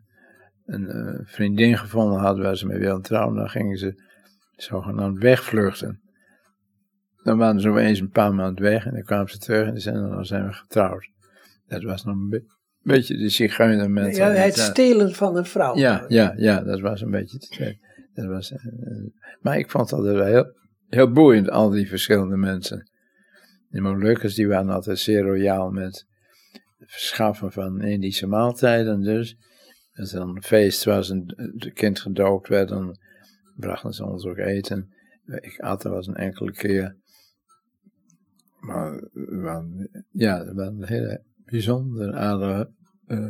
een 0.65 1.21
vriendin 1.25 1.77
gevonden 1.77 2.19
hadden 2.19 2.43
waar 2.43 2.57
ze 2.57 2.67
mee 2.67 2.79
wilden 2.79 3.01
trouwen, 3.01 3.35
dan 3.35 3.49
gingen 3.49 3.77
ze 3.77 4.03
zogenaamd 4.55 5.17
wegvluchten. 5.17 6.01
Dan 7.23 7.37
waren 7.37 7.61
ze 7.61 7.69
opeens 7.69 7.99
een 7.99 8.09
paar 8.09 8.33
maanden 8.33 8.63
weg 8.63 8.85
en 8.85 8.93
dan 8.93 9.03
kwamen 9.03 9.29
ze 9.29 9.37
terug 9.37 9.67
en 9.67 9.81
zeiden 9.81 10.09
dan 10.09 10.25
zijn 10.25 10.45
we 10.45 10.53
getrouwd. 10.53 11.09
Dat 11.67 11.83
was 11.83 12.03
nog 12.03 12.15
een 12.15 12.29
be- 12.29 12.59
beetje 12.83 13.17
de 13.17 13.29
zigeuner 13.29 13.83
ja, 13.83 13.87
mentaliteit. 13.87 14.55
het 14.55 14.63
stelen 14.63 15.13
van 15.13 15.37
een 15.37 15.45
vrouw. 15.45 15.75
Ja, 15.75 16.05
ja, 16.07 16.33
ja, 16.37 16.61
dat 16.63 16.79
was 16.79 17.01
een 17.01 17.11
beetje 17.11 17.37
te. 17.37 17.77
Dat 18.13 18.25
was, 18.25 18.51
eh, 18.51 18.65
eh, 18.65 19.07
maar 19.39 19.57
ik 19.57 19.69
vond 19.69 19.89
dat 19.89 20.03
wel 20.03 20.25
heel, 20.25 20.55
heel 20.87 21.11
boeiend, 21.11 21.49
al 21.49 21.69
die 21.69 21.87
verschillende 21.87 22.37
mensen. 22.37 22.89
De 23.69 23.81
Molukkers 23.81 24.35
die 24.35 24.47
waren 24.47 24.69
altijd 24.69 24.99
zeer 24.99 25.21
royaal 25.21 25.69
met 25.69 26.05
het 26.77 26.91
verschaffen 26.91 27.51
van 27.51 27.81
Indische 27.81 28.27
maaltijden 28.27 29.01
dus. 29.01 29.35
Als 29.93 30.13
er 30.13 30.21
een 30.21 30.43
feest 30.43 30.83
was 30.83 31.09
en 31.09 31.23
het 31.35 31.73
kind 31.73 31.99
gedoopt 31.99 32.47
werd, 32.47 32.69
dan 32.69 32.97
brachten 33.55 33.93
ze 33.93 34.05
ons 34.05 34.25
ook 34.25 34.37
eten. 34.37 34.93
Ik 35.25 35.59
at 35.59 35.83
er 35.83 35.91
was 35.91 36.07
een 36.07 36.15
enkele 36.15 36.51
keer. 36.51 36.95
Maar 38.59 39.09
ja, 40.11 40.45
we 40.45 40.53
waren 40.53 40.87
hele 40.87 41.23
bijzonder 41.51 42.13
aardige, 42.13 42.69
eh, 43.07 43.29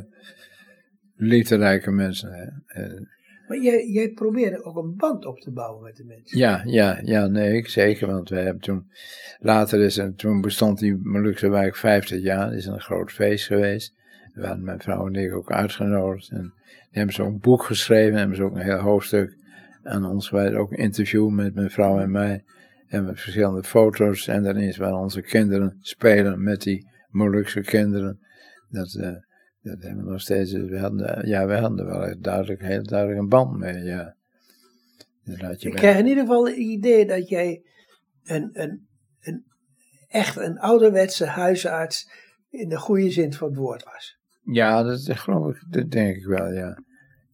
liefderijke 1.16 1.92
mensen. 1.92 2.32
Hè. 2.32 2.46
Eh, 2.84 3.02
Maar 3.48 3.58
jij, 3.58 3.88
jij 3.88 4.10
probeerde 4.10 4.64
ook 4.64 4.76
een 4.76 4.96
band 4.96 5.26
op 5.26 5.40
te 5.40 5.52
bouwen 5.52 5.84
met 5.84 5.96
de 5.96 6.04
mensen. 6.06 6.38
Ja, 6.38 6.62
ja, 6.66 7.00
ja, 7.04 7.28
nee, 7.28 7.58
ik 7.58 7.68
zeker, 7.68 8.08
want 8.08 8.30
we 8.30 8.36
hebben 8.36 8.62
toen, 8.62 8.92
later 9.40 9.80
is 9.80 9.98
er, 9.98 10.16
toen 10.16 10.42
bestond 10.42 10.80
die 10.80 11.00
Molukse 11.04 11.50
wijk 11.50 11.76
50 11.76 12.22
jaar, 12.22 12.54
is 12.54 12.66
een 12.66 12.82
groot 12.82 13.12
feest 13.12 13.46
geweest. 13.46 13.94
We 14.34 14.46
hadden 14.46 14.66
mijn 14.66 14.80
vrouw 14.80 15.08
en 15.08 15.16
ik 15.16 15.34
ook 15.34 15.52
uitgenodigd 15.52 16.30
en 16.30 16.54
die 16.64 17.00
hebben 17.00 17.16
ze 17.16 17.22
ook 17.22 17.28
een 17.28 17.40
boek 17.40 17.64
geschreven, 17.64 18.18
hebben 18.18 18.36
ze 18.38 18.44
ook 18.44 18.56
een 18.56 18.62
heel 18.62 18.78
hoofdstuk 18.78 19.38
aan 19.84 20.06
ons 20.06 20.28
gewijd, 20.28 20.54
ook 20.54 20.72
een 20.72 20.78
interview 20.78 21.30
met 21.30 21.56
mijn 21.56 21.70
vrouw 21.70 22.00
en 22.00 22.12
mij. 22.12 22.44
En 22.88 23.06
met 23.06 23.20
verschillende 23.20 23.64
foto's 23.64 24.28
en 24.28 24.44
daarin 24.44 24.68
is 24.68 24.78
waar 24.78 24.94
onze 24.94 25.22
kinderen 25.22 25.78
spelen 25.82 26.44
met 26.44 26.62
die 26.62 26.88
Molukse 27.12 27.62
kinderen. 27.62 28.20
Dat, 28.70 28.94
eh, 28.94 29.16
dat 29.62 29.82
hebben 29.82 30.04
we 30.04 30.12
nog 30.12 30.22
steeds, 30.22 30.52
we 30.52 30.80
hadden, 30.80 31.28
ja, 31.28 31.48
we 31.48 31.54
hadden 31.54 31.86
wel 31.86 32.06
echt 32.06 32.24
duidelijk, 32.24 32.62
heel 32.62 32.84
duidelijk 32.84 33.20
een 33.20 33.30
band 33.30 33.58
mee, 33.58 33.84
ja. 33.84 34.16
Laat 35.24 35.62
je 35.62 35.70
Ik 35.70 35.76
krijg 35.76 35.98
in 35.98 36.08
ieder 36.08 36.24
geval 36.24 36.48
het 36.48 36.56
idee 36.56 37.06
dat 37.06 37.30
jij 37.30 37.64
een, 38.24 38.50
een, 38.54 38.88
een, 39.20 39.46
echt 40.08 40.38
een 40.38 40.60
ouderwetse 40.60 41.26
huisarts 41.26 42.12
in 42.50 42.70
de 42.70 42.78
goede 42.78 43.10
zin 43.10 43.34
van 43.34 43.48
het 43.48 43.58
woord 43.58 43.84
was. 43.84 44.18
Ja, 44.44 44.84
dat, 44.84 45.06
dat 45.06 45.18
geloof 45.18 45.56
ik, 45.56 45.64
dat 45.70 45.92
denk 45.92 46.16
ik 46.16 46.26
wel, 46.26 46.52
ja. 46.52 46.84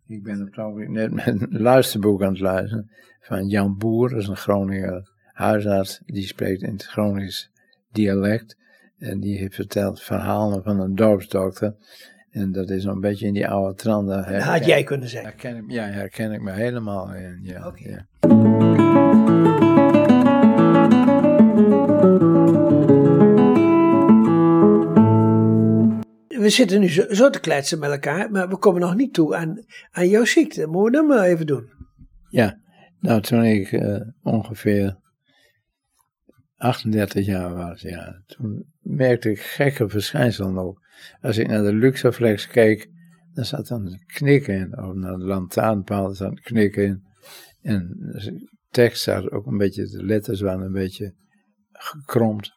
Ik 0.07 0.23
ben 0.23 0.41
op 0.41 0.47
het 0.47 0.57
ogenblik 0.57 0.89
net 0.89 1.11
met 1.11 1.27
een 1.27 1.61
luisterboek 1.61 2.23
aan 2.23 2.31
het 2.31 2.39
luisteren 2.39 2.91
van 3.19 3.47
Jan 3.47 3.77
Boer, 3.77 4.09
dat 4.09 4.21
is 4.21 4.27
een 4.27 4.37
Groninger 4.37 5.15
huisarts, 5.37 6.01
die 6.05 6.27
spreekt 6.27 6.61
in 6.61 6.71
het 6.71 6.85
Gronings 6.85 7.49
dialect. 7.91 8.57
En 8.97 9.19
die 9.19 9.37
heeft 9.37 9.55
verteld 9.55 10.01
verhalen 10.01 10.63
van 10.63 10.79
een 10.79 10.95
dorpsdokter. 10.95 11.75
En 12.31 12.51
dat 12.51 12.69
is 12.69 12.83
een 12.83 12.99
beetje 12.99 13.27
in 13.27 13.33
die 13.33 13.47
oude 13.47 13.75
trant. 13.75 14.07
daar 14.07 14.31
Dat 14.31 14.41
had 14.41 14.65
jij 14.65 14.83
kunnen 14.83 15.09
zeggen. 15.09 15.29
herken 15.29 15.57
ik, 15.57 15.63
ja, 15.67 15.83
herken 15.85 16.31
ik 16.31 16.41
me 16.41 16.51
helemaal 16.51 17.13
in. 17.13 17.39
Ja. 17.43 17.73
We 26.27 26.49
zitten 26.49 26.79
nu 26.79 26.89
zo, 26.89 27.05
zo 27.09 27.29
te 27.29 27.39
kletsen 27.39 27.79
met 27.79 27.91
elkaar, 27.91 28.31
maar 28.31 28.49
we 28.49 28.57
komen 28.57 28.81
nog 28.81 28.95
niet 28.95 29.13
toe 29.13 29.35
aan, 29.35 29.65
aan 29.91 30.07
jouw 30.07 30.25
ziekte. 30.25 30.67
Moeten 30.67 31.01
we 31.01 31.07
dat 31.07 31.17
maar 31.17 31.25
even 31.27 31.45
doen. 31.45 31.69
Ja, 32.29 32.59
nou 32.99 33.21
toen 33.21 33.43
ik 33.43 33.71
eh, 33.71 34.01
ongeveer 34.23 34.97
38 36.57 37.25
jaar 37.25 37.55
was, 37.55 37.81
ja, 37.81 38.21
toen 38.25 38.65
merkte 38.81 39.29
ik 39.29 39.39
gekke 39.39 39.89
verschijnselen 39.89 40.57
ook. 40.57 40.85
Als 41.21 41.37
ik 41.37 41.47
naar 41.47 41.63
de 41.63 41.73
Luxaflex 41.73 42.47
keek, 42.47 42.89
dan 43.33 43.45
zat 43.45 43.67
dan 43.67 43.85
een 43.85 44.03
knik 44.05 44.47
in, 44.47 44.77
of 44.77 44.93
naar 44.93 45.17
de 45.17 45.23
lantaarnpaal 45.23 46.13
zat 46.13 46.31
een 46.31 46.41
knik 46.41 46.75
in. 46.75 47.03
En 47.61 47.95
de 47.97 48.49
tekst 48.69 49.03
zat 49.03 49.31
ook 49.31 49.45
een 49.45 49.57
beetje, 49.57 49.87
de 49.87 50.03
letters 50.03 50.41
waren 50.41 50.65
een 50.65 50.71
beetje 50.71 51.13
gekromd. 51.71 52.53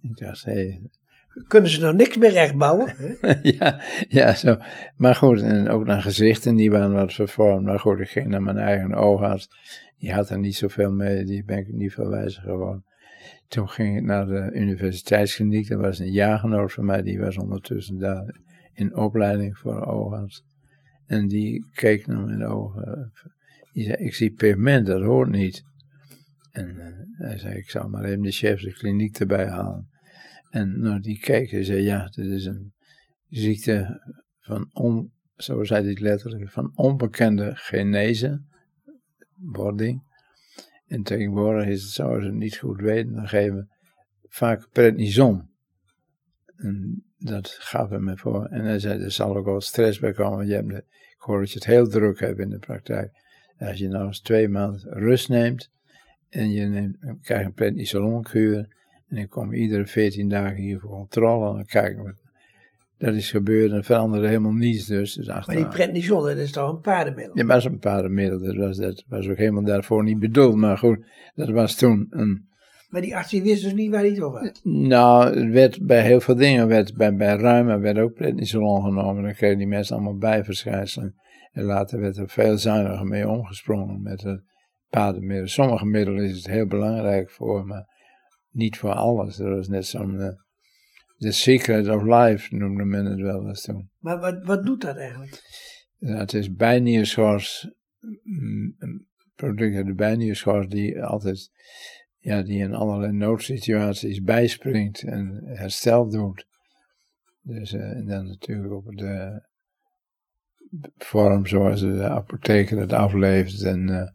Ik 0.00 0.16
dacht, 0.16 0.44
hé, 0.44 0.80
Kunnen 1.48 1.70
ze 1.70 1.80
nou 1.80 1.94
niks 1.94 2.16
meer 2.16 2.30
rechtbouwen? 2.30 2.94
ja, 3.58 3.80
ja, 4.08 4.34
zo. 4.34 4.56
Maar 4.96 5.14
goed, 5.14 5.42
en 5.42 5.68
ook 5.68 5.84
naar 5.84 6.02
gezichten, 6.02 6.54
die 6.54 6.70
waren 6.70 6.92
wat 6.92 7.12
vervormd. 7.12 7.64
Maar 7.64 7.80
goed, 7.80 8.00
ik 8.00 8.08
ging 8.08 8.26
naar 8.26 8.42
mijn 8.42 8.58
eigen 8.58 8.94
oogarts. 8.94 9.48
Die 9.98 10.12
had 10.12 10.30
er 10.30 10.38
niet 10.38 10.56
zoveel 10.56 10.92
mee, 10.92 11.24
die 11.24 11.44
ben 11.44 11.58
ik 11.58 11.72
niet 11.72 11.92
veel 11.92 12.08
wijzer 12.08 12.42
geworden. 12.42 12.84
Toen 13.48 13.68
ging 13.68 13.96
ik 13.96 14.02
naar 14.02 14.26
de 14.26 14.50
universiteitskliniek, 14.54 15.68
dat 15.68 15.80
was 15.80 15.98
een 15.98 16.12
jaargenoot 16.12 16.72
van 16.72 16.84
mij, 16.84 17.02
die 17.02 17.18
was 17.18 17.36
ondertussen 17.36 17.98
daar 17.98 18.36
in 18.72 18.96
opleiding 18.96 19.58
voor 19.58 19.86
oogarts. 19.86 20.42
En 21.06 21.28
die 21.28 21.66
keek 21.72 22.06
naar 22.06 22.24
mijn 22.24 22.44
ogen. 22.44 23.12
Die 23.72 23.84
zei, 23.84 23.96
ik 23.96 24.14
zie 24.14 24.32
pigment, 24.32 24.86
dat 24.86 25.02
hoort 25.02 25.30
niet. 25.30 25.62
En 26.50 26.78
eh, 26.78 27.26
hij 27.26 27.38
zei, 27.38 27.54
ik 27.54 27.70
zal 27.70 27.88
maar 27.88 28.04
even 28.04 28.22
de 28.22 28.30
chef 28.30 28.60
de 28.60 28.72
kliniek 28.72 29.18
erbij 29.18 29.46
halen. 29.46 29.88
En 30.50 30.80
nou, 30.80 31.00
die 31.00 31.18
keek 31.18 31.52
en 31.52 31.64
zei, 31.64 31.82
ja, 31.82 32.06
dit 32.06 32.26
is 32.26 32.44
een 32.44 32.72
ziekte 33.28 34.02
van, 34.40 34.70
on, 34.72 35.12
zo 35.36 35.64
zei 35.64 35.84
hij 35.84 35.96
letterlijk, 36.00 36.50
van 36.50 36.72
onbekende 36.74 37.50
genese, 37.54 38.42
wording. 39.34 40.07
En 40.88 41.02
tegenwoordig 41.02 41.66
is 41.66 41.82
het, 41.82 41.90
zouden 41.90 42.24
ze 42.24 42.32
niet 42.32 42.56
goed 42.56 42.80
weten, 42.80 43.12
dan 43.12 43.28
geven 43.28 43.56
we 43.56 43.66
vaak 44.28 44.68
prednison. 44.72 45.48
En 46.56 47.04
dat 47.18 47.48
gaf 47.48 47.88
hij 47.88 47.98
me 47.98 48.16
voor. 48.16 48.44
En 48.44 48.64
hij 48.64 48.78
zei, 48.78 49.02
er 49.02 49.10
zal 49.10 49.36
ook 49.36 49.44
wel 49.44 49.60
stress 49.60 49.98
bij 49.98 50.12
komen, 50.12 50.46
je 50.46 50.54
hebt 50.54 50.68
de, 50.68 50.76
ik 50.76 51.16
hoor 51.18 51.40
dat 51.40 51.48
je 51.50 51.54
het 51.54 51.66
heel 51.66 51.88
druk 51.88 52.20
hebt 52.20 52.38
in 52.38 52.50
de 52.50 52.58
praktijk. 52.58 53.12
Als 53.58 53.78
je 53.78 53.88
nou 53.88 54.06
eens 54.06 54.20
twee 54.20 54.48
maanden 54.48 54.80
rust 54.92 55.28
neemt, 55.28 55.70
en 56.28 56.50
je 56.50 56.64
neemt, 56.64 57.00
dan 57.00 57.20
krijg 57.20 57.40
je 57.40 57.46
een 57.46 57.52
prednisolonkuur, 57.52 58.68
en 59.08 59.16
ik 59.16 59.30
kom 59.30 59.52
iedere 59.52 59.86
14 59.86 60.28
dagen 60.28 60.56
hier 60.56 60.78
voor 60.78 60.90
controle. 60.90 61.48
En 61.48 61.54
dan 61.54 61.64
kijken 61.64 62.04
we. 62.04 62.14
Dat 62.98 63.14
is 63.14 63.30
gebeurd 63.30 63.72
en 63.72 63.84
veranderde 63.84 64.26
helemaal 64.26 64.52
niets. 64.52 64.86
Dus, 64.86 65.14
dus 65.14 65.26
Maar 65.26 65.56
die 65.56 65.68
prednison, 65.68 66.22
dat 66.22 66.36
is 66.36 66.52
toch 66.52 66.70
een 66.70 66.80
paardenmiddel? 66.80 67.36
Ja, 67.38 67.44
was 67.44 67.64
een 67.64 67.78
paardenmiddel. 67.78 68.38
Dat 68.42 68.56
was, 68.56 68.76
dat 68.76 69.04
was 69.08 69.28
ook 69.28 69.36
helemaal 69.36 69.64
daarvoor 69.64 70.04
niet 70.04 70.18
bedoeld. 70.18 70.56
Maar 70.56 70.78
goed, 70.78 70.98
dat 71.34 71.48
was 71.48 71.74
toen 71.74 72.06
een. 72.10 72.46
Maar 72.88 73.00
die 73.00 73.16
arts 73.16 73.32
wist 73.32 73.62
dus 73.62 73.74
niet 73.74 73.90
waar 73.90 74.00
hij 74.00 74.10
het 74.10 74.20
over 74.20 74.40
had. 74.40 74.60
Nou, 74.62 75.38
het 75.38 75.52
werd 75.52 75.86
bij 75.86 76.02
heel 76.02 76.20
veel 76.20 76.34
dingen, 76.34 76.68
werd, 76.68 76.96
bij, 76.96 77.14
bij 77.14 77.36
Ruima 77.36 77.78
werd 77.78 77.98
ook 77.98 78.14
prednisolon 78.14 78.82
genomen. 78.82 79.22
Dan 79.22 79.34
kregen 79.34 79.58
die 79.58 79.66
mensen 79.66 79.94
allemaal 79.94 80.16
bijverschijnselen. 80.16 81.14
En 81.52 81.64
later 81.64 82.00
werd 82.00 82.16
er 82.16 82.28
veel 82.28 82.58
zuiniger 82.58 83.06
mee 83.06 83.28
omgesprongen 83.28 84.02
met 84.02 84.22
het 84.22 84.42
paardenmiddel. 84.88 85.48
Sommige 85.48 85.86
middelen 85.86 86.24
is 86.24 86.36
het 86.36 86.46
heel 86.46 86.66
belangrijk 86.66 87.30
voor, 87.30 87.66
maar 87.66 87.86
niet 88.50 88.78
voor 88.78 88.92
alles. 88.92 89.36
Dat 89.36 89.48
was 89.48 89.68
net 89.68 89.86
zo'n. 89.86 90.46
The 91.18 91.32
Secret 91.32 91.88
of 91.88 92.02
Life 92.02 92.54
noemde 92.54 92.84
men 92.84 93.04
het 93.04 93.20
wel 93.20 93.48
eens 93.48 93.62
toen. 93.62 93.90
Maar 93.98 94.18
wat, 94.18 94.44
wat 94.44 94.64
doet 94.64 94.80
dat 94.80 94.96
eigenlijk? 94.96 95.42
Het 95.98 96.32
is 96.32 96.54
bijnierschors, 96.54 97.70
mm, 98.22 98.74
een 98.78 99.06
product 99.34 99.76
uit 99.76 99.86
de 99.86 99.94
bijnierschors 99.94 100.68
die 100.68 101.02
altijd, 101.02 101.50
ja, 102.18 102.42
die 102.42 102.58
in 102.58 102.74
allerlei 102.74 103.12
noodsituaties 103.12 104.22
bijspringt 104.22 105.02
en 105.02 105.40
herstel 105.44 106.10
doet. 106.10 106.46
Dus, 107.42 107.72
eh, 107.72 107.90
en 107.90 108.06
dan 108.06 108.26
natuurlijk 108.26 108.72
op 108.72 108.96
de 108.96 109.42
vorm 110.96 111.46
zoals 111.46 111.80
de 111.80 112.08
apotheker 112.08 112.78
het 112.78 112.92
aflevert 112.92 113.62
en, 113.62 113.88
eh, 113.88 114.08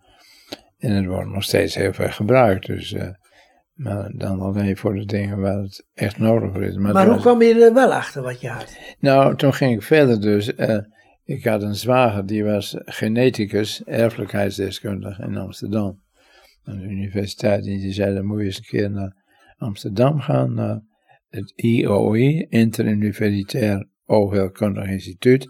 en 0.78 0.92
het 0.92 1.06
wordt 1.06 1.30
nog 1.30 1.44
steeds 1.44 1.76
heel 1.76 1.94
veel 1.94 2.12
gebruikt. 2.12 2.66
Dus, 2.66 2.94
eh, 2.94 3.10
maar 3.74 4.12
dan 4.16 4.40
alleen 4.40 4.78
voor 4.78 4.94
de 4.96 5.06
dingen 5.06 5.40
waar 5.40 5.58
het 5.58 5.86
echt 5.94 6.18
nodig 6.18 6.56
is. 6.56 6.76
Maar 6.76 7.04
hoe 7.06 7.14
was- 7.14 7.22
kwam 7.22 7.42
je 7.42 7.66
er 7.66 7.74
wel 7.74 7.94
achter 7.94 8.22
wat 8.22 8.42
je 8.42 8.50
had? 8.50 8.78
nou, 9.00 9.36
toen 9.36 9.54
ging 9.54 9.74
ik 9.76 9.82
verder 9.82 10.22
dus. 10.22 10.56
eh, 10.56 10.80
ik 11.26 11.44
had 11.44 11.62
een 11.62 11.76
zwager, 11.76 12.26
die 12.26 12.44
was 12.44 12.76
geneticus, 12.86 13.84
erfelijkheidsdeskundige 13.84 15.24
in 15.24 15.38
Amsterdam. 15.38 16.02
Aan 16.64 16.78
de 16.78 16.84
universiteit. 16.84 17.66
En 17.66 17.78
die 17.78 17.94
zei, 17.94 18.14
dan 18.16 18.26
moet 18.26 18.40
je 18.40 18.46
eens 18.46 18.58
een 18.58 18.64
keer 18.64 18.92
naar 18.92 19.16
Amsterdam 19.58 20.20
gaan, 20.20 20.54
naar 20.54 20.82
het 21.30 21.54
IOI, 21.56 22.46
Interuniversitair 22.50 23.88
Oogheelkundig 24.06 24.86
Instituut. 24.88 25.48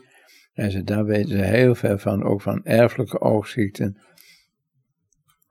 Hij 0.53 0.69
zei, 0.69 0.83
daar 0.83 1.05
weten 1.05 1.29
ze 1.29 1.43
heel 1.43 1.75
veel 1.75 1.97
van, 1.97 2.23
ook 2.23 2.41
van 2.41 2.63
erfelijke 2.63 3.21
oogziekten. 3.21 3.97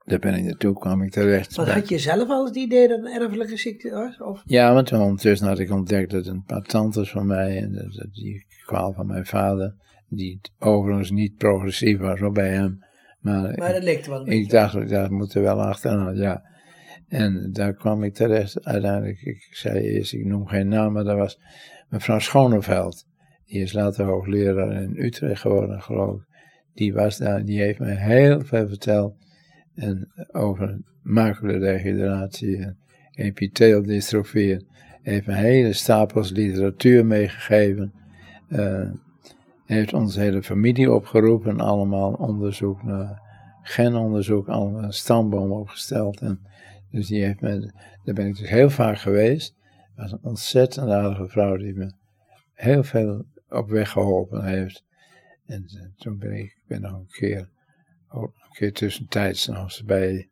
Daar 0.05 0.19
ben 0.19 0.33
ik 0.33 0.43
naartoe, 0.43 0.79
kwam 0.79 1.01
ik 1.01 1.11
terecht. 1.11 1.55
Bij- 1.55 1.73
had 1.73 1.89
je 1.89 1.99
zelf 1.99 2.29
al 2.29 2.45
het 2.45 2.55
idee 2.55 2.87
dat 2.87 2.97
het 2.97 3.05
een 3.05 3.21
erfelijke 3.21 3.57
ziekte 3.57 3.89
was? 3.89 4.21
Of? 4.21 4.41
ja, 4.45 4.73
want 4.73 4.91
ondertussen 4.91 5.47
had 5.47 5.59
ik 5.59 5.71
ontdekt 5.71 6.11
dat 6.11 6.27
een 6.27 6.43
paar 6.43 6.61
tantes 6.61 7.11
van 7.11 7.27
mij 7.27 7.57
en 7.57 7.73
dat, 7.73 7.93
dat 7.93 8.13
die 8.13 8.45
kwaal 8.65 8.93
van 8.93 9.07
mijn 9.07 9.25
vader, 9.25 9.75
die 10.09 10.41
overigens 10.59 11.11
niet 11.11 11.37
progressief 11.37 11.99
was 11.99 12.19
hoor, 12.19 12.31
bij 12.31 12.49
hem, 12.49 12.83
maar, 13.19 13.57
Maar 13.57 13.73
dat 13.73 13.83
leek 13.83 14.05
wel 14.05 14.19
een 14.21 14.27
ik 14.27 14.49
dacht, 14.49 14.75
ik 14.75 14.89
dacht, 14.89 15.09
moet 15.09 15.33
er 15.33 15.41
wel 15.41 15.61
achteraan, 15.61 16.15
ja. 16.15 16.51
En 17.07 17.49
daar 17.51 17.73
kwam 17.73 18.03
ik 18.03 18.13
terecht, 18.13 18.65
uiteindelijk, 18.65 19.21
ik 19.21 19.47
zei 19.51 19.79
eerst, 19.79 20.13
ik 20.13 20.25
noem 20.25 20.47
geen 20.47 20.67
naam, 20.67 20.93
maar 20.93 21.03
dat 21.03 21.17
was 21.17 21.39
mevrouw 21.89 22.19
Schoneveld. 22.19 23.05
Die 23.45 23.61
is 23.61 23.73
later 23.73 24.05
hoogleraar 24.05 24.81
in 24.81 24.95
Utrecht 24.97 25.41
geworden, 25.41 25.81
geloof 25.81 26.15
ik. 26.15 26.27
Die 26.73 26.93
was 26.93 27.17
daar, 27.17 27.45
die 27.45 27.61
heeft 27.61 27.79
mij 27.79 27.95
heel 27.95 28.41
veel 28.41 28.67
verteld 28.67 29.15
en 29.75 30.11
over 30.31 30.79
maculadegeneratie 31.01 32.57
en 32.57 32.77
epiteeldystrofie. 33.11 34.67
Heeft 35.01 35.27
me 35.27 35.33
hele 35.33 35.73
stapels 35.73 36.31
literatuur 36.31 37.05
meegegeven. 37.05 37.93
Eh, 38.47 38.89
heeft 39.65 39.93
onze 39.93 40.19
hele 40.19 40.43
familie 40.43 40.91
opgeroepen, 40.91 41.59
allemaal 41.59 42.13
onderzoek 42.13 42.83
naar 42.83 43.21
genonderzoek, 43.61 44.47
allemaal 44.47 44.83
een 44.83 44.93
stamboom 44.93 45.51
opgesteld. 45.51 46.21
En 46.21 46.39
dus 46.91 47.07
die 47.07 47.23
heeft 47.23 47.41
me, 47.41 47.73
daar 48.03 48.15
ben 48.15 48.27
ik 48.27 48.37
dus 48.37 48.49
heel 48.49 48.69
vaak 48.69 48.97
geweest. 48.97 49.55
Dat 49.95 50.03
was 50.03 50.11
een 50.11 50.29
ontzettend 50.29 50.89
aardige 50.89 51.27
vrouw 51.27 51.57
die 51.57 51.73
me 51.73 51.91
heel 52.53 52.83
veel 52.83 53.25
op 53.49 53.69
weg 53.69 53.89
geholpen 53.89 54.45
heeft. 54.45 54.83
En 55.45 55.63
eh, 55.65 55.85
toen 55.95 56.17
ben 56.17 56.31
ik, 56.31 56.57
ben 56.67 56.81
nog 56.81 56.93
een 56.93 57.07
keer, 57.07 57.49
een 58.09 58.31
keer 58.53 58.73
tussentijds 58.73 59.47
nog 59.47 59.63
eens 59.63 59.83
bij 59.83 60.29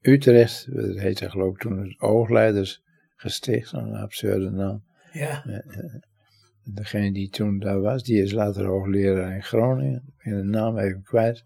Utrecht, 0.00 0.74
dat 0.74 0.98
heette 0.98 1.30
geloof 1.30 1.54
ik 1.54 1.60
toen 1.60 1.78
het 1.78 2.00
Oogleidersgesticht, 2.00 3.68
zo'n 3.68 3.94
absurde 3.94 4.50
naam. 4.50 4.84
Ja. 5.12 5.62
Degene 6.64 7.12
die 7.12 7.28
toen 7.28 7.58
daar 7.58 7.80
was, 7.80 8.02
die 8.02 8.22
is 8.22 8.32
later 8.32 8.64
hoogleraar 8.64 9.34
in 9.34 9.42
Groningen. 9.42 10.02
Ik 10.18 10.30
ben 10.30 10.36
de 10.36 10.48
naam 10.48 10.78
even 10.78 11.02
kwijt. 11.02 11.44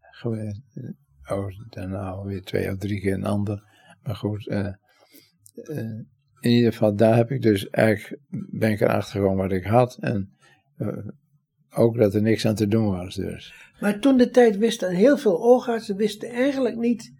Geweest. 0.00 0.60
Oh, 1.30 1.50
daarna 1.68 2.10
alweer 2.10 2.42
twee 2.42 2.70
of 2.70 2.78
drie 2.78 3.00
keer 3.00 3.12
een 3.12 3.24
ander. 3.24 3.62
Maar 4.02 4.16
goed, 4.16 4.48
eh, 4.48 4.66
eh, 5.54 5.98
in 6.40 6.50
ieder 6.50 6.72
geval, 6.72 6.96
daar 6.96 7.16
heb 7.16 7.30
ik 7.30 7.42
dus 7.42 7.68
eigenlijk, 7.70 8.20
ben 8.50 8.70
ik 8.70 8.80
erachter 8.80 9.12
gekomen 9.12 9.42
wat 9.42 9.52
ik 9.52 9.64
had. 9.64 9.96
En 10.00 10.32
eh, 10.76 11.06
ook 11.74 11.96
dat 11.96 12.14
er 12.14 12.22
niks 12.22 12.46
aan 12.46 12.54
te 12.54 12.66
doen 12.66 12.90
was 12.90 13.14
dus. 13.14 13.54
Maar 13.80 13.98
toen 13.98 14.16
de 14.16 14.30
tijd 14.30 14.56
wisten 14.56 14.94
heel 14.94 15.16
veel 15.16 15.42
oogartsen 15.42 15.96
wisten 15.96 16.28
eigenlijk 16.28 16.76
niet 16.76 17.12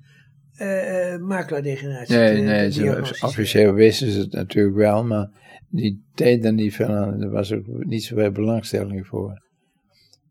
eh 0.54 1.12
eh 1.12 1.20
maculadegeneratie. 1.20 2.16
Nee, 2.16 2.42
nee, 2.42 2.72
ze, 2.72 3.16
officieel 3.20 3.72
wisten 3.72 4.10
ze 4.10 4.20
het 4.20 4.32
natuurlijk 4.32 4.76
wel, 4.76 5.04
maar 5.04 5.28
die 5.68 6.04
deden 6.14 6.44
er 6.44 6.52
niet 6.52 6.74
veel 6.74 6.88
aan. 6.88 7.22
Er 7.22 7.30
was 7.30 7.52
ook 7.52 7.66
niet 7.66 8.04
zoveel 8.04 8.30
belangstelling 8.30 9.06
voor. 9.06 9.42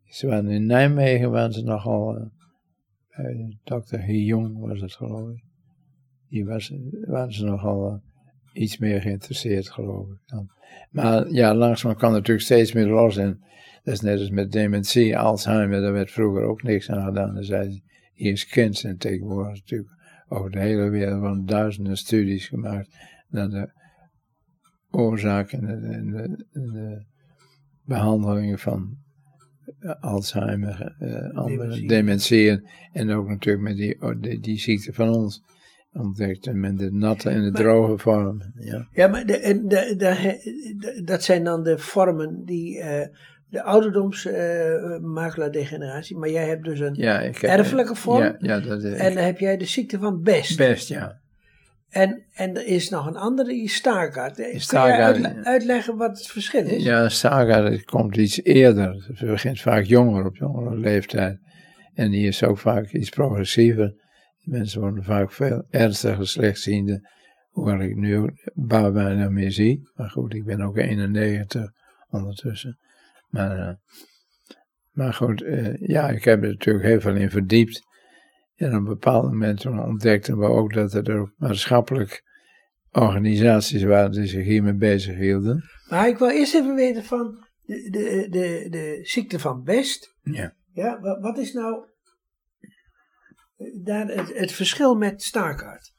Ze 0.04 0.26
waren 0.26 0.50
in 0.50 0.66
Nijmegen, 0.66 1.30
waren 1.30 1.52
ze 1.52 1.62
nogal, 1.62 2.16
uh, 2.16 2.26
bij 3.16 3.58
dokter 3.64 4.04
was 4.58 4.80
het 4.80 4.92
geloof 4.92 5.30
ik. 5.30 5.42
Die 6.28 6.44
was, 6.44 6.72
waren 7.06 7.32
ze 7.32 7.44
nogal 7.44 7.92
uh, 7.92 8.13
iets 8.54 8.78
meer 8.78 9.00
geïnteresseerd 9.00 9.70
geloof 9.70 10.06
ik. 10.08 10.18
Dan. 10.26 10.50
Maar 10.90 11.30
ja, 11.30 11.54
langzaam 11.54 11.94
kwam 11.96 12.12
natuurlijk 12.12 12.44
steeds 12.44 12.72
meer 12.72 12.86
los 12.86 13.16
en 13.16 13.40
dat 13.82 13.94
is 13.94 14.00
net 14.00 14.18
als 14.18 14.30
met 14.30 14.52
dementie, 14.52 15.18
Alzheimer, 15.18 15.80
daar 15.80 15.92
werd 15.92 16.10
vroeger 16.10 16.42
ook 16.42 16.62
niks 16.62 16.90
aan 16.90 17.04
gedaan. 17.04 17.34
Dan 17.34 17.44
zei 17.44 17.70
ze, 17.70 17.80
hier 18.12 18.32
is 18.32 18.46
kind 18.46 18.84
en 18.84 18.96
tegenwoordig 18.96 19.52
natuurlijk 19.54 19.90
over 20.28 20.50
de 20.50 20.60
hele 20.60 20.88
wereld 20.88 21.20
van 21.20 21.46
duizenden 21.46 21.96
studies 21.96 22.48
gemaakt 22.48 22.96
naar 23.28 23.48
de 23.48 23.72
oorzaken 24.90 25.68
en 25.92 26.10
de, 26.10 26.46
de, 26.52 27.04
behandelingen 27.84 28.58
van 28.58 28.96
Alzheimer, 30.00 30.96
uh, 31.00 31.30
andere 31.36 31.86
dementie 31.86 32.68
en 32.92 33.10
ook 33.10 33.28
natuurlijk 33.28 33.64
met 33.64 33.76
die, 33.76 34.02
oh, 34.02 34.20
die, 34.20 34.40
die 34.40 34.58
ziekte 34.58 34.92
van 34.92 35.08
ons 35.08 35.42
ontdekt 35.94 36.52
met 36.52 36.78
de 36.78 36.92
natte 36.92 37.30
en 37.30 37.42
de 37.42 37.50
droge 37.50 37.98
vorm. 37.98 38.42
Ja, 38.58 38.88
ja 38.92 39.08
maar 39.08 39.26
de, 39.26 39.62
de, 39.66 39.94
de, 39.96 41.02
dat 41.04 41.22
zijn 41.22 41.44
dan 41.44 41.62
de 41.62 41.78
vormen 41.78 42.44
die 42.44 42.78
uh, 42.78 43.00
de 43.48 43.62
ouderdomsmakelaar 43.62 45.48
uh, 45.48 45.52
degeneratie, 45.52 46.16
maar 46.16 46.30
jij 46.30 46.46
hebt 46.46 46.64
dus 46.64 46.80
een 46.80 46.94
ja, 46.94 47.20
heb, 47.20 47.36
erfelijke 47.36 47.94
vorm 47.94 48.22
ja, 48.22 48.36
ja, 48.38 48.60
dat, 48.60 48.82
en 48.82 49.14
dan 49.14 49.24
heb 49.24 49.38
jij 49.38 49.56
de 49.56 49.64
ziekte 49.64 49.98
van 49.98 50.22
Best. 50.22 50.56
Best, 50.56 50.88
ja. 50.88 51.22
En, 51.88 52.24
en 52.32 52.56
er 52.56 52.66
is 52.66 52.90
nog 52.90 53.06
een 53.06 53.16
andere, 53.16 53.48
die 53.48 53.68
Stargardt. 53.68 54.36
Kun 54.36 54.60
Stargardt, 54.60 55.16
je 55.16 55.24
uitle 55.24 55.44
uitleggen 55.44 55.96
wat 55.96 56.18
het 56.18 56.26
verschil 56.26 56.66
is? 56.66 56.84
Ja, 56.84 57.08
Stargardt 57.08 57.84
komt 57.84 58.16
iets 58.16 58.42
eerder. 58.42 59.04
Het 59.14 59.28
begint 59.30 59.60
vaak 59.60 59.84
jonger, 59.84 60.26
op 60.26 60.36
jongere 60.36 60.76
leeftijd. 60.76 61.38
En 61.94 62.10
die 62.10 62.26
is 62.26 62.44
ook 62.44 62.58
vaak 62.58 62.92
iets 62.92 63.08
progressiever. 63.08 63.94
Mensen 64.44 64.80
worden 64.80 65.04
vaak 65.04 65.32
veel 65.32 65.66
ernstiger 65.70 66.28
slechtziende. 66.28 67.10
Hoewel 67.48 67.80
ik 67.80 67.96
nu 67.96 68.30
bijna 68.54 69.28
meer 69.28 69.52
zie. 69.52 69.90
Maar 69.94 70.10
goed, 70.10 70.34
ik 70.34 70.44
ben 70.44 70.60
ook 70.60 70.76
91 70.76 71.70
ondertussen. 72.08 72.78
Maar, 73.28 73.58
uh, 73.58 73.74
maar 74.90 75.14
goed, 75.14 75.42
uh, 75.42 75.76
ja, 75.76 76.08
ik 76.08 76.24
heb 76.24 76.42
er 76.42 76.48
natuurlijk 76.48 76.84
heel 76.84 77.00
veel 77.00 77.14
in 77.14 77.30
verdiept. 77.30 77.80
En 78.54 78.68
op 78.68 78.74
een 78.74 78.84
bepaald 78.84 79.24
moment 79.24 79.66
ontdekten 79.66 80.38
we 80.38 80.46
ook 80.46 80.72
dat 80.72 80.94
er 80.94 81.18
ook 81.18 81.32
maatschappelijk 81.36 82.22
organisaties 82.90 83.82
waren 83.82 84.10
die 84.10 84.26
zich 84.26 84.44
hiermee 84.44 84.74
bezig 84.74 85.16
hielden. 85.16 85.64
Maar 85.88 86.08
ik 86.08 86.18
wil 86.18 86.30
eerst 86.30 86.54
even 86.54 86.74
weten 86.74 87.04
van 87.04 87.46
de, 87.62 87.90
de, 87.90 88.26
de, 88.30 88.66
de 88.70 88.98
ziekte 89.02 89.38
van 89.38 89.62
Best. 89.62 90.16
Ja. 90.22 90.54
Ja, 90.72 91.00
wat 91.20 91.38
is 91.38 91.52
nou 91.52 91.86
daar 93.82 94.06
het, 94.06 94.38
het 94.38 94.52
verschil 94.52 94.94
met 94.94 95.22
Starkart? 95.22 95.92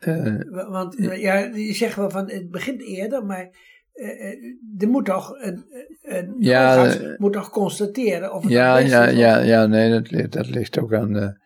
Uh, 0.00 0.68
Want 0.68 0.96
ja, 0.98 1.38
je 1.38 1.72
zegt 1.72 1.96
wel 1.96 2.10
van 2.10 2.30
het 2.30 2.50
begint 2.50 2.82
eerder, 2.82 3.24
maar 3.24 3.50
uh, 3.94 4.34
er 4.78 4.88
moet 4.88 5.04
toch 5.04 5.34
een, 5.40 5.64
een 6.02 6.34
ja, 6.38 6.94
moet 7.16 7.32
toch 7.32 7.50
constateren 7.50 8.32
of 8.32 8.42
het 8.42 8.52
ja, 8.52 8.78
ja, 8.78 9.08
ja, 9.08 9.38
ja, 9.38 9.66
nee, 9.66 9.90
dat, 9.90 10.10
ligt, 10.10 10.32
dat 10.32 10.48
ligt 10.48 10.78
ook 10.78 10.94
aan 10.94 11.12
de 11.12 11.40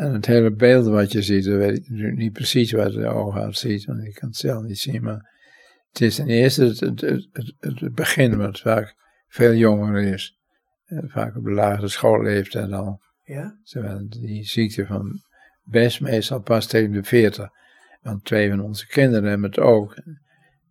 en 0.00 0.12
het 0.12 0.26
hele 0.26 0.52
beeld 0.52 0.86
wat 0.86 1.12
je 1.12 1.22
ziet, 1.22 1.44
dan 1.44 1.56
weet 1.56 1.76
ik 1.76 1.88
natuurlijk 1.88 2.16
niet 2.16 2.32
precies 2.32 2.72
wat 2.72 2.92
de 2.92 3.06
oogarts 3.06 3.60
ziet, 3.60 3.84
want 3.84 4.04
ik 4.04 4.14
kan 4.14 4.28
het 4.28 4.38
zelf 4.38 4.62
niet 4.62 4.78
zien. 4.78 5.02
Maar 5.02 5.30
het 5.88 6.00
is 6.00 6.14
ten 6.14 6.28
eerste 6.28 6.64
het, 6.64 6.80
het, 6.80 7.00
het, 7.00 7.80
het 7.80 7.94
begin, 7.94 8.36
wat 8.36 8.60
vaak 8.60 8.94
veel 9.28 9.54
jonger 9.54 10.02
is. 10.02 10.38
Vaak 10.86 11.36
op 11.36 11.44
de 11.44 11.50
lagere 11.50 11.88
schoolleeftijd 11.88 12.72
al. 12.72 13.00
Ja? 13.30 13.58
Terwijl 13.62 14.08
die 14.08 14.44
ziekte 14.44 14.86
van 14.86 15.20
best 15.64 16.00
meestal 16.00 16.40
pas 16.40 16.66
tegen 16.66 16.92
de 16.92 17.02
40. 17.02 17.48
Want 18.02 18.24
twee 18.24 18.50
van 18.50 18.60
onze 18.60 18.86
kinderen 18.86 19.28
hebben 19.28 19.50
het 19.50 19.58
ook. 19.58 19.94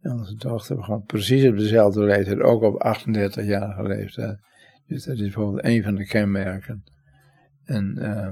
En 0.01 0.11
onze 0.11 0.35
dochter 0.35 0.75
begon 0.75 1.03
precies 1.03 1.47
op 1.47 1.57
dezelfde 1.57 2.03
leeftijd, 2.03 2.39
ook 2.39 2.61
op 2.61 2.97
38-jarige 2.97 3.87
leeftijd. 3.87 4.39
Dus 4.87 5.03
dat 5.03 5.15
is 5.15 5.21
bijvoorbeeld 5.21 5.63
een 5.65 5.83
van 5.83 5.95
de 5.95 6.05
kenmerken. 6.05 6.83
En 7.63 7.95
uh, 7.97 8.29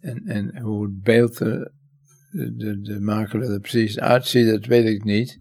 en, 0.00 0.24
en 0.24 0.58
hoe 0.58 0.84
het 0.84 1.02
beeld, 1.02 1.38
de, 1.38 1.70
de, 2.30 2.80
de 2.80 3.00
makelaar 3.00 3.48
er 3.48 3.60
precies 3.60 3.98
uitziet, 3.98 4.46
dat 4.46 4.66
weet 4.66 4.86
ik 4.86 5.04
niet. 5.04 5.38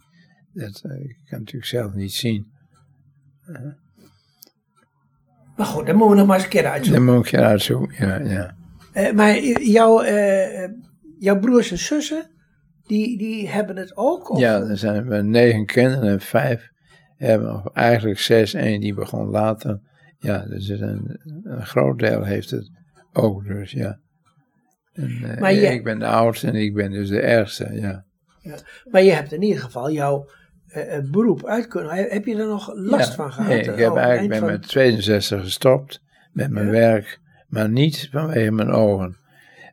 Dat 0.54 0.84
uh, 0.86 1.00
ik 1.00 1.18
kan 1.26 1.40
natuurlijk 1.40 1.66
zelf 1.66 1.94
niet 1.94 2.14
zien. 2.14 2.52
Uh. 3.48 3.83
Maar 5.56 5.66
goed, 5.66 5.86
dan 5.86 5.96
moeten 5.96 6.16
we 6.16 6.20
nog 6.20 6.28
maar 6.28 6.36
eens 6.36 6.46
een 6.46 6.52
keer 6.52 6.66
uitzoeken. 6.66 7.06
Dan 7.06 7.16
moet 7.16 7.26
ik 7.26 7.32
een 7.32 7.38
keer 7.38 7.48
uitzoeken, 7.48 8.08
ja. 8.08 8.20
ja. 8.20 8.56
Uh, 8.94 9.12
maar 9.12 9.40
jouw, 9.60 10.04
jouw 11.20 11.40
broers 11.40 11.72
en 11.72 11.78
zussen, 11.78 12.30
die, 12.88 13.18
die 13.18 13.50
hebben 13.50 13.76
het 13.76 13.98
ook? 13.98 14.30
Of? 14.30 14.40
Ja, 14.40 14.62
er 14.62 14.78
zijn 14.78 15.08
we 15.08 15.22
negen 15.22 15.66
kinderen 15.66 16.10
en 16.10 16.22
vijf 16.22 16.70
hebben, 17.18 17.56
of 17.56 17.74
eigenlijk 17.74 18.20
zes, 18.20 18.54
één 18.54 18.82
die 18.82 18.94
begon 18.94 19.28
later. 19.28 19.80
Ja, 20.18 20.46
dus 20.46 20.70
een, 20.70 21.20
een 21.44 21.66
groot 21.66 22.00
deel 22.00 22.24
heeft 22.24 22.50
het 22.50 22.72
ook, 23.14 23.46
dus 23.46 23.72
ja. 23.72 24.00
En, 24.94 25.38
maar 25.40 25.54
je, 25.54 25.68
ik 25.68 25.84
ben 25.84 26.00
de 26.00 26.08
oudste 26.08 26.48
en 26.48 26.56
ik 26.56 26.74
ben 26.74 26.92
dus 26.92 27.10
de 27.10 27.20
ergste, 27.20 27.70
ja. 27.74 28.06
ja. 28.42 28.56
Maar 28.92 29.04
je 29.04 29.12
hebt 29.12 29.34
in 29.34 29.42
ieder 29.42 29.62
geval 29.62 29.92
jouw 29.92 30.30
uh, 30.76 31.12
beroep 31.12 31.46
uit 31.46 31.68
kunnen. 31.68 31.96
Heb 31.96 32.26
je 32.26 32.36
er 32.36 32.48
nog 32.48 32.72
last 32.76 33.10
ja, 33.10 33.16
van 33.16 33.34
gehad? 33.34 33.50
Nee, 33.50 33.60
ik 33.60 33.78
heb 33.78 33.92
oh, 33.92 33.98
eigenlijk 33.98 34.30
ben 34.30 34.40
van... 34.40 34.48
met 34.48 34.68
62 34.68 35.42
gestopt 35.42 36.02
met 36.32 36.52
mijn 36.52 36.66
ja. 36.66 36.72
werk, 36.72 37.20
maar 37.48 37.70
niet 37.70 38.10
vanwege 38.12 38.52
mijn 38.52 38.72
ogen. 38.72 39.18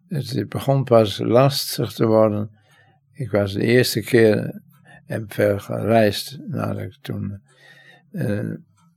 Het 0.09 0.48
begon 0.48 0.84
pas 0.84 1.18
lastig 1.18 1.92
te 1.92 2.07
worden. 2.07 2.51
Ik 3.12 3.30
was 3.30 3.53
de 3.53 3.62
eerste 3.62 4.01
keer 4.01 4.61
en 5.07 5.24
veel 5.28 5.59
gereisd 5.59 6.38
nadat 6.46 6.82
ik 6.82 6.98
toen 7.01 7.42
uh, 8.12 8.55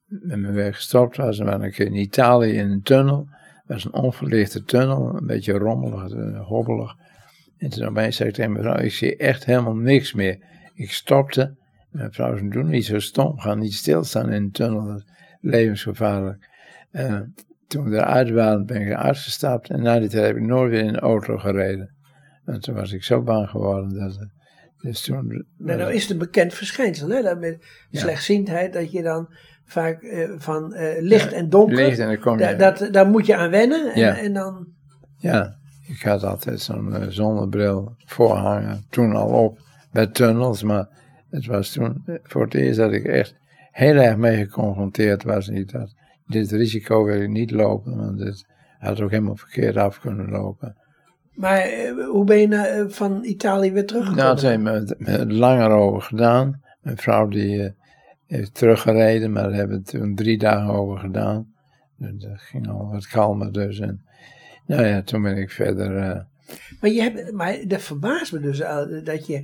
met 0.07 0.39
mijn 0.39 0.53
werk 0.53 0.75
gestopt 0.75 1.17
was. 1.17 1.37
Waren 1.37 1.61
een 1.61 1.71
keer 1.71 1.85
in 1.85 1.95
Italië 1.95 2.51
in 2.51 2.69
een 2.69 2.81
tunnel. 2.81 3.27
Het 3.29 3.67
was 3.67 3.85
een 3.85 3.93
onverlichte 3.93 4.63
tunnel, 4.63 5.15
een 5.15 5.25
beetje 5.25 5.53
rommelig, 5.53 6.11
eh, 6.11 6.47
hobbelig. 6.47 6.95
En 7.57 7.69
toen 7.69 7.87
opeens 7.87 8.15
zei 8.15 8.29
ik 8.29 8.35
tegen 8.35 8.51
mijn 8.51 8.63
vrouw, 8.63 8.77
ik 8.77 8.93
zie 8.93 9.17
echt 9.17 9.45
helemaal 9.45 9.75
niks 9.75 10.13
meer. 10.13 10.37
Ik 10.73 10.91
stopte. 10.91 11.55
Mijn 11.93 12.13
vrouw 12.13 12.37
zei, 12.37 12.49
doe 12.49 12.63
niet 12.63 12.85
zo 12.85 12.99
stom, 12.99 13.39
ga 13.39 13.55
niet 13.55 13.73
stilstaan 13.73 14.31
in 14.31 14.43
een 14.43 14.51
tunnel, 14.51 14.85
dat 14.85 14.97
is 14.97 15.05
levensgevaarlijk. 15.41 16.49
En 16.91 17.33
toen 17.67 17.89
we 17.89 17.95
eruit 17.95 18.29
waren, 18.29 18.65
ben 18.65 18.81
ik 18.81 18.93
uitgestapt 18.93 19.69
en 19.69 19.81
na 19.81 19.99
die 19.99 20.09
tijd 20.09 20.25
heb 20.25 20.35
ik 20.35 20.41
nooit 20.41 20.71
weer 20.71 20.79
in 20.79 20.87
een 20.87 20.99
auto 20.99 21.37
gereden. 21.37 21.95
En 22.45 22.59
toen 22.59 22.75
was 22.75 22.91
ik 22.91 23.03
zo 23.03 23.21
bang 23.21 23.49
geworden 23.49 23.99
dat... 23.99 24.27
Dus 24.77 25.01
toen, 25.01 25.45
nou, 25.57 25.93
is 25.93 26.01
het 26.01 26.11
een 26.11 26.17
bekend 26.17 26.53
verschijnsel, 26.53 27.09
hè? 27.09 27.21
Dat 27.21 27.39
met 27.39 27.65
ja. 27.89 27.99
slechtziendheid, 27.99 28.73
dat 28.73 28.91
je 28.91 29.01
dan 29.01 29.33
vaak 29.65 30.01
uh, 30.01 30.31
van 30.37 30.73
uh, 30.73 31.01
licht 31.01 31.31
ja, 31.31 31.37
en 31.37 31.49
donker. 31.49 31.75
Licht 31.75 31.99
en 31.99 32.07
dan 32.07 32.19
kom 32.19 32.39
je, 32.39 32.55
da, 32.55 32.71
dat, 32.71 32.93
daar 32.93 33.07
moet 33.07 33.25
je 33.25 33.35
aan 33.35 33.49
wennen. 33.49 33.93
En, 33.93 33.99
ja. 33.99 34.17
en 34.17 34.33
dan... 34.33 34.67
Ja, 35.17 35.55
ik 35.87 36.01
had 36.01 36.23
altijd 36.23 36.61
zo'n 36.61 36.89
uh, 36.89 37.07
zonnebril 37.07 37.95
voorhangen, 38.05 38.85
toen 38.89 39.15
al 39.15 39.29
op, 39.29 39.59
bij 39.91 40.07
tunnels. 40.07 40.63
Maar 40.63 40.87
het 41.33 41.45
was 41.45 41.71
toen 41.71 42.03
voor 42.23 42.43
het 42.43 42.53
eerst 42.53 42.77
dat 42.77 42.91
ik 42.91 43.05
echt 43.05 43.35
heel 43.71 43.95
erg 43.95 44.17
mee 44.17 44.37
geconfronteerd 44.37 45.23
was. 45.23 45.47
Niet 45.47 45.71
dat, 45.71 45.95
dit 46.27 46.51
risico 46.51 47.03
wil 47.03 47.21
ik 47.21 47.29
niet 47.29 47.51
lopen, 47.51 47.97
want 47.97 48.19
het 48.19 48.45
had 48.79 49.01
ook 49.01 49.09
helemaal 49.09 49.35
verkeerd 49.35 49.77
af 49.77 49.99
kunnen 49.99 50.29
lopen. 50.29 50.75
Maar 51.33 51.67
hoe 52.11 52.25
ben 52.25 52.39
je 52.39 52.47
na, 52.47 52.89
van 52.89 53.23
Italië 53.23 53.71
weer 53.71 53.85
teruggekomen? 53.85 54.23
Nou, 54.23 54.41
daar 54.41 54.51
hebben 54.97 55.27
we 55.27 55.33
langer 55.33 55.69
over 55.69 56.01
gedaan. 56.01 56.61
Mijn 56.81 56.97
vrouw 56.97 57.27
die 57.27 57.73
heeft 58.27 58.53
teruggereden, 58.53 59.31
maar 59.31 59.43
daar 59.43 59.53
hebben 59.53 59.77
we 59.77 59.83
toen 59.83 60.15
drie 60.15 60.37
dagen 60.37 60.73
over 60.73 60.97
gedaan. 60.97 61.53
Dus 61.97 62.13
dat 62.15 62.39
ging 62.41 62.69
al 62.69 62.89
wat 62.91 63.07
kalmer 63.07 63.51
dus. 63.51 63.79
En 63.79 64.05
nou 64.65 64.85
ja, 64.85 65.01
toen 65.01 65.21
ben 65.21 65.37
ik 65.37 65.51
verder... 65.51 65.97
Uh... 65.97 66.19
Maar, 66.81 66.89
je 66.89 67.01
hebt, 67.01 67.31
maar 67.31 67.57
dat 67.67 67.81
verbaast 67.81 68.33
me 68.33 68.39
dus 68.39 68.57
dat 69.03 69.27
je 69.27 69.43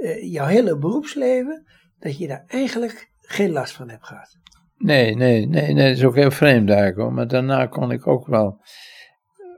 uh, 0.00 0.32
jouw 0.32 0.46
hele 0.46 0.78
beroepsleven, 0.78 1.64
dat 1.98 2.18
je 2.18 2.26
daar 2.26 2.44
eigenlijk 2.46 3.10
geen 3.18 3.50
last 3.50 3.72
van 3.72 3.88
hebt 3.88 4.06
gehad. 4.06 4.38
Nee, 4.76 5.14
nee, 5.14 5.46
nee, 5.46 5.72
nee, 5.72 5.88
dat 5.88 5.96
is 5.96 6.04
ook 6.04 6.14
heel 6.14 6.30
vreemd 6.30 6.68
eigenlijk 6.68 6.98
hoor. 6.98 7.12
Maar 7.12 7.28
daarna 7.28 7.66
kon 7.66 7.90
ik 7.90 8.06
ook 8.06 8.26
wel 8.26 8.60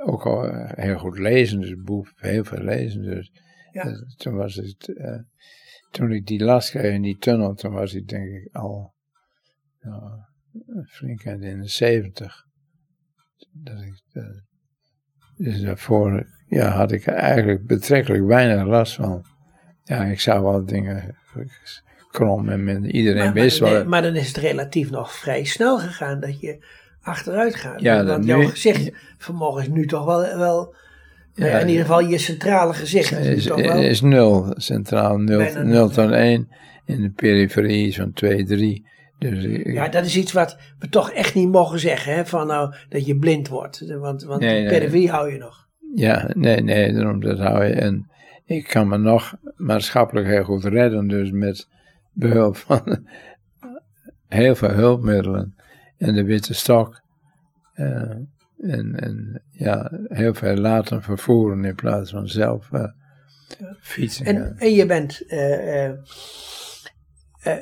ook 0.04 0.26
al 0.26 0.66
heel 0.66 0.98
goed 0.98 1.18
lezen, 1.18 1.60
dus 1.60 1.74
boek, 1.84 2.12
heel 2.14 2.44
veel 2.44 2.62
lezen. 2.62 3.02
Dus 3.02 3.30
ja. 3.72 3.82
dus, 3.82 4.14
toen 4.16 4.34
was 4.34 4.54
het... 4.54 4.88
Uh, 4.88 5.20
toen 5.90 6.12
ik 6.12 6.26
die 6.26 6.44
last 6.44 6.70
kreeg 6.70 6.94
in 6.94 7.02
die 7.02 7.18
tunnel, 7.18 7.54
toen 7.54 7.72
was 7.72 7.94
ik 7.94 8.08
denk 8.08 8.28
ik 8.28 8.54
al 8.54 8.94
flink 10.86 11.22
in 11.22 11.60
de 11.60 11.68
zeventig. 11.68 12.44
Dat 13.52 13.82
ik, 13.82 14.02
dus 15.36 15.60
daarvoor 15.60 16.26
ja, 16.46 16.68
had 16.70 16.92
ik 16.92 17.06
eigenlijk 17.06 17.66
betrekkelijk 17.66 18.24
weinig 18.24 18.66
last 18.66 18.94
van. 18.94 19.24
Ja, 19.92 20.04
ik 20.04 20.20
zou 20.20 20.42
wel 20.42 20.64
dingen 20.64 21.16
krom 22.10 22.48
en 22.48 22.86
iedereen 22.90 23.24
maar, 23.24 23.32
wist 23.32 23.60
maar, 23.60 23.70
wel. 23.72 23.84
Maar 23.84 24.02
dan 24.02 24.14
is 24.14 24.28
het 24.28 24.36
relatief 24.36 24.90
nog 24.90 25.12
vrij 25.12 25.44
snel 25.44 25.78
gegaan 25.78 26.20
dat 26.20 26.40
je 26.40 26.64
achteruit 27.02 27.54
gaat. 27.54 27.80
Ja, 27.80 27.94
Want 27.96 28.06
dat 28.08 28.24
jouw 28.24 28.38
nu- 28.38 28.46
gezichtsvermogen 28.46 29.62
is 29.62 29.68
nu 29.68 29.86
toch 29.86 30.04
wel, 30.04 30.38
wel 30.38 30.74
Ja, 31.34 31.46
ja, 31.46 31.58
in 31.58 31.68
ieder 31.68 31.82
geval 31.84 32.00
je 32.00 32.18
centrale 32.18 32.74
gezicht 32.74 33.12
is, 33.12 33.26
is, 33.26 33.44
toch 33.44 33.60
wel. 33.60 33.78
is 33.80 34.00
nul, 34.00 34.54
centraal 34.56 35.16
0, 35.18 35.38
Bijna 35.38 35.62
0 35.62 35.72
nul, 35.72 35.88
tot 35.88 36.10
1. 36.10 36.48
In 36.84 37.02
de 37.02 37.10
periferie 37.10 37.92
zo'n 37.92 38.12
2, 38.12 38.44
3. 38.44 38.86
Dus 39.18 39.44
Ja, 39.64 39.88
dat 39.88 40.04
is 40.04 40.16
iets 40.16 40.32
wat 40.32 40.56
we 40.78 40.88
toch 40.88 41.10
echt 41.10 41.34
niet 41.34 41.48
mogen 41.48 41.78
zeggen, 41.78 42.14
hè, 42.14 42.26
van 42.26 42.46
nou, 42.46 42.74
dat 42.88 43.06
je 43.06 43.16
blind 43.18 43.48
wordt. 43.48 43.84
Want, 43.86 44.22
want 44.24 44.40
Nee, 44.40 44.60
nee. 44.60 44.68
periferie 44.68 45.10
hou 45.10 45.32
je 45.32 45.38
nog. 45.38 45.66
Ja, 45.94 46.30
nee, 46.34 46.60
nee, 46.62 46.92
daarom 46.92 47.20
dat 47.20 47.38
hou 47.38 47.64
je. 47.64 47.72
En 47.72 48.10
ik 48.52 48.68
kan 48.68 48.88
me 48.88 48.98
nog 48.98 49.34
maatschappelijk 49.56 50.26
heel 50.26 50.44
goed 50.44 50.64
redden, 50.64 51.08
dus 51.08 51.30
met 51.30 51.68
behulp 52.12 52.56
van 52.56 53.06
heel 54.28 54.54
veel 54.54 54.70
hulpmiddelen 54.70 55.54
en 55.98 56.14
de 56.14 56.24
witte 56.24 56.54
stok. 56.54 57.00
eh, 57.74 58.10
en, 58.58 59.00
en 59.00 59.42
ja, 59.50 59.90
heel 60.08 60.34
veel 60.34 60.56
laten 60.56 61.02
vervoeren 61.02 61.64
in 61.64 61.74
plaats 61.74 62.10
van 62.10 62.28
zelf 62.28 62.72
eh, 62.72 62.84
fietsen. 63.80 64.26
En, 64.26 64.54
en 64.58 64.74
je 64.74 64.86
bent 64.86 65.26
eh, 65.26 65.90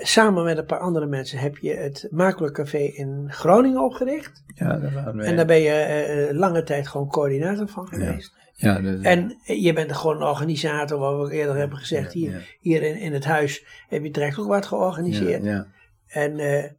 samen 0.01 0.45
met 0.45 0.59
een 0.59 0.67
paar 0.67 0.79
andere 0.79 1.07
mensen 1.07 1.39
heb 1.39 1.57
je 1.57 1.75
het 1.75 2.07
Makelijk 2.11 2.55
Café 2.55 2.79
in 2.79 3.27
Groningen 3.29 3.85
opgericht. 3.85 4.43
ja, 4.55 4.81
waren 4.81 5.17
wij. 5.17 5.27
En 5.27 5.37
daar 5.37 5.47
ben 5.47 5.61
je 5.61 6.29
lange 6.33 6.63
tijd 6.63 6.89
gewoon 6.89 7.09
coördinator 7.09 7.69
van 7.69 7.89
geweest. 7.89 8.33
ja, 8.35 8.40
dat- 8.83 9.03
En 9.05 9.39
je 9.61 9.73
bent 9.73 9.93
gewoon 9.93 10.17
een 10.17 10.23
organisator, 10.29 10.99
wat 10.99 11.17
we 11.17 11.21
ook 11.23 11.31
eerder 11.31 11.57
hebben 11.57 11.79
gezegd. 11.79 12.13
ja, 12.13 12.19
Hier, 12.21 12.33
ja, 12.33 12.41
hier 12.61 12.83
in, 12.83 12.97
in 12.97 13.13
het 13.13 13.25
huis 13.25 13.65
heb 13.89 14.03
je 14.03 14.11
direct 14.11 14.39
ook 14.39 14.49
wat 14.49 14.67
georganiseerd. 14.67 15.45
Ja, 15.45 15.51
ja. 15.51 15.67
En 16.07 16.39
eh, 16.39 16.65
eh, 16.65 16.71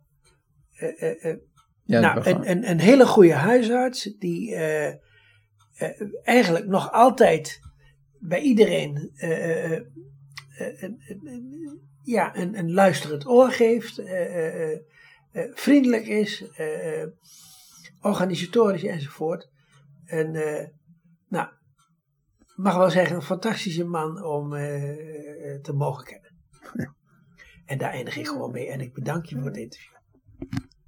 eh, 1.01 1.25
eh, 1.25 1.38
Ja, 1.84 1.99
nou, 1.99 2.15
een, 2.29 2.49
een, 2.49 2.69
een 2.69 2.79
hele 2.79 3.05
goede 3.05 3.34
huisarts 3.34 4.03
die 4.19 4.55
eh, 4.55 4.88
eh, 4.88 4.97
eigenlijk 6.23 6.67
nog 6.67 6.91
altijd 6.91 7.59
bij 8.19 8.39
iedereen 8.41 9.11
eh, 9.15 9.32
eh, 9.32 9.71
eh, 9.71 9.77
eh, 10.57 10.84
eh, 10.84 10.89
eh, 11.25 11.39
ja, 12.03 12.36
een, 12.38 12.57
een 12.57 12.71
luisterend 12.73 13.27
oor 13.27 13.51
geeft, 13.51 13.97
eh, 13.97 14.25
eh, 14.25 14.71
eh, 14.71 14.79
eh, 15.32 15.51
vriendelijk 15.53 16.05
is, 16.07 16.45
eh, 16.55 17.01
eh, 17.01 17.07
organisatorisch 18.01 18.84
enzovoort. 18.84 19.49
En 20.05 20.36
eh, 20.36 20.67
nou, 21.27 21.47
mag 22.62 22.76
wel 22.76 22.89
zeggen, 22.89 23.16
een 23.16 23.22
fantastische 23.22 23.84
man 23.84 24.24
om 24.24 24.53
eh, 24.53 25.53
eh, 25.53 25.62
te 25.62 25.74
mogen 25.74 26.05
kennen. 26.05 26.30
En 27.66 27.78
daar 27.78 27.91
eindig 27.91 28.18
ik 28.18 28.28
gewoon 28.28 28.51
mee 28.51 28.68
en 28.68 28.80
ik 28.80 28.93
bedank 28.93 29.26
je 29.26 29.36
voor 29.36 29.45
het 29.45 29.57
interview. 29.57 29.93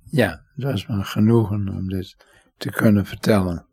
ja, 0.04 0.44
het 0.56 0.64
was 0.64 0.88
me 0.88 1.04
genoegen 1.04 1.70
om 1.70 1.90
dit 1.90 2.26
te 2.58 2.72
kunnen 2.72 3.06
vertellen. 3.06 3.68